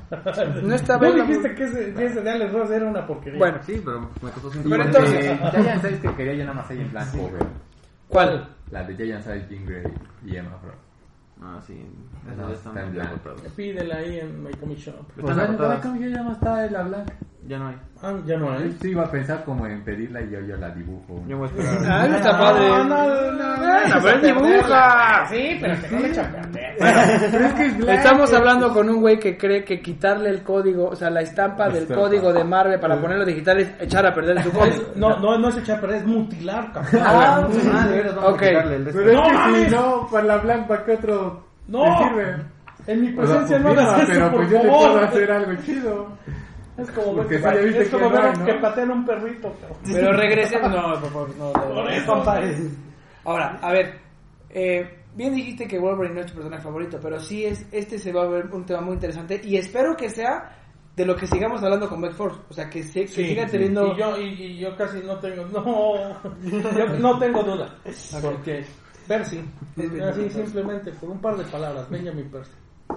No 0.61 0.75
estaba 0.75 1.09
la- 1.09 1.23
dijiste 1.23 1.55
que 1.55 1.63
ese, 1.63 1.93
que 1.95 2.05
ese 2.05 2.21
de 2.21 2.29
Alex 2.29 2.53
Ross 2.53 2.69
era 2.69 2.85
una 2.85 3.07
porquería. 3.07 3.39
Bueno, 3.39 3.57
Sí, 3.65 3.81
pero 3.83 4.01
me 4.21 4.29
costó 4.29 4.49
Y 4.49 4.51
100 4.51 4.69
Pero 4.69 4.83
entonces- 4.83 5.13
de 5.23 5.37
Giant 5.63 5.81
Size 5.83 5.99
que 6.01 6.15
quería 6.15 6.33
yo 6.35 6.43
nada 6.45 6.53
más 6.53 6.69
ahí 6.69 6.81
en 6.81 6.91
blanco, 6.91 7.17
güey. 7.17 7.43
¿cuál? 8.09 8.47
La 8.73 8.83
de 8.83 8.95
Giant 8.95 9.23
Jean 9.23 9.65
Grey 9.67 9.83
y 10.25 10.35
Emma 10.35 10.57
Frost. 10.57 10.79
Ah, 11.39 11.61
sí. 11.65 11.79
No, 12.25 12.31
Esas 12.33 12.57
está 12.57 12.69
están 12.69 12.77
en 12.79 12.85
muy 12.85 12.93
blanco. 12.95 13.33
Pídela 13.55 13.97
ahí 13.97 14.19
en 14.19 14.43
My 14.43 14.51
Comic 14.53 14.79
Shop. 14.79 14.95
Están 15.15 15.39
agotadas. 15.39 15.83
ya 15.83 16.23
no 16.23 16.31
está 16.31 16.65
en 16.65 16.73
la 16.73 16.81
blanca? 16.81 17.13
Ya 17.45 17.57
no 17.59 17.67
hay. 17.67 17.75
Ah, 18.01 18.13
ya 18.25 18.37
no 18.37 18.51
hay. 18.53 18.71
Sí, 18.81 18.89
iba 18.91 19.03
a 19.03 19.11
pensar 19.11 19.43
como 19.43 19.67
en 19.67 19.83
pedirla 19.83 20.21
y 20.21 20.29
yo, 20.29 20.39
yo 20.41 20.55
la 20.55 20.69
dibujo. 20.69 21.21
Yo 21.27 21.37
voy 21.37 21.49
a 21.49 21.51
esperar. 21.51 21.77
Ah, 21.91 22.05
eso 22.05 22.15
está 22.15 22.37
padre. 22.39 22.67
No, 22.69 22.83
no, 22.85 23.31
no, 23.33 24.01
pero 24.01 24.09
él 24.15 24.21
dibuja. 24.21 25.25
Sí, 25.29 25.57
pero 25.59 25.73
no 25.75 25.97
a 26.21 26.31
perder. 26.31 26.75
Pero 26.79 27.45
es 27.45 27.53
que 27.53 27.65
es 27.65 27.77
blanco. 27.77 27.91
Estamos 27.91 28.33
hablando 28.33 28.73
con 28.73 28.89
un 28.89 29.01
güey 29.01 29.19
que 29.19 29.37
cree 29.37 29.65
que 29.65 29.81
quitarle 29.81 30.29
el 30.29 30.41
código, 30.43 30.87
o 30.87 30.95
sea, 30.95 31.09
la 31.09 31.19
estampa 31.21 31.67
del 31.67 31.83
Estampa. 31.83 32.01
código 32.03 32.31
de 32.31 32.43
Marvel 32.45 32.79
para 32.79 32.99
ponerlo 33.01 33.25
digital 33.25 33.59
es 33.59 33.71
echar 33.81 34.05
a 34.05 34.13
perder 34.13 34.41
su 34.41 34.51
código. 34.51 34.83
No, 34.95 35.19
no, 35.19 35.37
no 35.37 35.49
es 35.49 35.57
echar 35.57 35.79
a 35.79 35.81
perder, 35.81 35.97
es 35.97 36.05
mutilar, 36.05 36.71
cabrón. 36.71 37.01
Ah, 37.05 37.47
Ah, 37.73 37.87
de 37.87 37.97
veras, 37.97 38.15
vamos 38.15 38.33
Ok. 38.35 38.41
a 38.41 38.47
quitarle 38.47 38.75
el 38.77 38.85
de 38.85 38.91
Pero 38.93 39.11
este. 39.11 39.11
es 39.11 39.17
¡No 39.17 39.23
que 39.27 39.33
mames! 39.33 39.63
si 39.69 39.75
no, 39.75 40.07
para 40.09 40.23
la 40.25 40.37
blanca, 40.37 40.83
¿qué 40.85 40.91
otro 40.93 41.45
No. 41.67 41.83
te 41.83 42.03
sirve? 42.07 42.35
En 42.87 43.01
mi 43.01 43.11
presencia 43.13 43.59
no 43.59 43.69
pues, 43.73 43.79
hagas 43.79 44.01
eso, 44.03 44.11
pero 44.13 44.29
por 44.31 44.39
pues 44.39 44.49
yo 44.51 44.57
le 44.63 44.69
favor. 44.69 44.91
puedo 44.91 45.05
hacer 45.05 45.31
algo 45.31 45.53
chido. 45.65 46.07
Es 46.77 46.89
como 46.91 47.15
Porque 47.15 47.37
sí, 47.39 47.45
viste 47.65 47.83
es 47.83 47.89
como 47.89 48.09
que 48.09 48.15
no 48.15 48.21
ver 48.23 48.37
¿no? 48.39 48.45
que 48.45 48.53
patean 48.55 48.91
a 48.91 48.93
un 48.93 49.05
perrito, 49.05 49.53
cabrón. 49.61 49.77
Pero 49.85 50.13
regresemos. 50.13 50.71
No, 50.71 50.99
por 50.99 51.11
favor, 51.11 51.35
no. 51.37 51.45
no, 51.47 51.53
Por 51.53 51.75
no. 51.75 51.89
eso, 51.89 52.13
compadre. 52.13 52.55
Ahora, 53.25 53.59
a 53.61 53.71
ver. 53.71 53.99
eh, 54.49 54.99
bien 55.15 55.35
dijiste 55.35 55.67
que 55.67 55.77
Wolverine 55.79 56.15
no 56.15 56.21
es 56.21 56.27
tu 56.27 56.33
personaje 56.33 56.63
favorito, 56.63 56.99
pero 57.01 57.19
sí 57.19 57.45
es 57.45 57.65
este 57.71 57.99
se 57.99 58.11
va 58.11 58.23
a 58.23 58.27
ver 58.27 58.45
un 58.47 58.65
tema 58.65 58.81
muy 58.81 58.95
interesante 58.95 59.39
y 59.43 59.57
espero 59.57 59.95
que 59.95 60.09
sea 60.09 60.57
de 60.95 61.05
lo 61.05 61.15
que 61.15 61.25
sigamos 61.27 61.61
hablando 61.63 61.87
con 61.89 62.01
Black 62.01 62.13
Force, 62.13 62.39
o 62.49 62.53
sea, 62.53 62.69
que, 62.69 62.83
se, 62.83 63.01
que 63.01 63.07
siga 63.07 63.47
teniendo 63.47 63.93
Y 63.93 63.97
yo, 63.97 64.17
y, 64.19 64.23
y 64.43 64.57
yo 64.59 64.75
casi 64.75 64.99
no 64.99 65.17
tengo, 65.19 65.43
no, 65.45 66.21
yo 66.77 66.85
no 66.99 67.17
tengo 67.19 67.43
duda. 67.43 67.75
Porque 68.21 68.63
Percy, 69.07 69.43
así 70.07 70.29
simplemente 70.29 70.91
por 70.93 71.09
un 71.09 71.19
par 71.19 71.35
de 71.35 71.43
palabras, 71.45 71.89
Benjamin 71.89 72.29
Percy, 72.29 72.51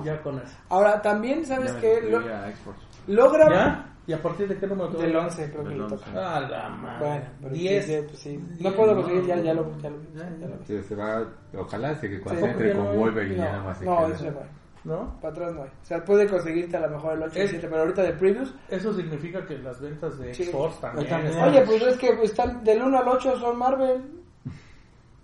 ya 0.04 0.20
con 0.22 0.38
eso. 0.38 0.54
Ahora, 0.68 1.00
también 1.00 1.44
sabes 1.46 1.72
Ya 1.74 1.80
que 1.80 2.00
Xbox. 2.02 2.78
Logra 3.06 3.48
¿Ya? 3.50 3.92
¿Y 4.08 4.12
a 4.12 4.22
partir 4.22 4.46
de 4.48 4.56
qué 4.56 4.66
número 4.68 4.88
te 4.90 4.98
del 5.02 5.12
voy 5.12 5.20
a- 5.20 5.24
11, 5.24 5.50
creo 5.50 5.64
que 5.64 5.74
le 5.74 5.82
11. 5.82 5.96
toca. 5.96 6.10
Ah, 6.36 6.40
la 6.40 6.68
madre. 6.68 7.06
Bueno, 7.08 7.24
pero 7.42 7.54
10. 7.54 7.86
sí, 7.86 7.96
pues 8.06 8.18
sí. 8.20 8.44
No 8.60 8.72
puedo 8.72 8.94
conseguir, 8.94 9.26
ya, 9.26 9.36
ya 9.38 9.52
lo, 9.54 9.78
ya 9.80 9.90
lo, 9.90 9.96
ya 10.14 10.46
lo 10.46 10.56
vi. 10.58 10.64
Sí, 10.66 10.82
se 10.84 10.94
va, 10.94 11.26
ojalá 11.58 11.94
se 11.96 12.08
que 12.08 12.16
Sí. 12.18 12.22
concentre 12.22 12.72
No, 12.74 12.86
con 12.86 12.98
Wolverine 12.98 13.34
y 13.34 13.38
ya 13.38 13.44
nada 13.46 13.58
No, 13.58 13.64
más 13.64 13.78
se 13.78 13.84
no, 13.84 14.06
eso 14.06 14.24
no 14.30 14.38
hay. 14.38 14.46
¿No? 14.84 15.20
Para 15.20 15.32
atrás 15.34 15.54
no 15.54 15.62
hay. 15.62 15.68
O 15.68 15.84
sea, 15.84 16.04
puede 16.04 16.28
conseguirte 16.28 16.76
a 16.76 16.80
lo 16.82 16.90
mejor 16.90 17.14
el 17.14 17.22
8 17.24 17.32
y 17.34 17.38
el 17.38 17.44
Es- 17.46 17.50
7, 17.50 17.66
pero 17.68 17.80
ahorita 17.80 18.02
de 18.04 18.12
previews. 18.12 18.54
Eso 18.68 18.94
significa 18.94 19.44
que 19.44 19.58
las 19.58 19.80
ventas 19.80 20.16
de 20.20 20.32
Sí. 20.32 20.44
Xbox 20.44 20.80
también. 20.80 21.08
También. 21.08 21.32
están- 21.32 21.48
Oye, 21.48 21.62
pues 21.62 21.82
es 21.82 21.96
que 21.98 22.08
están 22.22 22.62
del 22.62 22.82
1 22.82 22.98
al 22.98 23.08
8 23.08 23.36
son 23.40 23.58
Marvel. 23.58 24.04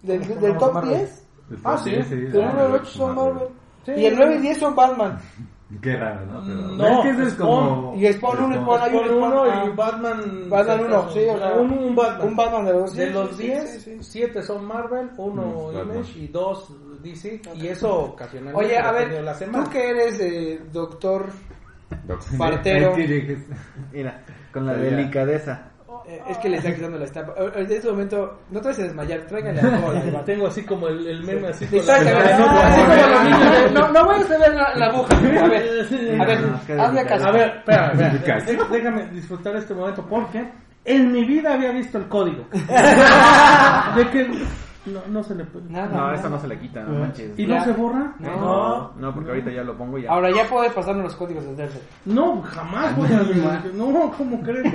Del, 0.03 0.27
¿Cómo 0.27 0.41
del 0.41 0.59
top 0.59 0.73
Marvel? 0.75 0.97
10. 0.99 1.29
Ah, 1.63 1.77
sí. 1.79 1.91
Del 1.93 2.37
1 2.37 2.61
al 2.61 2.73
8 2.73 2.85
son 2.87 3.15
Marvel. 3.15 3.49
Sí. 3.87 3.93
Y 3.97 4.07
el 4.07 4.17
9 4.17 4.35
y 4.35 4.39
10 4.41 4.59
son 4.59 4.75
Batman. 4.75 5.19
Qué 5.81 5.97
raro, 5.97 6.27
¿no? 6.27 6.43
Pero, 6.45 6.61
No, 6.77 6.87
es 6.87 7.01
que 7.01 7.11
eso 7.11 7.23
es 7.23 7.33
Spawn. 7.35 7.69
como... 7.69 7.95
Y 7.97 8.13
Spawn 8.13 8.45
1 8.45 8.55
y 8.55 8.59
Spawn 8.59 8.81
hay 8.83 8.95
un 8.95 9.05
Spawn 9.05 9.17
uno 9.23 9.31
Spawn, 9.47 9.49
y 9.49 9.71
ah. 9.71 9.73
Batman. 9.77 10.51
Batman 10.51 10.81
1, 10.81 11.11
sí, 11.13 11.19
o 11.31 11.39
sea, 11.39 11.53
un, 11.55 11.73
un 11.73 11.95
Batman. 11.97 12.29
Un 12.29 12.37
Batman 12.37 12.65
de 12.67 12.73
los 12.73 12.95
De 12.97 13.07
sí, 13.07 13.13
los 13.13 13.31
sí, 13.37 13.43
10, 13.45 13.71
sí, 13.71 13.81
sí, 13.81 13.97
sí. 13.99 14.11
7 14.11 14.43
son 14.43 14.65
Marvel, 14.67 15.11
1 15.17 15.43
Mm. 15.43 15.77
Image 15.91 16.19
y 16.19 16.29
2 16.29 16.77
DC. 17.03 17.41
Y 17.57 17.67
eso 17.69 17.99
ocasionalmente 18.01 18.65
Oye, 18.67 18.79
a 18.79 18.93
ver, 18.93 19.23
la 19.25 19.35
semana. 19.35 19.65
tú 19.65 19.71
que 19.71 19.89
eres 19.91 20.21
eh, 20.21 20.61
doctor, 20.73 21.27
Doctor- 22.07 22.39
Partero. 22.39 22.95
Mira, 23.93 24.23
con 24.53 24.67
la 24.67 24.75
delicadeza. 24.75 25.72
Eh, 26.07 26.21
es 26.29 26.39
que 26.39 26.49
le 26.49 26.57
está 26.59 26.75
quitando 26.75 26.99
la 26.99 27.05
estampa. 27.05 27.35
En 27.55 27.71
este 27.71 27.89
momento, 27.91 28.39
no 28.51 28.61
te 28.61 28.69
vas 28.69 28.79
a 28.79 28.83
desmayar, 28.83 29.21
tráiganle 29.27 29.61
alcohol. 29.61 29.97
al 30.03 30.11
vato. 30.11 30.25
Tengo 30.25 30.47
así 30.47 30.63
como 30.65 30.89
el, 30.89 31.07
el 31.07 31.23
meme 31.25 31.49
así 31.49 31.67
con 31.67 31.87
la- 31.87 32.01
No, 32.03 32.21
así 32.21 32.41
no, 32.41 32.47
como 32.47 32.59
no, 32.59 32.97
los 32.97 33.11
no, 33.11 33.25
niños 33.25 33.41
de, 33.53 33.71
no, 33.71 33.81
No, 33.81 33.93
no 33.93 34.07
vayas 34.07 34.31
a 34.31 34.39
ver 34.39 34.55
la, 34.55 34.75
la 34.77 34.87
aguja. 34.87 35.17
A 35.17 35.21
ver, 35.49 35.87
a 36.21 36.25
ver, 36.25 36.81
hazme 36.81 37.05
caso. 37.07 37.29
A 37.29 37.33
ver, 37.33 37.57
espera, 37.57 37.93
Déjame 38.71 39.07
disfrutar 39.11 39.57
este 39.57 39.75
momento 39.75 40.07
porque 40.09 40.51
en 40.85 41.13
mi 41.13 41.25
vida 41.25 41.55
había 41.55 41.71
visto 41.73 41.99
el 41.99 42.09
código. 42.09 42.45
De 43.97 44.11
que 44.11 44.31
no, 44.87 45.01
no 45.09 45.23
se 45.23 45.35
le 45.35 45.45
puede. 45.45 45.71
Nada. 45.71 45.97
No, 45.97 46.13
esa 46.13 46.29
no 46.29 46.39
se 46.41 46.49
le 46.49 46.59
quita, 46.59 46.83
no 46.83 46.99
manches. 46.99 47.39
¿Y 47.39 47.47
Ya. 47.47 47.59
no 47.59 47.65
se 47.65 47.73
borra? 47.73 48.15
No. 48.19 48.93
No, 48.97 49.15
porque 49.15 49.31
ahorita 49.31 49.51
ya 49.51 49.63
lo 49.63 49.77
pongo 49.77 49.99
y 49.99 50.03
ya. 50.03 50.11
Ahora 50.11 50.31
ya 50.31 50.49
puedes 50.49 50.73
pasarme 50.73 51.03
los 51.03 51.15
códigos 51.17 51.45
de 51.45 51.55
Tercer. 51.55 51.83
No, 52.07 52.43
jamás 52.43 52.97
voy 52.97 53.09
a... 53.13 53.63
No, 53.75 54.11
¿cómo 54.17 54.41
crees? 54.43 54.73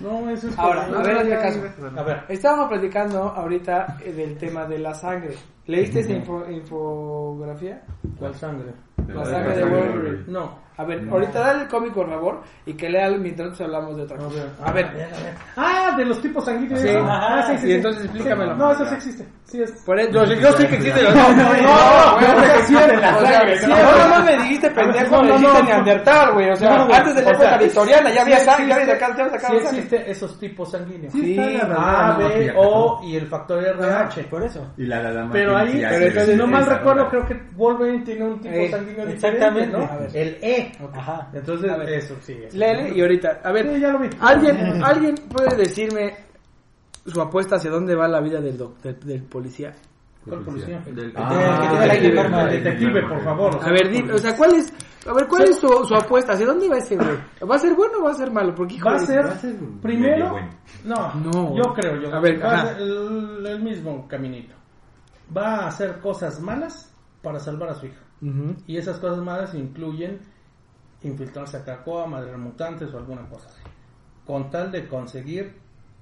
No, 0.00 0.28
eso 0.30 0.48
es... 0.48 0.58
Ahora, 0.58 0.84
a 0.86 1.02
ver, 1.02 1.38
caso. 1.40 1.60
A 1.96 2.02
ver. 2.02 2.22
Estábamos 2.28 2.68
platicando 2.68 3.18
ahorita 3.22 3.98
eh, 4.04 4.12
del 4.12 4.36
tema 4.38 4.64
de 4.66 4.78
la 4.78 4.94
sangre. 4.94 5.34
¿Leíste 5.66 6.00
esa 6.00 6.12
info- 6.12 6.46
infografía? 6.50 7.82
¿Cuál 8.18 8.34
sangre? 8.34 8.72
La 9.08 9.24
sangre 9.24 9.56
de 9.56 9.64
Wolverine. 9.64 10.24
No. 10.28 10.69
A 10.80 10.84
ver, 10.84 11.06
ahorita 11.10 11.40
dale 11.40 11.62
el 11.64 11.68
cómic 11.68 11.92
por 11.92 12.08
favor 12.08 12.40
y 12.64 12.72
que 12.72 12.88
lea 12.88 13.10
mientras 13.10 13.60
hablamos 13.60 13.98
de 13.98 14.04
otra 14.04 14.16
A 14.16 14.20
cosa. 14.20 14.36
ver, 14.40 14.50
A 14.64 14.72
ver, 14.72 14.86
Ah, 15.56 15.94
de 15.94 16.06
los 16.06 16.22
tipos 16.22 16.42
sanguíneos. 16.42 16.80
Sí. 16.80 16.88
Ah, 16.98 17.44
sí, 17.48 17.58
sí, 17.58 17.68
Y 17.68 17.72
entonces 17.74 18.04
explícamelo. 18.04 18.52
Sí. 18.54 18.58
No, 18.58 18.72
eso 18.72 18.86
sí 18.86 18.94
existe. 18.94 19.28
Sí 19.44 19.60
es. 19.62 19.72
por 19.84 19.98
eso, 19.98 20.10
yo, 20.12 20.24
yo 20.24 20.52
sé 20.52 20.66
que 20.68 20.76
existe. 20.76 21.02
No, 21.02 21.10
no, 21.10 21.18
no, 21.18 21.34
no, 21.34 22.20
no, 22.20 22.34
no, 22.34 22.44
existe 22.54 23.66
No, 23.66 23.76
no. 23.76 24.08
no, 24.08 24.18
no 24.18 24.24
me 24.24 24.36
dijiste 24.38 24.70
pendejo, 24.70 25.16
No, 25.16 25.22
no, 25.22 25.34
dijiste 25.36 25.58
no. 25.62 25.68
neandertal, 25.68 26.32
güey. 26.32 26.50
O 26.50 26.56
sea, 26.56 26.70
No, 26.78 26.94
antes 26.94 27.14
de 27.16 27.22
la 27.22 27.30
época 27.30 27.58
victoriana 27.58 28.10
ya 28.14 28.22
había 28.22 28.38
sí 28.38 28.44
sangre, 28.44 28.68
ya 28.68 28.74
había 28.76 28.94
existe- 28.94 29.30
sacado, 29.30 29.50
Sí 29.50 29.56
existen 29.66 30.02
esos 30.06 30.38
tipos 30.38 30.70
sanguíneos. 30.70 31.12
Sí, 31.12 31.36
A, 31.38 32.16
no, 32.18 32.28
B. 32.28 32.52
O 32.56 33.00
y 33.04 33.16
el 33.16 33.26
factor 33.26 33.62
RH. 33.64 34.24
Por 34.24 34.42
eso. 34.44 34.66
Y 34.78 34.86
la 34.86 35.02
la 35.02 35.28
Pero 35.30 35.56
ahí, 35.56 35.82
si 36.24 36.34
no 36.36 36.46
mal 36.46 36.64
recuerdo, 36.64 37.08
creo 37.08 37.26
que 37.26 37.34
Wolverine 37.56 38.04
tiene 38.04 38.24
un 38.24 38.40
tipo 38.40 38.54
Eh, 38.54 38.70
sanguíneo 38.70 39.08
exactamente. 39.08 39.66
diferente, 39.66 39.78
¿no? 39.78 39.92
A 39.92 39.96
ver. 39.98 40.10
Ajá. 40.92 41.30
Entonces, 41.32 41.78
ver. 41.78 41.88
eso 41.90 42.16
sí. 42.20 42.32
es. 42.44 42.54
Léele 42.54 42.96
y 42.96 43.00
ahorita, 43.00 43.40
a 43.44 43.52
ver, 43.52 43.74
Sí, 43.74 43.80
ya 43.80 43.92
lo 43.92 43.98
vi. 44.00 44.08
¿alguien, 44.20 44.56
¿alguien 44.84 45.14
puede 45.28 45.56
decirme 45.56 46.14
su 47.06 47.20
apuesta 47.20 47.56
hacia 47.56 47.70
dónde 47.70 47.94
va 47.94 48.06
la 48.08 48.20
vida 48.20 48.40
del, 48.40 48.56
doc- 48.58 48.80
del, 48.82 48.98
del 49.00 49.22
policía? 49.24 49.72
¿Cuál 50.24 50.40
policía? 50.44 50.80
Del 50.86 51.12
Ah, 51.16 51.88
que 51.90 51.98
tiene 51.98 52.14
la 52.28 52.46
detective, 52.46 53.02
por 53.08 53.24
favor. 53.24 53.58
A 53.62 53.70
ver, 53.72 53.88
di- 53.90 54.10
o 54.10 54.18
sea, 54.18 54.36
¿cuál 54.36 54.54
es, 54.54 54.70
a 55.06 55.14
ver, 55.14 55.26
cuál 55.26 55.44
es 55.44 55.58
su, 55.58 55.66
su 55.86 55.94
apuesta? 55.94 56.34
¿Hacia 56.34 56.44
dónde 56.46 56.68
va 56.68 56.76
ese 56.76 56.94
güey? 56.94 57.16
¿Va 57.50 57.54
a 57.56 57.58
ser 57.58 57.74
bueno 57.74 58.00
o 58.00 58.04
va 58.04 58.10
a 58.10 58.14
ser 58.14 58.30
malo? 58.30 58.54
Porque, 58.54 58.76
Va 58.86 58.96
a 58.96 58.98
ser, 58.98 59.24
va 59.24 59.30
a 59.30 59.38
ser 59.38 59.56
primero, 59.80 60.30
bueno. 60.32 60.50
no, 60.84 61.14
No. 61.14 61.56
yo 61.56 61.72
creo, 61.72 61.96
yo 62.02 62.14
A 62.14 62.20
ver, 62.20 62.38
creo 62.38 62.50
que 62.50 62.54
va 62.54 62.60
a 62.62 62.66
ser 62.74 62.82
el, 62.82 63.46
el 63.46 63.62
mismo 63.62 64.06
caminito. 64.06 64.54
Va 65.34 65.60
a 65.64 65.66
hacer 65.68 66.00
cosas 66.00 66.38
malas 66.40 66.94
para 67.22 67.38
salvar 67.38 67.70
a 67.70 67.74
su 67.76 67.86
hija. 67.86 68.00
Y 68.66 68.76
esas 68.76 68.98
cosas 68.98 69.24
malas 69.24 69.54
incluyen 69.54 70.18
infiltrarse 71.02 71.56
a 71.58 71.64
Krakoa, 71.64 72.06
madre 72.06 72.36
mutantes 72.36 72.92
o 72.92 72.98
alguna 72.98 73.28
cosa 73.28 73.48
así. 73.48 73.62
Con 74.26 74.50
tal 74.50 74.70
de 74.70 74.86
conseguir 74.86 75.54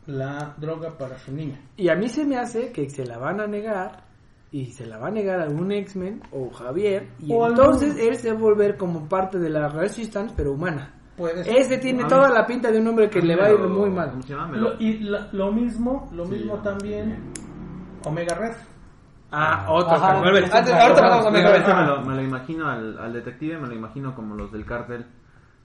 la 0.06 0.54
droga 0.58 0.96
para 0.96 1.18
su 1.18 1.32
niña. 1.32 1.60
Y 1.76 1.88
a 1.88 1.94
mí 1.94 2.08
se 2.08 2.24
me 2.24 2.36
hace 2.38 2.72
que 2.72 2.88
se 2.90 3.04
la 3.06 3.18
van 3.18 3.40
a 3.40 3.46
negar 3.46 4.04
y 4.50 4.66
se 4.72 4.86
la 4.86 4.96
va 4.98 5.08
a 5.08 5.10
negar 5.10 5.40
algún 5.40 5.70
X-Men 5.72 6.22
o 6.32 6.50
Javier 6.50 7.08
y 7.18 7.32
O 7.32 7.46
entonces 7.46 7.90
algún- 7.92 8.08
él 8.08 8.16
se 8.16 8.32
va 8.32 8.38
a 8.38 8.40
volver 8.40 8.76
como 8.76 9.08
parte 9.08 9.38
de 9.38 9.50
la 9.50 9.68
Resistance 9.68 10.32
pero 10.36 10.52
humana. 10.52 10.94
Puede 11.16 11.42
ser. 11.44 11.56
Ese 11.56 11.78
tiene 11.78 12.04
toda 12.04 12.30
la 12.30 12.46
pinta 12.46 12.70
de 12.70 12.78
un 12.80 12.86
hombre 12.86 13.10
que 13.10 13.20
le 13.20 13.34
va 13.36 13.46
a 13.46 13.50
ir 13.52 13.58
muy 13.58 13.90
mal. 13.90 14.12
Lo- 14.52 14.80
y 14.80 14.98
la- 15.00 15.28
lo 15.32 15.52
mismo, 15.52 16.08
lo 16.12 16.24
Sí, 16.26 16.32
mismo 16.32 16.62
también 16.62 17.24
Omega 18.04 18.34
Red. 18.36 18.54
Ah, 19.30 19.66
otro. 19.68 19.96
Ajá. 19.96 20.18
Antes- 20.18 20.52
Ajá. 20.52 20.82
ahorita 20.82 21.00
pasamos 21.02 21.26
a 21.26 21.30
Pero 21.32 21.44
Mega 21.48 21.56
este 21.56 21.74
me 21.74 21.82
lo, 21.86 22.00
me 22.02 22.14
lo 22.16 22.22
imagino 22.22 22.68
al, 22.70 22.98
al 22.98 23.12
detective, 23.12 23.58
me 23.58 23.68
lo 23.68 23.74
imagino 23.74 24.14
como 24.14 24.34
los 24.34 24.50
del 24.52 24.64
cártel 24.64 25.06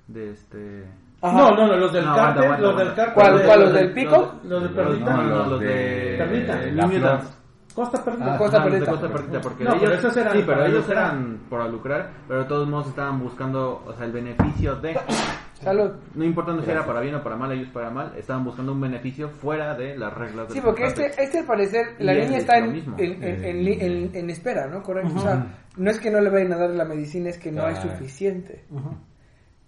de 0.07 0.31
este... 0.31 0.91
Ajá. 1.21 1.37
No, 1.37 1.51
no, 1.51 1.67
no, 1.67 1.77
los 1.77 1.93
del 1.93 2.03
No, 2.05 2.13
cártel, 2.15 2.43
aguanta, 2.43 2.61
los 2.61 2.77
del 2.77 2.87
aguanta. 2.89 2.95
cártel. 3.05 3.13
¿Cuál, 3.13 3.37
de- 3.39 3.45
cuál, 3.45 3.59
los 3.61 3.73
de- 3.73 3.79
del 3.79 3.93
pico? 3.93 4.35
Los 4.43 4.63
de 4.63 4.69
Perdita. 4.69 5.15
No, 5.15 5.23
no, 5.23 5.45
los 5.45 5.59
de 5.61 5.65
de... 5.67 6.15
Perdita. 6.17 6.55
New 6.57 6.75
La 6.75 6.85
Mutants. 6.87 7.23
Flor. 7.23 7.43
Costa 7.73 8.03
Perdita. 8.03 8.33
Ah, 8.33 8.37
Costa 8.37 8.57
Ajá, 8.57 8.65
los 8.65 8.73
de 8.73 8.79
Perdita. 8.85 8.91
Costa 9.01 9.17
Perdita, 9.17 9.41
porque 9.41 9.63
No, 9.63 9.69
ellos, 9.71 9.81
pero 9.83 9.93
esos 9.95 10.17
eran 10.17 10.33
sí, 10.33 10.43
pero 10.45 10.57
para 10.57 10.67
ellos 10.67 10.79
lucrar. 10.85 10.97
eran 11.05 11.39
para 11.49 11.67
lucrar, 11.69 12.09
pero 12.27 12.39
de 12.41 12.45
todos 12.45 12.67
modos 12.67 12.87
estaban 12.87 13.19
buscando, 13.19 13.83
o 13.87 13.93
sea, 13.93 14.05
el 14.05 14.11
beneficio 14.11 14.75
de, 14.75 14.99
Salud. 15.63 15.91
No 16.13 16.23
importa 16.23 16.55
si 16.61 16.69
era 16.69 16.85
para 16.85 16.99
bien 16.99 17.15
o 17.15 17.23
para 17.23 17.37
mal, 17.37 17.51
ellos 17.51 17.69
para 17.69 17.89
mal, 17.89 18.13
estaban 18.17 18.43
buscando 18.43 18.73
un 18.73 18.81
beneficio 18.81 19.29
fuera 19.29 19.75
de 19.75 19.97
las 19.97 20.13
reglas 20.13 20.51
Sí, 20.51 20.59
porque 20.61 20.85
este, 20.85 21.07
este 21.17 21.39
al 21.39 21.45
parecer, 21.45 21.95
la 21.99 22.13
niña 22.13 22.37
está 22.37 22.57
en, 22.57 22.83
en, 22.97 23.23
en, 23.23 24.15
en, 24.15 24.29
espera, 24.29 24.67
¿no? 24.67 24.81
Correcto. 24.81 25.13
O 25.15 25.19
sea, 25.19 25.45
no 25.77 25.89
es 25.89 25.99
que 25.99 26.11
no 26.11 26.19
le 26.21 26.29
vayan 26.29 26.53
a 26.53 26.57
dar 26.57 26.69
la 26.71 26.85
medicina, 26.85 27.29
es 27.29 27.37
que 27.37 27.51
no 27.51 27.65
hay 27.65 27.75
suficiente. 27.75 28.65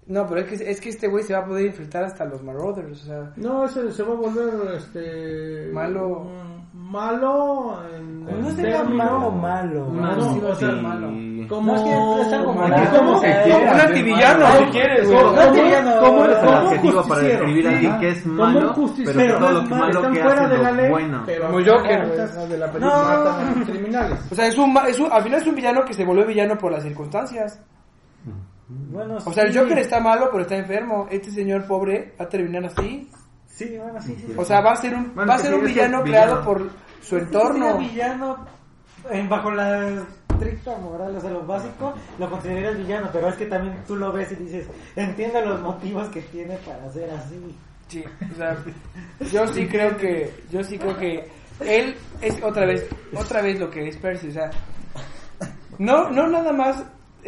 No, 0.07 0.27
pero 0.27 0.41
es 0.41 0.47
que, 0.47 0.69
es 0.69 0.79
que 0.79 0.89
este 0.89 1.07
güey 1.07 1.23
se 1.23 1.33
va 1.33 1.39
a 1.39 1.45
poder 1.45 1.65
infiltrar 1.65 2.03
hasta 2.03 2.25
los 2.25 2.43
Marauders, 2.43 3.03
o 3.03 3.05
sea... 3.05 3.33
No, 3.37 3.65
ese 3.65 3.91
se 3.91 4.03
va 4.03 4.13
a 4.13 4.17
volver, 4.17 4.75
este... 4.75 5.71
Malo... 5.73 6.29
malo... 6.75 7.79
En, 7.95 8.25
no 8.25 8.49
es 8.49 8.57
de 8.57 8.83
malo 8.83 9.31
malo. 9.31 9.85
Malo, 9.87 10.33
sí 10.33 10.39
va 10.39 10.51
a 10.51 10.55
ser 10.55 10.81
malo. 10.81 11.07
Como... 11.47 11.73
No, 11.73 11.75
es 11.75 11.81
que 11.83 12.21
es 12.27 12.33
algo 12.33 12.53
malo. 12.53 12.75
Como 12.91 13.19
un 13.19 13.79
antivillano, 13.79 14.45
si 14.57 14.65
quieres. 14.65 15.07
Como 15.07 16.21
un 16.21 16.29
adjetivo 16.29 17.03
para 17.07 17.21
describir 17.21 17.67
a 17.67 17.71
alguien 17.71 17.99
que 17.99 18.09
es 18.09 18.25
malo, 18.25 18.73
pero 19.05 19.39
todo 19.39 19.51
lo 19.51 19.63
que 19.63 19.75
malo 19.75 20.11
que 20.11 20.21
hace 20.21 20.57
lo 20.57 20.89
bueno. 20.89 21.25
Como 21.41 21.65
Joker, 21.65 22.47
de 22.49 22.57
la 22.57 22.71
película 22.71 23.55
criminales. 23.65 24.19
O 24.31 24.35
sea, 24.35 24.47
es 24.47 24.57
un, 24.57 24.75
es 24.87 24.99
un, 24.99 25.11
al 25.11 25.23
final 25.23 25.41
es 25.41 25.47
un 25.47 25.55
villano 25.55 25.85
que 25.85 25.93
se 25.93 26.03
volvió 26.03 26.25
villano 26.25 26.57
por 26.57 26.71
las 26.71 26.83
circunstancias. 26.83 27.61
Bueno, 28.67 29.17
o 29.23 29.33
sea, 29.33 29.43
el 29.43 29.55
Joker 29.55 29.77
está 29.77 29.99
malo, 29.99 30.29
pero 30.31 30.41
está 30.41 30.55
enfermo. 30.57 31.07
Este 31.11 31.29
señor 31.29 31.67
pobre 31.67 32.15
va 32.19 32.25
a 32.25 32.29
terminar 32.29 32.65
así. 32.65 33.07
Sí, 33.55 33.77
bueno, 33.77 34.01
sí, 34.01 34.15
sí. 34.19 34.33
O 34.35 34.43
sea, 34.43 34.59
va 34.59 34.73
a 34.73 34.75
ser 34.75 34.93
un, 34.93 35.13
va 35.17 35.35
a 35.35 35.39
ser 35.39 35.55
un 35.55 35.63
villano 35.63 36.03
creado 36.03 36.43
por 36.43 36.69
su 37.01 37.17
entorno. 37.17 37.79
Si 37.79 37.87
villano, 37.87 38.45
en, 39.09 39.29
bajo 39.29 39.49
la 39.51 40.03
estricta 40.29 40.75
moral, 40.77 41.15
o 41.15 41.21
sea, 41.21 41.29
lo 41.29 41.45
básico, 41.45 41.93
lo 42.19 42.29
consideraría 42.29 42.69
el 42.71 42.77
villano, 42.77 43.09
pero 43.13 43.29
es 43.29 43.35
que 43.35 43.45
también 43.45 43.81
tú 43.87 43.95
lo 43.95 44.11
ves 44.11 44.33
y 44.33 44.35
dices, 44.35 44.67
entiendo 44.97 45.39
los 45.41 45.61
motivos 45.61 46.09
que 46.09 46.21
tiene 46.23 46.57
para 46.57 46.91
ser 46.91 47.09
así. 47.11 47.39
Sí, 47.87 48.03
o 48.33 48.35
sea, 48.35 48.57
yo 49.31 49.47
sí 49.47 49.67
creo 49.67 49.95
que, 49.95 50.33
yo 50.51 50.61
sí 50.61 50.77
creo 50.77 50.97
que 50.97 51.29
él 51.61 51.95
es 52.19 52.43
otra 52.43 52.65
vez, 52.65 52.85
otra 53.15 53.41
vez 53.41 53.57
lo 53.57 53.69
que 53.69 53.87
es 53.87 53.95
Percy, 53.95 54.27
o 54.27 54.31
sea, 54.31 54.51
no, 55.77 56.09
no 56.09 56.27
nada 56.27 56.51
más 56.51 56.83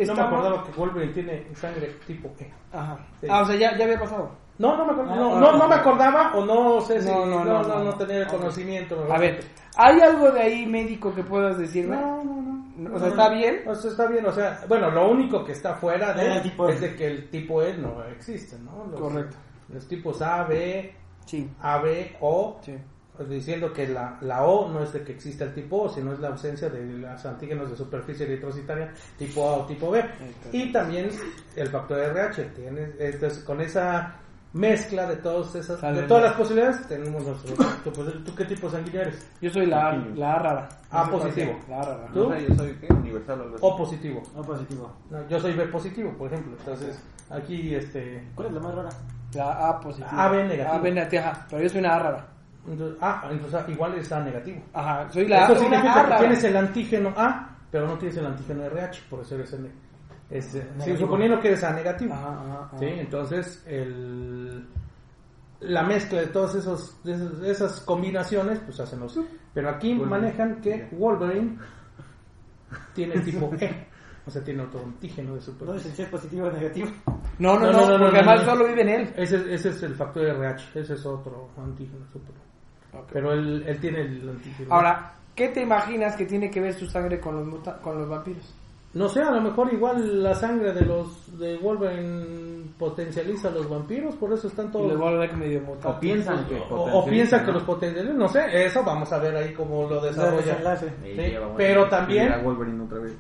no 0.06 0.14
me 0.14 0.22
acordaba 0.22 0.64
que 0.64 0.72
Wolverine 0.74 1.14
tiene 1.14 1.48
sangre 1.56 1.96
tipo 2.06 2.34
E. 2.40 2.52
Ajá. 2.72 3.00
Ah, 3.30 3.42
o 3.42 3.46
sea, 3.46 3.56
ya, 3.56 3.78
ya 3.78 3.86
había 3.86 4.00
pasado. 4.00 4.32
No, 4.60 4.76
no 4.76 4.86
me, 4.86 4.92
acordaba, 4.92 5.16
no, 5.16 5.40
no, 5.40 5.52
no, 5.52 5.68
me 5.68 5.76
acordaba 5.76 6.36
o 6.36 6.46
no 6.46 6.82
sé 6.82 7.02
si 7.02 7.10
no, 7.10 7.26
no, 7.26 7.46
no, 7.46 7.62
no, 7.62 7.84
no 7.84 7.94
tenía 7.94 8.20
el 8.20 8.28
conocimiento. 8.28 9.06
A 9.12 9.20
ver, 9.20 9.40
¿hay 9.76 10.00
algo 10.00 10.32
de 10.32 10.42
ahí 10.42 10.66
médico 10.66 11.14
que 11.14 11.24
puedas 11.24 11.60
decirme? 11.60 11.96
No, 11.96 12.24
no, 12.24 12.42
no. 12.78 12.96
O 12.96 13.00
sea, 13.00 13.10
¿está 13.10 13.30
bien? 13.30 13.62
O 13.68 13.76
sea, 13.76 13.92
está 13.92 14.08
bien, 14.08 14.26
o 14.26 14.32
sea, 14.32 14.60
bueno, 14.68 14.90
lo 14.90 15.12
único 15.12 15.44
que 15.46 15.52
está 15.52 15.76
fuera 15.76 16.14
de 16.14 16.38
él 16.38 16.54
es 16.70 16.82
de 16.82 16.96
que 16.96 17.08
el 17.08 17.30
tipo 17.30 17.62
E 17.62 17.78
no 17.78 18.04
existe, 18.06 18.58
¿no? 18.60 18.88
Los, 18.92 19.00
Correcto. 19.00 19.38
Los 19.70 19.88
tipos 19.88 20.22
A, 20.22 20.44
B, 20.44 20.96
sí. 21.26 21.50
A, 21.62 21.78
B, 21.78 22.16
O. 22.22 22.58
Sí 22.62 22.74
diciendo 23.26 23.74
que 23.74 23.88
la, 23.88 24.18
la 24.22 24.46
O 24.46 24.70
no 24.70 24.84
es 24.84 24.94
de 24.94 25.04
que 25.04 25.14
exista 25.14 25.46
el 25.46 25.54
tipo 25.54 25.84
O, 25.84 25.90
sino 25.90 26.14
es 26.14 26.20
la 26.20 26.30
ausencia 26.30 26.70
de 26.70 26.86
los 26.86 27.26
antígenos 27.26 27.70
de 27.70 27.76
superficie 27.76 28.26
eritrocitaria 28.26 28.94
tipo 29.18 29.50
A 29.50 29.58
o 29.58 29.66
tipo 29.66 29.92
B. 29.92 30.04
Y 30.52 30.72
también 30.72 31.10
el 31.56 31.68
factor 31.68 32.00
RH, 32.00 32.44
tiene, 32.56 32.92
entonces, 33.00 33.44
con 33.44 33.62
esa 33.62 34.16
mezcla 34.54 35.06
de 35.08 35.18
todas 35.18 35.54
esas 35.56 35.82
de 35.82 36.04
todas 36.04 36.24
las 36.24 36.34
posibilidades 36.34 36.88
tenemos 36.88 37.24
nuestro 37.24 37.56
¿tú, 38.26 38.36
qué 38.36 38.46
tipo 38.46 38.70
sanguíneo 38.70 39.02
eres? 39.02 39.30
Yo 39.42 39.50
soy 39.50 39.66
la, 39.66 39.94
la 40.16 40.34
A 40.34 40.40
rara. 40.40 40.70
A 40.90 41.10
positivo. 41.10 41.60
La 41.70 41.80
A 41.80 41.84
rara. 41.84 42.08
¿Tú? 42.14 42.34
yo 42.34 42.56
soy 42.56 42.74
¿qué? 42.76 42.94
universal 42.94 43.42
o 43.60 43.78
positivo. 43.78 44.24
O 44.36 44.42
positivo. 44.42 44.92
yo 45.30 45.40
soy 45.40 45.54
B 45.54 45.68
positivo, 45.68 46.14
por 46.18 46.32
ejemplo. 46.32 46.56
Entonces, 46.58 47.04
aquí 47.30 47.76
este 47.76 48.28
¿Cuál 48.36 48.48
es 48.48 48.54
la 48.54 48.60
más 48.62 48.76
rara? 48.76 48.90
La 49.34 49.70
A 49.70 49.80
positiva. 49.80 50.26
AB 50.26 50.48
negativo. 50.48 50.76
AB 50.76 50.94
negativo, 50.94 51.24
pero 51.50 51.64
yo 51.64 51.70
soy 51.70 51.80
una 51.80 51.96
A 51.96 52.00
rara. 52.00 52.28
Entonces, 52.68 52.98
ah, 53.02 53.28
entonces 53.32 53.70
igual 53.70 53.96
está 53.96 54.20
negativo. 54.22 54.62
Ajá, 54.74 55.10
soy 55.10 55.28
la 55.28 55.46
Eso 55.46 55.56
significa 55.56 56.10
que 56.10 56.16
tienes 56.18 56.44
el 56.44 56.58
antígeno 56.58 57.14
A, 57.16 57.56
pero 57.72 57.88
no 57.88 57.98
tienes 57.98 58.18
el 58.18 58.26
antígeno 58.26 58.64
RH, 58.64 59.04
por 59.10 59.22
eso 59.22 59.36
eres 59.36 59.54
el, 59.54 59.72
es, 60.30 60.46
sí, 60.80 60.98
suponiendo 60.98 61.40
que 61.40 61.50
eres 61.50 61.64
A 61.64 61.74
negativo. 61.74 62.14
Ajá, 62.14 62.32
ajá, 62.32 62.78
¿sí? 62.78 62.86
Entonces, 62.86 63.64
el, 63.66 64.68
la 65.62 65.84
mezcla 65.84 66.20
de 66.20 66.28
todas 66.28 66.56
esos, 66.56 67.02
de 67.04 67.50
esas, 67.50 67.80
combinaciones, 67.82 68.60
pues 68.60 68.80
hacen 68.80 69.00
los. 69.00 69.20
Pero 69.54 69.70
aquí 69.70 69.94
manejan 69.94 70.60
que 70.62 70.88
Wolverine 70.92 71.58
tiene 72.94 73.20
tipo 73.22 73.52
E. 73.60 73.88
O 74.26 74.30
sea, 74.30 74.44
tiene 74.44 74.64
otro 74.64 74.82
antígeno 74.84 75.36
de 75.36 75.42
super. 75.42 75.70
¿No 75.70 75.76
es 75.76 75.86
el 75.86 75.94
ser 75.94 76.12
positivo 76.12 76.48
o 76.48 76.52
negativo? 76.52 76.90
No, 77.40 77.58
no, 77.58 77.72
no, 77.72 77.98
porque 77.98 78.18
además 78.18 78.44
solo 78.44 78.68
vive 78.68 78.82
en 78.82 78.90
él. 78.90 79.14
Ese, 79.16 79.54
ese 79.54 79.70
es 79.70 79.84
el 79.84 79.96
factor 79.96 80.26
RH, 80.26 80.80
ese 80.82 80.96
es 80.96 81.06
otro 81.06 81.50
antígeno 81.58 82.06
super. 82.12 82.36
Pero 83.14 83.32
él, 83.32 83.64
él 83.66 83.80
tiene 83.80 84.02
el 84.02 84.28
antígeno. 84.28 84.74
Ahora, 84.74 85.14
¿qué 85.34 85.48
te 85.50 85.62
imaginas 85.62 86.18
que 86.18 86.26
tiene 86.26 86.52
que 86.52 86.60
ver 86.60 86.74
su 86.74 86.86
sangre 86.88 87.22
con 87.22 87.50
los, 87.50 87.64
con 87.80 87.98
los 87.98 88.10
vampiros? 88.10 88.54
No 88.94 89.10
sé, 89.10 89.22
a 89.22 89.32
lo 89.32 89.42
mejor 89.42 89.72
igual 89.74 90.24
la 90.24 90.34
sangre 90.34 90.74
de 90.74 90.82
los 90.82 91.38
de 91.38 91.58
Wolverine 91.58 92.58
potencializa 92.80 93.50
a 93.50 93.52
los 93.52 93.70
vampiros, 93.70 94.16
por 94.16 94.32
eso 94.34 94.48
están 94.48 94.72
todos. 94.72 94.88
medio 95.38 95.62
o 95.84 96.00
piensan 96.00 96.46
que 96.46 96.62
o, 96.70 97.06
piensan 97.06 97.46
que 97.46 97.52
los 97.52 97.64
potencializan, 97.64 98.18
no 98.18 98.28
sé, 98.28 98.66
eso 98.66 98.84
vamos 98.84 99.12
a 99.12 99.20
ver 99.20 99.36
ahí 99.36 99.54
cómo 99.54 99.88
lo 99.90 100.02
desarrolla. 100.02 100.58
Pero 101.58 101.88
también 101.90 102.34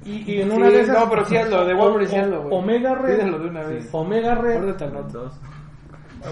Y, 0.06 0.32
y, 0.32 0.42
en 0.42 0.52
una 0.52 0.70
de 0.70 0.82
esas 0.82 1.00
no, 1.00 1.10
pero 1.10 1.26
sí 1.26 1.36
lo 1.50 1.66
de 1.66 1.74
Wolverine 1.74 2.38
Omega 2.50 2.96
Red, 2.96 3.26
de 3.40 3.50
una 3.50 3.64
vez. 3.64 3.90
Omega 3.92 4.36
Red 4.36 4.76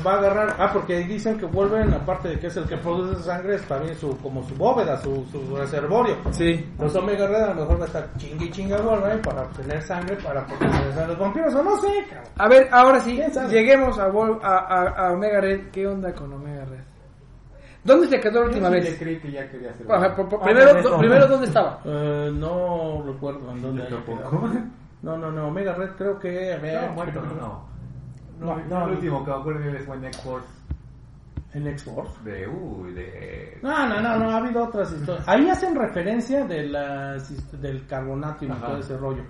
va 0.05 0.13
a 0.13 0.17
agarrar, 0.17 0.55
ah, 0.57 0.69
porque 0.73 0.99
dicen 0.99 1.37
que 1.37 1.45
vuelven, 1.45 1.93
aparte 1.93 2.29
de 2.29 2.39
que 2.39 2.47
es 2.47 2.57
el 2.57 2.65
que 2.65 2.77
produce 2.77 3.21
sangre, 3.23 3.55
es 3.55 3.61
también 3.63 3.95
su, 3.95 4.17
como 4.17 4.43
su 4.43 4.55
bóveda, 4.55 4.97
su, 4.97 5.25
su 5.31 5.55
reservorio. 5.55 6.15
Sí. 6.31 6.65
Los 6.79 6.95
Omega 6.95 7.27
Red 7.27 7.43
a 7.43 7.53
lo 7.53 7.61
mejor 7.61 7.79
va 7.79 7.83
a 7.83 7.87
estar 7.87 8.09
chingue 8.17 8.45
y 8.45 8.51
chinga 8.51 8.77
Wolverine 8.77 9.21
para 9.21 9.43
obtener 9.43 9.81
sangre 9.81 10.15
para 10.17 10.45
potencializar 10.45 11.07
los 11.07 11.19
vampiros, 11.19 11.55
o 11.55 11.63
no 11.63 11.77
sé, 11.77 12.05
A 12.37 12.47
ver, 12.47 12.67
ahora 12.71 12.99
sí, 13.01 13.19
lleguemos 13.49 13.97
a, 13.99 14.05
a, 14.05 15.07
a, 15.07 15.13
Omega 15.13 15.41
Red. 15.41 15.69
¿Qué 15.71 15.87
onda 15.87 16.13
con 16.13 16.33
Omega 16.33 16.65
Red? 16.65 16.79
¿Dónde 17.83 18.07
se 18.07 18.19
quedó 18.19 18.39
la 18.41 18.45
última 18.47 18.69
vez? 18.69 18.97
creí 18.97 19.19
que 19.19 19.31
ya 19.31 19.47
quería 19.47 19.69
hacer 19.69 19.85
primero, 19.85 20.97
primero, 20.97 21.27
¿dónde 21.27 21.45
estaba? 21.45 21.79
Uh, 21.85 22.31
no 22.31 23.03
recuerdo 23.05 23.51
en 23.51 23.61
dónde. 23.61 23.83
No, 25.03 25.15
no, 25.15 25.31
no, 25.31 25.47
Omega 25.49 25.73
Red 25.73 25.91
creo 25.97 26.17
que 26.17 26.53
había... 26.53 26.87
No, 26.87 26.93
muerto, 26.93 27.21
no. 27.21 27.35
No, 27.35 27.74
no, 28.39 28.85
el 28.85 28.91
último 28.91 29.23
que 29.23 29.31
me 29.31 29.37
acuerdo 29.37 29.85
fue 29.85 29.95
en 29.97 30.05
X-Force. 30.05 30.47
¿En 31.53 31.67
X-Force? 31.67 32.23
De, 32.23 32.47
uy, 32.47 32.93
de... 32.93 33.57
No, 33.61 33.87
no, 33.87 34.01
no, 34.01 34.19
no, 34.19 34.29
ha 34.29 34.37
habido 34.37 34.65
otras 34.65 34.91
historias. 34.91 35.25
Ahí 35.27 35.47
hacen 35.49 35.75
referencia 35.75 36.45
de 36.45 36.67
las, 36.67 37.61
del 37.61 37.85
carbonato 37.87 38.45
y 38.45 38.49
todo 38.49 38.77
ese 38.77 38.97
rollo. 38.97 39.23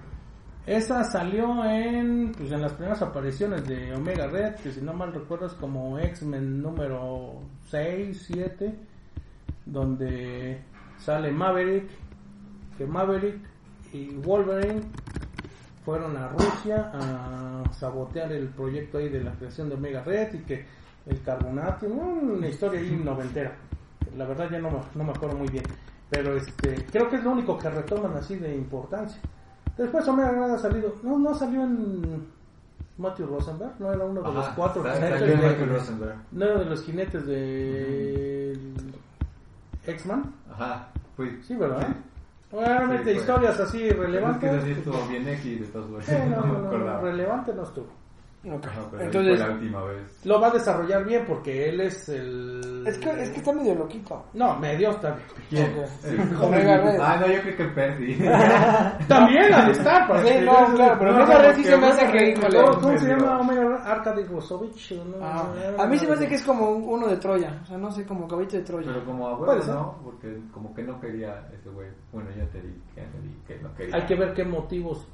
Esa 0.66 1.04
salió 1.04 1.64
en, 1.64 2.32
pues 2.32 2.52
en 2.52 2.62
las 2.64 2.74
primeras 2.74 3.00
apariciones 3.04 3.68
de 3.68 3.94
Omega 3.94 4.26
Red, 4.26 4.56
que 4.56 4.72
si 4.72 4.82
no 4.82 4.94
mal 4.94 5.14
recuerdo 5.14 5.46
es 5.46 5.54
como 5.54 6.00
X-Men 6.00 6.60
número 6.60 7.44
6, 7.70 8.26
7, 8.26 8.76
donde 9.68 10.64
sale 10.98 11.32
Maverick, 11.32 11.88
que 12.80 12.88
Maverick 12.88 13.40
y 13.94 14.16
Wolverine 14.16 14.82
fueron 15.86 16.18
a 16.18 16.30
Rusia 16.30 16.92
a 16.94 17.64
sabotear 17.72 18.32
el 18.32 18.48
proyecto 18.50 18.98
ahí 18.98 19.10
de 19.10 19.24
la 19.24 19.32
creación 19.34 19.70
de 19.70 19.76
Omega 19.76 20.04
Red 20.04 20.34
y 20.34 20.40
que 20.40 20.66
el 21.06 21.22
carbonato, 21.22 21.86
una 21.86 22.48
historia 22.48 22.80
ahí 22.80 23.00
noventera. 23.04 23.56
La 24.18 24.26
verdad 24.26 24.50
ya 24.50 24.60
no, 24.60 24.72
no 24.96 25.04
me 25.04 25.12
acuerdo 25.12 25.38
muy 25.38 25.48
bien. 25.48 25.64
Pero 26.10 26.36
este, 26.36 26.86
creo 26.92 27.10
que 27.10 27.18
es 27.18 27.24
lo 27.24 27.32
único 27.32 27.58
que 27.58 27.70
retoman 27.70 28.18
así 28.18 28.36
de 28.36 28.56
importancia. 28.56 29.22
Después 29.78 30.08
Omega 30.08 30.32
Red 30.32 30.52
ha 30.54 30.58
salido, 30.58 30.96
no, 31.04 31.20
no 31.20 31.36
salió 31.36 31.64
en 31.64 32.28
Matthew 32.98 33.28
Rosenberg, 33.28 33.74
no 33.80 33.92
era 33.92 34.06
uno 34.06 34.22
de 34.22 34.34
los 34.34 34.48
cuatro 34.50 34.84
jinetes 34.84 35.20
de, 35.20 36.16
no 36.32 36.46
era 36.46 36.60
de 36.60 36.66
los 36.66 36.84
jinetes 36.84 37.26
de 37.26 38.58
X-Man. 39.86 40.34
Ajá, 40.52 40.88
sí, 41.44 41.56
¿verdad? 41.56 41.96
Realmente 42.52 43.14
historias 43.14 43.60
así 43.60 43.90
relevantes. 43.90 44.54
Es 44.54 44.84
que 44.84 45.10
bien 45.10 45.28
X 45.28 45.60
de 45.62 45.68
todos 45.68 45.90
los 45.90 46.08
no, 46.08 46.46
no, 46.46 46.78
no, 46.78 47.02
relevante 47.02 47.54
no 47.54 47.64
estuvo. 47.64 48.05
Entonces, 48.46 49.40
la 49.40 49.50
última 49.52 49.84
vez. 49.84 50.26
lo 50.26 50.40
va 50.40 50.48
a 50.48 50.52
desarrollar 50.52 51.04
bien 51.04 51.26
porque 51.26 51.70
él 51.70 51.82
es 51.82 52.10
el. 52.10 52.84
Es 52.86 52.98
que, 53.00 53.10
es 53.10 53.30
que 53.32 53.38
está 53.38 53.52
medio 53.52 53.74
loquito. 53.76 54.24
No, 54.34 54.60
medio 54.60 54.92
está 54.92 55.16
bien. 55.16 55.28
¿Quién? 55.50 55.76
Ah, 57.02 57.18
no, 57.20 57.28
yo 57.28 57.42
creo 57.42 57.58
que 57.58 57.66
Percy. 57.66 58.18
También 59.08 59.54
al 59.54 59.72
estar, 59.72 60.08
para 60.08 60.24
Sí, 60.24 60.34
no, 60.44 60.74
claro, 60.76 60.96
pero 61.00 61.12
Omega 61.16 61.38
Red 61.40 61.56
sí 61.56 61.64
se 61.64 61.78
me 61.78 61.88
hace 61.88 62.12
que. 62.12 62.34
¿Cómo 62.82 62.98
se 62.98 63.08
llama 63.08 63.40
Omega 63.40 63.64
Red? 63.64 63.82
Arkady 63.86 64.24
Rosovich. 64.24 64.94
Ah, 65.22 65.48
a 65.78 65.86
mí 65.86 65.98
se 65.98 66.08
me 66.08 66.14
hace 66.14 66.28
que 66.28 66.36
es 66.36 66.44
como 66.44 66.70
uno 66.70 67.08
de 67.08 67.18
Troya. 67.18 67.60
O 67.64 67.66
sea, 67.66 67.78
no 67.78 67.92
sé, 67.92 68.06
como 68.06 68.28
caballito 68.28 68.58
de 68.58 68.64
Troya. 68.64 68.88
Pero 68.88 69.06
como 69.06 69.28
abuelo, 69.28 69.64
¿no? 69.66 70.00
Porque 70.04 70.40
como 70.52 70.74
que 70.74 70.84
no 70.84 71.00
quería 71.00 71.48
ese 71.54 71.70
güey. 71.70 71.90
Bueno, 72.12 72.30
ya 72.38 72.46
te 72.48 72.62
di 72.62 72.74
que 73.48 73.58
no 73.58 73.74
quería. 73.76 73.96
Hay 73.96 74.06
que 74.06 74.16
ver 74.16 74.34
qué 74.34 74.44
motivos 74.44 75.08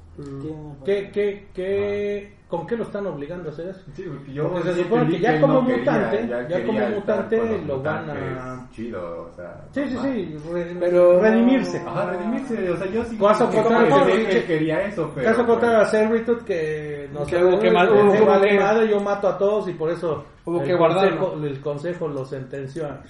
¿Qué, 0.84 1.10
qué, 1.12 1.46
qué, 1.54 2.32
¿Con 2.52 2.66
qué 2.66 2.76
lo 2.76 2.84
están 2.84 3.06
obligando 3.06 3.48
a 3.48 3.52
hacer 3.52 3.70
eso? 3.70 3.80
Sí, 3.94 4.04
yo 4.34 4.46
porque 4.50 4.74
se 4.74 4.82
supone 4.82 5.10
que 5.10 5.20
ya 5.20 5.40
como 5.40 5.62
mutante, 5.62 6.28
ya, 6.28 6.66
como 6.66 6.88
mutante 6.90 7.62
lo 7.66 7.82
van 7.82 8.10
a... 8.10 8.68
Chido, 8.72 9.28
o 9.30 9.32
sea... 9.34 9.64
Sí, 9.70 9.80
sí, 9.88 9.96
sí, 10.02 10.38
pero 10.78 11.18
redimirse. 11.18 11.78
Ajá, 11.78 12.10
redimirse, 12.10 12.70
o 12.70 12.76
sea, 12.76 12.86
yo 12.88 13.04
sí... 13.04 13.16
Caso 13.16 13.48
contrario, 13.48 14.28
que 14.28 14.44
quería 14.44 14.82
eso, 14.82 15.10
pero... 15.14 15.30
Caso 15.30 15.46
contrario 15.46 15.78
a 15.78 15.84
Servitude 15.86 16.44
que 16.44 17.08
nos 17.10 17.26
que 17.26 17.42
hubo 17.42 17.58
que 17.58 17.70
mal, 17.70 17.88
hubo 17.90 18.84
yo 18.84 19.00
mato 19.00 19.28
a 19.28 19.38
todos 19.38 19.66
y 19.68 19.72
por 19.72 19.90
eso 19.90 20.22
hubo 20.44 20.62
que 20.62 20.74
guardarlo. 20.74 21.42
el 21.42 21.58
consejo 21.58 22.06
lo 22.06 22.26
sentenció. 22.26 22.86
a 22.86 23.00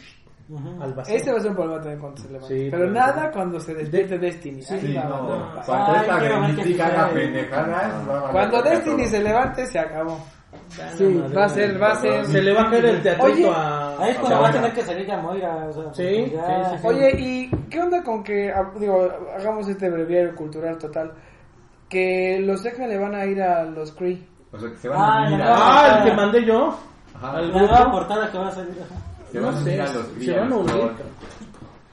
este 1.08 1.32
va 1.32 1.38
a 1.38 1.40
ser 1.40 1.50
un 1.50 1.56
problema 1.56 1.80
también 1.80 2.00
cuando 2.00 2.20
se 2.20 2.28
levante. 2.30 2.68
pero, 2.70 2.90
nada 2.90 3.30
cuando 3.30 3.60
se 3.60 3.74
despierte 3.74 4.18
Destiny. 4.18 4.62
Sí, 4.62 4.94
no. 4.94 5.50
Cuando 5.64 5.94
esta 5.96 6.16
haga 6.16 7.10
pendejadas. 7.12 8.30
Cuando 8.32 8.62
Destiny 8.62 9.06
se 9.06 9.22
levante, 9.22 9.66
se 9.66 9.78
acabó. 9.78 10.18
Sí, 10.96 11.22
va 11.34 11.44
a 11.44 11.48
ser, 11.48 11.82
va 11.82 11.92
a 11.92 11.94
ser. 11.96 12.26
Se 12.26 12.42
le 12.42 12.52
va 12.52 12.62
a 12.62 12.70
caer 12.70 12.84
el 12.86 13.02
teatrito 13.02 13.52
a. 13.52 14.02
Ahí 14.02 14.10
es 14.10 14.18
cuando 14.18 14.40
va 14.40 14.48
a 14.48 14.52
tener 14.52 14.72
que 14.72 14.82
salir 14.82 15.06
ya 15.06 15.16
Moira. 15.18 15.66
O 15.68 15.72
sea, 15.72 15.94
sí, 15.94 16.32
Oye, 16.82 17.10
¿y 17.18 17.50
qué 17.70 17.80
onda 17.80 18.02
con 18.02 18.22
que, 18.22 18.50
ah, 18.50 18.70
digo, 18.78 19.08
hagamos 19.36 19.68
este 19.68 19.88
breviario 19.88 20.34
cultural 20.34 20.76
total? 20.78 21.12
Que 21.88 22.40
los 22.42 22.64
X-Men 22.64 22.88
le 22.88 22.98
van 22.98 23.14
a 23.14 23.24
ir 23.24 23.42
a 23.42 23.64
los 23.64 23.92
Kree. 23.92 24.26
O 24.50 24.58
sea, 24.58 24.70
que 24.70 24.76
se 24.76 24.88
van 24.88 25.00
a 25.00 25.26
ah, 25.26 25.30
ir 25.30 25.42
a. 25.42 25.46
Ah, 25.48 25.98
el 25.98 26.10
que 26.10 26.16
mandé 26.16 26.44
yo. 26.46 26.78
Ajá. 27.14 27.40
La 27.40 27.58
nueva 27.58 27.90
portada 27.90 28.30
que 28.30 28.38
va 28.38 28.48
a 28.48 28.52
salir. 28.52 28.74
Se 29.32 29.40
van 29.40 29.56
unir 29.56 29.80
a 29.80 29.92
los 29.92 30.06
Se 30.20 30.38
van 30.38 30.52
a 30.52 30.56
unir. 30.56 30.92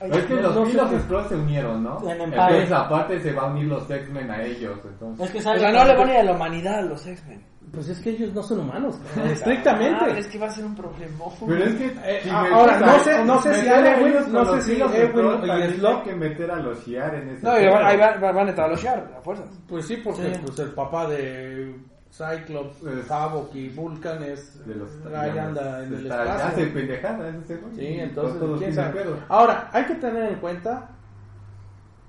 Es 0.01 0.25
que 0.25 0.35
los 0.35 0.53
Kree 0.53 0.71
y 0.71 0.73
los 0.73 1.01
Skrulls 1.01 1.27
se 1.27 1.35
unieron, 1.35 1.83
¿no? 1.83 2.09
Entonces 2.09 2.71
aparte 2.71 3.21
se 3.21 3.33
va 3.33 3.43
a 3.43 3.51
unir 3.51 3.65
los 3.65 3.89
X-Men 3.89 4.31
a 4.31 4.43
ellos. 4.43 4.79
Entonces. 4.85 5.25
Es 5.25 5.31
que 5.31 5.39
o 5.39 5.41
sea, 5.41 5.71
no 5.71 5.85
le 5.85 5.95
van 5.95 6.09
a 6.09 6.13
ir 6.13 6.19
a 6.19 6.23
la 6.23 6.33
humanidad 6.33 6.79
a 6.79 6.81
los 6.83 7.05
X-Men. 7.05 7.43
Pues 7.71 7.87
es 7.89 7.99
que 7.99 8.09
ellos 8.11 8.33
no 8.33 8.41
son 8.41 8.61
humanos, 8.61 8.99
estrictamente. 9.31 10.05
Ah, 10.05 10.17
es 10.17 10.27
que 10.27 10.39
va 10.39 10.47
a 10.47 10.49
ser 10.49 10.65
un 10.65 10.75
problema. 10.75 11.25
Pero 11.45 11.63
es 11.65 11.75
que 11.75 11.85
eh, 12.03 12.21
ahora 12.31 12.79
no 12.79 12.99
sé, 12.99 13.23
no 13.25 13.41
sé 13.41 13.53
si 13.53 13.67
Edwin, 13.67 14.33
no 14.33 14.45
sé 14.55 14.61
si 14.63 14.73
y 14.73 15.73
Slot 15.75 16.03
que 16.03 16.15
meter 16.15 16.49
a 16.49 16.55
los 16.55 16.83
Shiar 16.83 17.13
en 17.13 17.29
ese. 17.29 17.43
No, 17.43 17.51
ahí 17.51 17.97
van, 17.97 18.19
van 18.19 18.37
a 18.37 18.49
entrar 18.49 18.67
a 18.67 18.71
los 18.71 18.81
Shiar, 18.81 19.13
a 19.15 19.21
fuerzas. 19.21 19.47
Pues 19.67 19.85
sí, 19.85 19.97
porque 19.97 20.39
pues 20.43 20.59
el 20.59 20.71
papá 20.71 21.07
de 21.09 21.75
Cyclops, 22.11 22.83
Havok 23.09 23.55
y 23.55 23.69
Vulcan 23.69 24.23
es 24.23 24.65
de 24.65 24.75
los 24.75 24.89
en 25.05 25.93
el 25.93 26.05
espacio. 26.07 26.45
Hace 26.45 26.65
pendejada 26.67 27.29
ese 27.29 27.59
Sí, 27.75 27.87
entonces 27.99 28.41
¿quién 28.57 28.73
sabe? 28.73 29.05
Ahora, 29.27 29.69
hay 29.71 29.85
que 29.85 29.95
tener 29.95 30.33
en 30.33 30.39
cuenta 30.39 30.89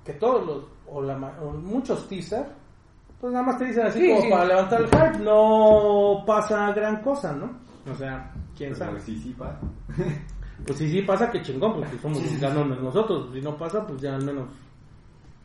que 0.03 0.13
todos 0.13 0.45
los 0.45 0.63
o, 0.87 1.01
la, 1.01 1.15
o 1.41 1.51
muchos 1.51 2.07
teasers 2.09 2.47
pues 3.21 3.31
nada 3.31 3.45
más 3.45 3.59
te 3.59 3.65
dicen 3.65 3.85
así 3.85 4.09
como 4.09 4.29
para 4.31 4.45
levantar 4.45 4.81
el 4.81 4.87
hype, 4.87 5.19
no 5.23 6.23
pasa 6.25 6.73
gran 6.73 7.03
cosa, 7.03 7.31
¿no? 7.33 7.51
O 7.89 7.95
sea, 7.95 8.31
quién 8.57 8.75
sabe. 8.75 8.93
Pues 8.93 9.03
sí, 9.03 9.19
sí 9.19 9.35
pasa. 9.37 9.59
pues 10.65 10.79
sí, 10.79 10.89
sí 10.89 11.01
pasa 11.03 11.29
que 11.29 11.43
chingón, 11.43 11.75
porque 11.75 11.99
somos 11.99 12.19
ganones 12.39 12.79
nosotros. 12.81 13.29
Si 13.31 13.39
no 13.39 13.55
pasa, 13.55 13.85
pues 13.85 14.01
ya 14.01 14.15
al 14.15 14.25
menos 14.25 14.47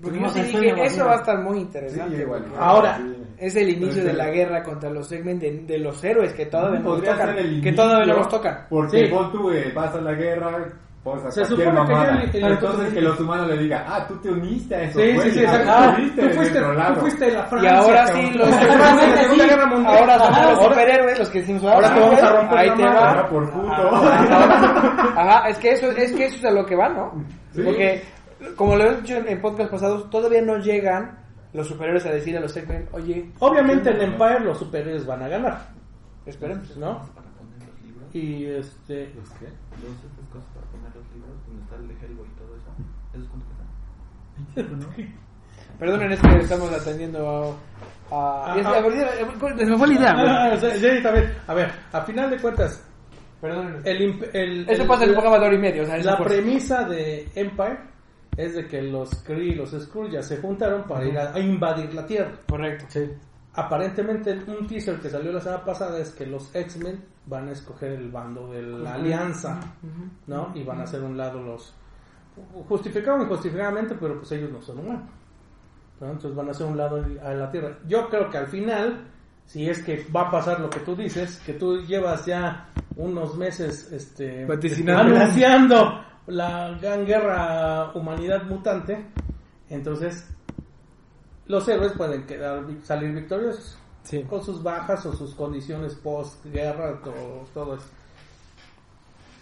porque 0.02 0.20
yo 0.20 0.28
sí 0.28 0.42
dije, 0.42 0.84
eso 0.84 1.06
va 1.06 1.12
a 1.12 1.16
estar 1.16 1.42
muy 1.42 1.58
interesante. 1.58 2.26
Ahora, 2.58 3.00
es 3.38 3.56
el 3.56 3.70
inicio 3.70 4.04
de 4.04 4.12
la 4.12 4.30
guerra 4.30 4.62
contra 4.62 4.90
los 4.90 5.08
segmentos 5.08 5.66
de, 5.66 5.78
los 5.78 6.02
héroes 6.02 6.32
que 6.32 6.46
todavía 6.46 6.80
no 6.80 6.96
nos 6.96 7.02
tocan. 7.02 7.36
Que 7.62 7.72
todavía 7.72 8.06
no 8.06 8.18
nos 8.18 8.28
tocan. 8.28 8.66
Porque 8.68 9.06
sí. 9.06 9.14
tú 9.32 9.50
eh, 9.50 9.72
vas 9.74 9.94
a 9.94 10.00
la 10.00 10.12
guerra, 10.12 10.68
pues 11.02 11.34
se 11.34 11.44
supone 11.44 11.72
mamada. 11.72 12.28
Que 12.30 12.38
el, 12.38 12.52
entonces 12.52 12.92
que 12.92 13.00
los 13.00 13.20
humanos 13.20 13.48
le 13.48 13.58
digan, 13.58 13.84
ah, 13.86 14.04
tú 14.08 14.16
te 14.16 14.30
uniste 14.30 14.74
a 14.74 14.82
eso. 14.82 14.98
Sí, 14.98 15.18
sí, 15.20 15.30
sí, 15.30 15.40
exacto. 15.40 15.72
Ah, 15.72 15.94
tú, 15.96 16.02
fuiste, 16.02 16.60
tú 16.60 17.00
fuiste 17.00 17.30
la 17.30 17.44
Francia. 17.44 17.70
Y 17.70 17.74
ahora 17.76 18.06
sí, 18.08 18.30
los 18.34 18.48
que. 18.48 18.66
Ahora 19.86 20.18
son 20.18 20.50
los 20.50 20.64
superhéroes, 20.64 21.18
los 21.18 21.30
que 21.30 21.38
decimos, 21.40 21.64
ahora 21.64 21.94
te 21.94 22.00
vamos 22.00 22.22
a 22.22 22.32
romper 22.32 22.58
ahí 22.58 22.70
te 22.74 22.82
va. 22.84 23.28
por 23.28 23.52
puto. 23.52 23.68
Ajá, 23.68 25.48
es 25.48 25.58
que 25.58 25.70
eso 25.72 25.90
es 25.90 26.12
que 26.12 26.24
eso 26.26 26.36
es 26.36 26.44
a 26.44 26.50
lo 26.50 26.64
que 26.64 26.74
va, 26.74 26.88
¿no? 26.88 27.24
Porque 27.54 28.02
como 28.56 28.76
lo 28.76 28.84
he 28.84 28.96
dicho 28.96 29.16
en, 29.16 29.40
podcast 29.40 29.70
pasados, 29.70 30.10
todavía 30.10 30.42
no 30.42 30.58
llegan 30.58 31.25
los 31.56 31.66
superiores 31.66 32.04
a 32.04 32.10
decir 32.10 32.36
a 32.36 32.40
los 32.40 32.54
X-Men, 32.54 32.88
oye... 32.92 33.32
Obviamente 33.40 33.90
en 33.90 34.12
Empire 34.12 34.40
los 34.40 34.58
superiores 34.58 35.06
van 35.06 35.22
a 35.22 35.28
ganar. 35.28 35.68
Esperemos, 36.26 36.76
¿no? 36.76 37.02
Y 38.12 38.44
este... 38.44 39.12
¿Los 39.14 39.30
qué? 39.30 39.46
Los 39.46 40.28
cosas 40.30 40.48
para 40.54 40.66
poner 40.66 40.94
los 40.94 41.12
libros, 41.14 41.34
donde 41.46 41.62
está 41.62 41.76
el 41.76 41.88
de 41.88 41.94
Hellboy 41.94 42.26
y 42.26 42.38
todo 42.38 42.56
eso. 42.56 42.70
¿Esos 43.14 43.28
cuánto 43.28 43.46
están? 44.62 45.16
Perdonen, 45.78 46.12
es 46.12 46.20
que 46.20 46.36
estamos 46.38 46.72
atendiendo 46.72 47.56
a... 48.10 48.14
a, 48.14 48.52
a, 48.52 48.56
me 48.56 49.76
fue 49.78 49.88
la 49.88 49.94
idea. 49.94 50.12
A 51.46 51.54
ver, 51.54 51.72
a 51.92 52.00
final 52.02 52.30
de 52.30 52.38
cuentas, 52.38 52.82
Perdón. 53.40 53.82
El, 53.84 54.28
el, 54.32 54.70
Eso 54.70 54.86
pasa 54.86 55.04
en 55.04 55.10
un 55.10 55.16
poco 55.16 55.30
de 55.30 55.46
hora 55.46 55.54
y 55.54 55.58
medio. 55.58 55.82
O 55.82 55.86
sea, 55.86 55.98
la 55.98 56.16
premisa 56.18 56.84
de 56.84 57.28
Empire 57.34 57.95
es 58.36 58.54
de 58.54 58.66
que 58.66 58.82
los 58.82 59.14
Kree 59.22 59.48
y 59.48 59.54
los 59.54 59.70
Skrull 59.70 60.10
ya 60.10 60.22
se 60.22 60.38
juntaron 60.38 60.84
para 60.84 61.06
ir 61.06 61.18
a, 61.18 61.38
invadir 61.38 61.94
la 61.94 62.06
Tierra. 62.06 62.32
Correcto. 62.48 62.84
Sí. 62.88 63.10
Aparentemente 63.54 64.32
un 64.46 64.66
teaser 64.66 65.00
que 65.00 65.08
salió 65.08 65.32
la 65.32 65.40
semana 65.40 65.64
pasada 65.64 65.98
es 65.98 66.10
que 66.10 66.26
los 66.26 66.54
X-Men 66.54 67.02
van 67.24 67.48
a 67.48 67.52
escoger 67.52 67.92
el 67.92 68.10
bando 68.10 68.52
de 68.52 68.62
la 68.62 68.94
alianza, 68.94 69.58
¿no? 70.26 70.52
Y 70.54 70.62
van 70.62 70.80
a 70.80 70.82
hacer 70.82 71.02
un 71.02 71.16
lado 71.16 71.42
los 71.42 71.74
justificado 72.68 73.18
o 73.18 73.22
injustificadamente, 73.22 73.94
pero 73.98 74.18
pues 74.18 74.30
ellos 74.32 74.52
no 74.52 74.60
son 74.60 74.80
humanos. 74.80 75.08
Entonces 75.98 76.34
van 76.34 76.48
a 76.48 76.50
hacer 76.50 76.66
un 76.66 76.76
lado 76.76 77.02
a 77.24 77.32
la 77.32 77.50
Tierra. 77.50 77.78
Yo 77.86 78.10
creo 78.10 78.28
que 78.28 78.36
al 78.36 78.46
final, 78.46 79.06
si 79.46 79.68
es 79.68 79.82
que 79.82 80.06
va 80.14 80.28
a 80.28 80.30
pasar 80.30 80.60
lo 80.60 80.68
que 80.68 80.80
tú 80.80 80.94
dices, 80.94 81.40
que 81.46 81.54
tú 81.54 81.80
llevas 81.82 82.26
ya 82.26 82.68
unos 82.96 83.36
meses 83.36 83.90
este, 83.90 84.46
anunciando 84.92 86.00
la 86.26 86.76
gran 86.80 87.04
guerra 87.04 87.92
humanidad 87.94 88.44
mutante, 88.44 89.06
entonces 89.68 90.28
los 91.46 91.68
héroes 91.68 91.92
pueden 91.92 92.26
quedar 92.26 92.64
salir 92.82 93.12
victoriosos 93.12 93.78
con 94.28 94.42
sus 94.42 94.62
bajas 94.62 95.04
o 95.06 95.12
sus 95.12 95.34
condiciones 95.34 95.94
post 95.94 96.44
guerra 96.46 97.00
todo, 97.02 97.44
todo 97.52 97.74
eso. 97.74 97.88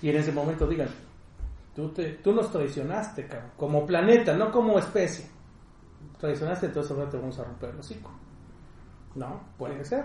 Y 0.00 0.10
en 0.10 0.16
ese 0.16 0.32
momento 0.32 0.66
digan, 0.66 0.88
tú, 1.74 1.88
te, 1.90 2.12
tú 2.14 2.32
nos 2.32 2.50
traicionaste, 2.50 3.28
como 3.56 3.86
planeta, 3.86 4.34
no 4.34 4.50
como 4.50 4.78
especie. 4.78 5.26
Traicionaste, 6.18 6.66
entonces 6.66 6.92
ahora 6.92 7.10
te 7.10 7.18
vamos 7.18 7.38
a 7.38 7.44
romper 7.44 7.70
el 7.70 7.80
hocico. 7.80 8.10
No, 9.14 9.40
puede 9.58 9.84
ser. 9.84 10.04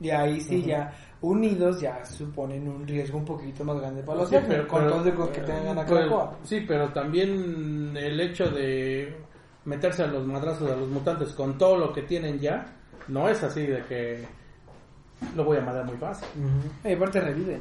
Y 0.00 0.10
ahí 0.10 0.40
sí, 0.40 0.62
ya 0.62 0.92
unidos 1.20 1.80
ya 1.80 2.04
suponen 2.04 2.68
un 2.68 2.86
riesgo 2.86 3.18
un 3.18 3.24
poquito 3.24 3.64
más 3.64 3.80
grande 3.80 4.02
para 4.02 4.20
los 4.20 4.28
sí, 4.28 4.36
pero, 4.46 4.68
con 4.68 4.86
todo 4.86 5.04
lo 5.04 5.32
que 5.32 5.40
tengan 5.40 5.78
a 5.78 5.84
pero, 5.84 6.36
Sí, 6.44 6.64
pero 6.66 6.92
también 6.92 7.96
el 7.96 8.20
hecho 8.20 8.48
de 8.50 9.16
meterse 9.64 10.04
a 10.04 10.06
los 10.06 10.24
madrazos 10.26 10.70
a 10.70 10.76
los 10.76 10.88
mutantes 10.88 11.32
con 11.34 11.58
todo 11.58 11.76
lo 11.76 11.92
que 11.92 12.02
tienen 12.02 12.38
ya, 12.38 12.66
no 13.08 13.28
es 13.28 13.42
así 13.42 13.66
de 13.66 13.82
que 13.84 14.24
lo 15.34 15.44
voy 15.44 15.58
a 15.58 15.62
matar 15.62 15.84
muy 15.84 15.96
fácil. 15.96 16.28
Y 16.84 16.92
aparte 16.92 17.20
reviven. 17.20 17.60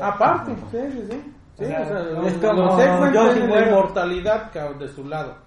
Aparte, 0.00 0.52
sí, 0.70 0.78
sí, 0.92 1.06
sí. 1.10 1.22
sí 1.58 1.64
o 1.64 1.66
sea, 1.66 2.02
los, 2.02 2.42
los, 2.42 3.34
de 3.34 3.66
inmortalidad 3.66 4.52
de 4.78 4.88
su 4.88 5.04
lado. 5.04 5.45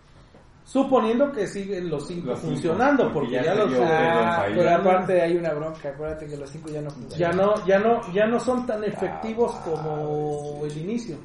Suponiendo 0.70 1.32
que 1.32 1.48
siguen 1.48 1.90
los 1.90 2.06
cinco 2.06 2.36
funcionando, 2.36 3.12
porque, 3.12 3.42
ya, 3.44 3.56
los 3.56 3.72
ah, 3.82 4.46
pero 4.56 4.70
aparte 4.70 5.20
hay 5.20 5.36
una 5.36 5.52
bronca, 5.52 5.90
acuérdate 5.90 6.28
que 6.28 6.38
los 6.38 6.48
cinco 6.48 6.70
ya 6.70 6.80
no 6.80 6.92
funcionan. 6.92 7.18
Ya 7.18 7.36
no, 7.36 7.66
ya 7.66 7.80
no, 7.80 8.14
ya 8.14 8.28
no 8.28 8.40
son 8.40 8.68
tan 8.68 8.84
efectivos 8.84 9.52
como 9.66 10.62
el 10.64 10.78
inicio. 10.78 11.18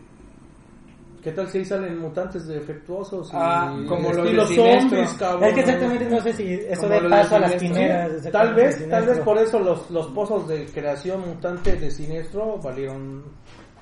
¿Qué 1.22 1.30
tal 1.32 1.47
si 1.49 1.59
ahí 1.59 1.64
salen 1.66 1.99
mutantes 1.99 2.47
defectuosos? 2.47 3.28
Y 3.34 3.36
ah, 3.36 3.76
como 3.86 4.11
los 4.14 4.49
zombies, 4.49 5.12
cabrón. 5.18 5.45
Es 5.45 5.55
que 5.55 5.61
exactamente 5.61 6.09
no 6.09 6.20
sé 6.22 6.32
si 6.32 6.53
eso 6.55 6.88
de 6.88 7.01
paso 7.03 7.36
a 7.36 7.40
las 7.40 7.55
quimeras. 7.57 8.12
Tal 8.32 8.55
vez, 8.55 8.88
tal 8.88 9.05
vez 9.05 9.18
por 9.20 9.36
eso 9.36 9.59
los, 9.59 9.90
los 9.90 10.07
pozos 10.07 10.49
de 10.49 10.64
creación 10.64 11.20
mutante 11.20 11.76
de 11.76 11.90
siniestro 11.90 12.57
valieron 12.62 13.22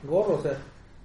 gorro, 0.02 0.34
o 0.34 0.42
sea 0.42 0.58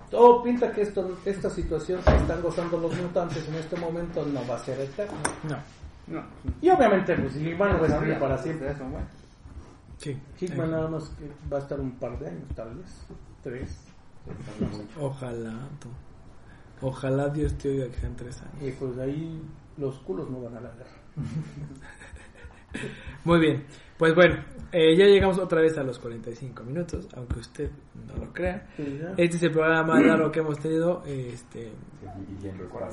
todo 0.09 0.43
pinta 0.43 0.71
que 0.71 0.81
esto, 0.81 1.17
esta 1.25 1.49
situación 1.49 2.01
que 2.01 2.15
están 2.15 2.41
gozando 2.41 2.77
los 2.77 2.95
mutantes 2.95 3.47
en 3.47 3.55
este 3.55 3.75
momento 3.75 4.25
no 4.25 4.45
va 4.47 4.55
a 4.55 4.59
ser 4.59 4.79
eterna. 4.79 5.17
No. 5.43 5.57
No. 6.07 6.23
Y 6.61 6.69
obviamente, 6.69 7.15
pues 7.15 7.35
Hickman 7.35 7.73
no 7.73 7.79
va 7.79 7.85
a 7.85 7.87
estar 7.87 8.19
para 8.19 8.37
siempre 8.37 8.71
eso, 8.71 8.85
bueno. 8.85 9.07
Sí. 9.97 10.17
Hickman 10.39 10.71
nada 10.71 10.87
más 10.87 11.09
que 11.09 11.29
va 11.51 11.57
a 11.57 11.61
estar 11.61 11.79
un 11.79 11.91
par 11.91 12.17
de 12.19 12.29
años, 12.29 12.47
tal 12.55 12.75
vez. 12.75 13.05
Tres. 13.43 13.77
Ojalá. 14.99 15.53
Ojalá 16.81 17.29
Dios 17.29 17.57
te 17.57 17.69
oiga 17.69 17.87
que 17.89 17.99
sean 17.99 18.15
tres 18.15 18.41
años. 18.41 18.61
Y 18.61 18.71
pues 18.71 18.97
ahí 18.99 19.41
los 19.77 19.95
culos 19.99 20.29
no 20.29 20.41
van 20.41 20.55
a 20.57 20.61
la 20.61 20.71
guerra. 20.71 20.91
Muy 23.25 23.39
bien. 23.39 23.65
Pues 23.97 24.13
bueno, 24.13 24.35
eh, 24.71 24.95
ya 24.95 25.05
llegamos 25.05 25.39
otra 25.39 25.61
vez 25.61 25.77
a 25.77 25.83
los 25.83 25.97
45 25.97 26.63
minutos, 26.63 27.07
aunque 27.15 27.39
usted 27.39 27.71
no 28.07 28.25
lo 28.25 28.31
crea. 28.31 28.67
Este 29.17 29.37
es 29.37 29.43
el 29.43 29.51
programa 29.51 29.93
más 29.93 30.03
largo 30.03 30.31
que 30.31 30.39
hemos 30.39 30.59
tenido. 30.59 31.03
Este, 31.05 31.71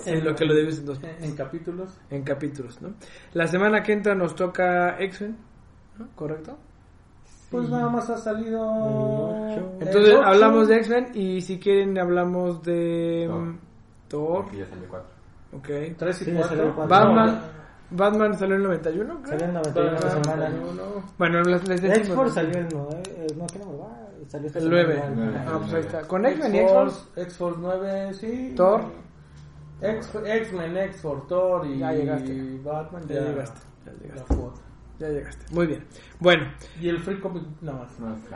en 0.06 0.24
lo 0.24 0.34
que 0.34 0.44
lo 0.46 0.54
debes 0.54 0.78
en 0.78 0.86
dos 0.86 1.00
En 1.20 1.34
capítulos. 1.36 1.98
En 2.10 2.22
capítulos, 2.22 2.80
¿no? 2.80 2.94
La 3.34 3.46
semana 3.46 3.82
que 3.82 3.92
entra 3.92 4.14
nos 4.14 4.34
toca 4.34 4.96
X-Men, 4.98 5.36
¿no? 5.98 6.08
¿Correcto? 6.14 6.56
Pues 7.50 7.68
nada 7.68 7.88
más 7.88 8.08
ha 8.08 8.16
salido. 8.16 9.46
Entonces 9.80 10.16
hablamos 10.24 10.68
de 10.68 10.76
X-Men 10.76 11.10
y 11.14 11.40
si 11.42 11.58
quieren 11.58 11.98
hablamos 11.98 12.62
de 12.62 13.28
Thor. 14.08 14.46
Ok. 15.52 15.68
3 15.96 16.22
y 16.28 16.32
4. 16.32 16.86
Batman. 16.88 17.63
Batman 17.96 18.36
salió 18.36 18.56
en 18.56 18.62
el 18.62 18.66
91, 18.68 19.22
creo. 19.22 19.38
Salió 19.38 19.44
en 19.44 19.50
el 19.50 19.54
91 19.54 19.90
la 19.92 20.10
semana. 20.10 20.52
Bueno, 21.16 21.42
les, 21.42 21.68
les 21.68 21.82
decimos. 21.82 22.34
salió 22.34 22.52
en 22.52 22.66
el 22.66 22.68
9. 22.72 23.02
No, 23.36 23.46
¿qué 23.46 23.58
no 23.58 24.04
Salió 24.28 24.50
el 24.54 24.70
9. 24.70 25.02
Ah, 25.46 25.58
pues 25.60 25.74
ahí 25.74 25.80
está. 25.80 26.02
Con 26.02 26.26
X-Men 26.26 26.54
y 26.54 26.58
X-Force. 26.58 27.00
X-Force 27.16 27.58
9, 27.60 28.14
sí. 28.14 28.54
Thor. 28.56 28.82
X-Men, 29.80 30.76
X-Force, 30.76 31.26
Thor 31.28 31.66
y, 31.66 31.78
ya 31.78 31.92
llegaste. 31.92 32.60
Batman. 32.64 33.02
Ya, 33.06 33.14
ya 33.14 33.20
llegaste. 33.20 33.60
Ya 33.84 33.92
llegaste. 33.92 34.34
Ya 35.00 35.08
llegaste. 35.08 35.44
Muy 35.52 35.66
bien. 35.66 35.84
Bueno. 36.20 36.44
¿Y 36.80 36.88
el 36.88 37.00
Free 37.00 37.18
Comic? 37.18 37.42
No, 37.62 37.84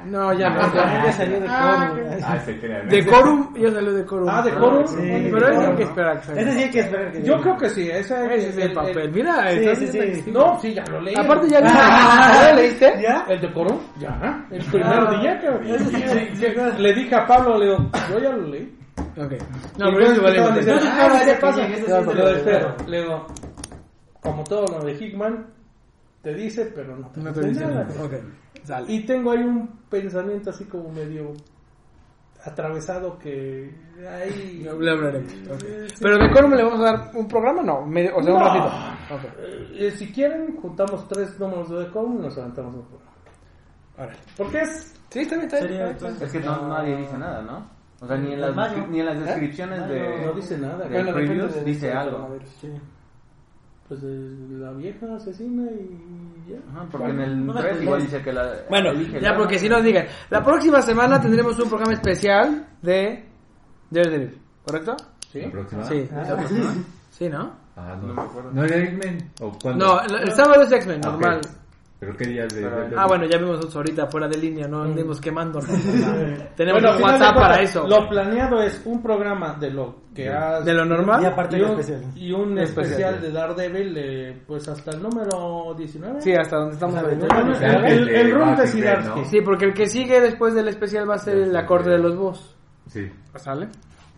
no, 0.07 0.33
ya 0.33 0.51
no. 0.51 0.75
Ya, 0.75 1.13
salió 1.13 1.41
de 1.41 1.47
ah, 1.49 1.91
Corum. 1.91 2.09
Ah, 2.25 2.39
se 2.41 2.53
De 2.53 3.07
Corum, 3.07 3.55
ya 3.55 3.71
salió 3.71 3.93
de 3.93 4.05
Corum. 4.05 4.29
Ah, 4.29 4.43
de 4.43 4.53
Corum. 4.55 4.87
Sí, 4.89 5.29
pero 5.31 5.49
ese 5.49 5.67
hay 5.67 5.77
que 5.77 5.83
esperar. 5.85 6.17
Ese 6.17 6.53
sí 6.53 6.63
hay 6.65 6.71
que 6.71 6.81
esperar. 6.81 7.13
Que 7.13 7.23
Yo 7.23 7.41
creo 7.41 7.57
que 7.59 7.71
sí. 7.71 7.89
Ese, 7.89 8.35
es 8.35 8.59
el, 8.59 8.73
papel. 8.73 9.13
Mira, 9.13 9.49
sí, 9.51 9.87
sí, 9.87 10.15
sí. 10.15 10.31
No, 10.33 10.59
sí, 10.61 10.75
ya 10.75 10.85
lo 10.87 11.01
leí. 11.01 11.15
Aparte, 11.17 11.49
ya 11.51 11.61
lo 12.51 12.57
leíste. 12.57 12.93
¿Ya? 13.01 13.25
¿El 13.29 13.41
de 13.41 13.53
Corum? 13.53 13.79
Ya. 14.01 14.45
El 14.51 14.65
primer 14.65 15.21
día 15.21 15.39
que 15.39 16.83
le 16.83 16.93
dije 16.93 17.15
a 17.15 17.25
Pablo, 17.25 17.57
le 17.57 17.67
digo, 17.67 17.91
yo 18.11 18.19
ya 18.19 18.31
lo 18.31 18.49
leí. 18.49 18.77
Ok. 19.17 19.33
No, 19.79 19.93
pero 19.93 20.07
eso 20.07 20.23
vale. 20.23 20.41
Ah, 20.41 21.23
ya 21.25 21.39
pasa. 21.39 21.69
Le 22.89 23.01
digo, 23.01 23.27
como 24.21 24.43
todo 24.43 24.67
lo 24.67 24.85
de 24.85 24.95
Hickman 24.95 25.58
te 26.23 26.35
dice, 26.35 26.73
pero 26.75 26.97
no 26.97 27.09
te, 27.11 27.21
no 27.21 27.33
te 27.33 27.49
dice 27.49 27.67
nada. 27.67 27.89
Y 28.89 29.07
tengo 29.07 29.33
ahí 29.33 29.43
un 29.43 29.69
pensamiento 29.89 30.51
así 30.51 30.65
como 30.65 30.91
medio 30.91 31.33
atravesado 32.45 33.19
que 33.19 33.75
ahí 34.09 34.63
le 34.63 34.91
hablaremos 34.91 35.33
pero 36.01 36.19
de 36.19 36.31
cómo 36.31 36.55
le 36.55 36.63
vamos 36.63 36.81
a 36.81 36.85
dar 36.85 37.11
un 37.17 37.27
programa 37.27 37.63
no 37.63 37.81
o 37.81 38.23
sea 38.23 38.35
un 38.35 38.41
ratito. 38.41 38.73
Eh, 39.75 39.91
si 39.91 40.13
quieren 40.13 40.57
juntamos 40.57 41.09
tres 41.09 41.39
números 41.41 41.69
de 41.69 41.81
Decorum 41.81 42.19
y 42.19 42.23
nos 42.23 42.37
levantamos 42.37 42.75
un 42.77 42.85
programa. 42.87 44.17
¿por 44.37 44.51
qué 44.53 44.61
es? 44.61 44.95
sí 45.11 45.21
está 45.21 45.37
bien, 45.37 45.83
está 45.83 46.09
es 46.25 46.33
que 46.33 46.41
no, 46.41 46.69
nadie 46.69 46.97
dice 46.97 47.19
nada 47.19 47.43
¿no? 47.43 47.69
o 48.01 48.07
sea 48.07 48.17
ni 48.17 48.33
en 48.33 48.41
las, 48.41 48.89
ni 48.89 49.01
en 49.01 49.07
las 49.07 49.21
descripciones 49.21 49.89
de 49.89 50.27
no 50.27 50.33
dice 50.33 50.59
nada. 50.59 50.89
de 50.89 51.13
bueno, 51.13 51.49
dice 51.65 51.93
algo. 51.93 52.39
sí 52.61 52.71
pues 53.89 54.03
la 54.03 54.73
vieja 54.73 55.15
asesina 55.17 55.65
y 55.71 56.51
ya. 56.51 56.59
Ajá, 56.71 56.87
porque 56.91 57.11
en 57.11 57.21
el 57.21 57.55
3 57.55 57.83
igual 57.83 58.03
dice 58.03 58.23
que 58.23 58.33
la. 58.33 58.53
Bueno, 58.69 58.93
ya 58.93 59.35
porque 59.37 59.59
si 59.59 59.69
nos 59.69 59.83
digan. 59.83 60.07
La 60.29 60.45
próxima 60.45 60.83
semana 60.83 61.21
tendremos 61.21 61.59
un 61.59 61.69
programa 61.69 61.95
especial 61.95 62.69
de 62.83 63.25
Daredevil, 63.91 64.39
¿correcto? 64.65 64.97
Sí. 65.33 65.41
¿La 65.41 65.51
próxima? 65.51 65.85
Sí. 65.85 66.09
¿La 66.13 66.37
próxima? 66.37 66.75
Sí, 67.11 67.29
¿no? 67.29 67.53
Ah, 67.75 67.97
no, 68.01 68.15
me 68.15 68.23
acuerdo. 68.23 68.53
¿No 68.53 68.63
era 68.63 68.77
X-Men? 68.77 69.33
No, 69.77 70.01
el, 70.03 70.31
sábado 70.31 70.63
es 70.63 70.71
X-Men, 70.71 71.01
ah, 71.05 71.09
normal. 71.09 71.41
Pero 72.01 72.17
qué 72.17 72.27
día 72.27 72.47
de, 72.47 72.65
Ah, 72.97 73.07
bueno, 73.09 73.27
ya 73.27 73.39
vimos 73.39 73.57
nosotros 73.57 73.75
ahorita 73.75 74.07
fuera 74.07 74.29
de 74.29 74.39
línea, 74.39 74.69
no 74.69 74.83
andemos 74.83 75.21
quemando. 75.21 75.59
Tenemos 76.57 76.97
un 76.97 77.03
WhatsApp 77.03 77.35
para 77.35 77.61
eso. 77.61 77.89
Lo 77.89 78.09
planeado 78.09 78.63
es 78.63 78.81
un 78.85 79.03
programa 79.03 79.55
de 79.55 79.73
lo 79.73 79.97
que 80.15 80.29
has, 80.29 80.65
de 80.65 80.75
lo 80.75 80.85
normal 80.85 81.21
y 81.23 81.27
aparte 81.27 81.57
un, 81.57 81.71
especial. 81.71 82.05
Y 82.15 82.33
un 82.33 82.57
especial, 82.59 83.21
de 83.21 83.33
Daredevil 83.33 83.97
eh, 83.97 84.43
pues 84.47 84.69
hasta 84.69 84.93
el 84.93 85.03
número 85.03 85.75
19. 85.77 86.21
Sí, 86.21 86.33
hasta 86.35 86.57
donde 86.57 86.75
estamos 86.75 87.03
El, 87.03 88.09
el, 88.09 88.33
room 88.33 88.55
de 88.55 88.67
Sidarsky. 88.69 89.25
Sí, 89.25 89.41
porque 89.41 89.65
el 89.65 89.75
que 89.75 89.87
sigue 89.87 90.21
después 90.21 90.55
del 90.55 90.69
especial 90.69 91.11
va 91.11 91.17
a 91.17 91.19
ser 91.19 91.37
el 91.37 91.57
acorde 91.57 91.91
de 91.91 91.99
los 91.99 92.17
boss. 92.17 92.57
Sí. 92.87 93.11
¿Sale? 93.35 93.67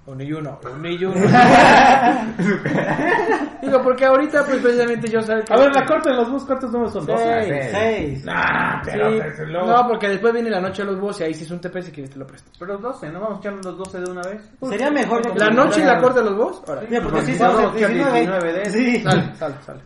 Un 0.07 0.21
y 0.21 0.31
uno, 0.33 0.61
un 0.75 0.87
y 0.87 1.03
uno. 1.03 1.15
Digo, 3.63 3.83
porque 3.83 4.05
ahorita, 4.05 4.45
pues 4.45 4.61
precisamente 4.61 5.09
yo 5.09 5.21
sé 5.21 5.43
que. 5.47 5.53
A 5.53 5.57
ver, 5.57 5.75
la 5.75 5.85
corte 5.85 6.11
de 6.11 6.17
los 6.17 6.31
bus, 6.31 6.45
¿cuántos 6.45 6.71
números 6.71 6.93
son? 6.93 7.07
Dos. 7.07 7.21
Seis. 7.21 8.25
Nah, 8.25 8.83
pero 8.85 9.11
sí. 9.11 9.43
No, 9.53 9.89
porque 9.89 10.09
después 10.09 10.33
viene 10.33 10.51
la 10.51 10.61
noche 10.61 10.83
de 10.83 10.93
los 10.93 11.01
bus 11.01 11.21
y 11.21 11.25
ahí 11.25 11.35
si 11.35 11.45
es 11.45 11.51
un 11.51 11.61
TP 11.61 11.83
si 11.83 11.93
quieres 11.93 12.11
te 12.11 12.19
lo 12.19 12.27
presto. 12.27 12.51
Pero 12.59 12.79
12, 12.79 13.11
¿no 13.11 13.21
vamos 13.21 13.39
a 13.39 13.41
echar 13.41 13.65
los 13.65 13.79
12 13.79 14.01
de 14.01 14.11
una 14.11 14.23
vez? 14.23 14.51
Sería 14.63 14.91
mejor. 14.91 15.39
¿La 15.39 15.51
noche 15.51 15.81
y 15.81 15.85
la 15.85 16.01
corte 16.01 16.21
de 16.21 16.27
los 16.27 16.37
bus? 16.37 16.63
Ahora. 16.67 16.83
Mira, 16.89 17.03
porque 17.03 17.23
sí, 17.23 17.35
son 17.37 17.75
19 17.75 18.53
de 18.53 18.71
Sí. 18.71 19.01
Sale, 19.01 19.35
sale, 19.37 19.55
sale. 19.65 19.81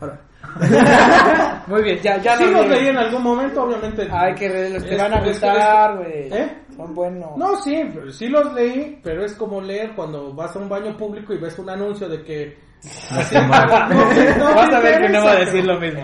Ahora. 0.00 0.20
Muy 1.66 1.82
bien, 1.82 1.98
ya, 2.02 2.20
ya 2.20 2.36
sí 2.36 2.44
los 2.50 2.68
leí 2.68 2.88
en 2.88 2.96
algún 2.96 3.22
momento, 3.22 3.62
obviamente. 3.64 4.08
Ay, 4.10 4.34
que 4.34 4.48
te 4.48 4.96
van 4.96 5.14
a 5.14 5.24
gustar, 5.24 5.96
güey. 5.96 6.32
¿Eh? 6.32 6.58
Son 6.76 6.94
buenos. 6.94 7.36
No, 7.36 7.56
sí, 7.56 7.82
sí 8.10 8.28
los 8.28 8.52
leí, 8.52 9.00
pero 9.02 9.24
es 9.24 9.34
como 9.34 9.60
leer 9.60 9.94
cuando 9.94 10.32
vas 10.34 10.54
a 10.56 10.58
un 10.58 10.68
baño 10.68 10.96
público 10.96 11.32
y 11.32 11.38
ves 11.38 11.58
un 11.58 11.70
anuncio 11.70 12.08
de 12.08 12.22
que 12.22 12.71
Así, 12.84 13.36
no, 14.38 14.54
Vas 14.54 14.74
a 14.74 14.80
ver 14.80 15.02
que 15.02 15.08
no 15.08 15.24
va 15.24 15.32
a 15.32 15.36
decir 15.36 15.64
lo 15.64 15.78
mismo. 15.78 16.02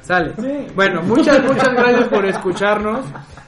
Sale. 0.00 0.32
Bueno, 0.74 1.02
muchas, 1.02 1.42
muchas 1.44 1.72
gracias 1.74 2.08
por 2.08 2.24
escucharnos. 2.24 3.04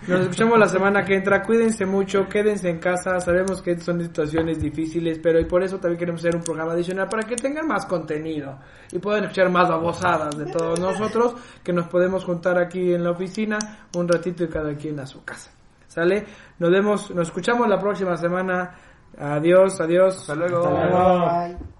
Nos 0.06 0.20
escuchamos 0.22 0.58
la 0.58 0.68
semana 0.68 1.04
que 1.04 1.14
entra. 1.14 1.42
Cuídense 1.42 1.86
mucho, 1.86 2.28
quédense 2.28 2.68
en 2.68 2.78
casa. 2.78 3.18
Sabemos 3.20 3.62
que 3.62 3.78
son 3.80 4.02
situaciones 4.02 4.60
difíciles, 4.60 5.18
pero 5.22 5.40
y 5.40 5.44
por 5.44 5.62
eso 5.62 5.78
también 5.78 5.98
queremos 5.98 6.20
hacer 6.20 6.36
un 6.36 6.42
programa 6.42 6.72
adicional 6.72 7.08
para 7.08 7.22
que 7.22 7.36
tengan 7.36 7.66
más 7.66 7.86
contenido 7.86 8.58
y 8.92 8.98
puedan 8.98 9.24
escuchar 9.24 9.50
más 9.50 9.68
babosadas 9.68 10.36
de 10.36 10.46
todos 10.46 10.78
nosotros 10.80 11.36
que 11.62 11.72
nos 11.72 11.86
podemos 11.86 12.24
juntar 12.24 12.58
aquí 12.58 12.92
en 12.92 13.04
la 13.04 13.12
oficina 13.12 13.58
un 13.94 14.08
ratito 14.08 14.44
y 14.44 14.48
cada 14.48 14.74
quien 14.74 15.00
a 15.00 15.06
su 15.06 15.24
casa. 15.24 15.50
¿Sale? 15.86 16.24
Nos 16.58 16.70
vemos, 16.70 17.10
nos 17.10 17.28
escuchamos 17.28 17.68
la 17.68 17.78
próxima 17.78 18.16
semana. 18.16 18.70
Adiós, 19.18 19.80
adiós. 19.80 20.18
Hasta 20.18 20.34
luego. 20.34 21.79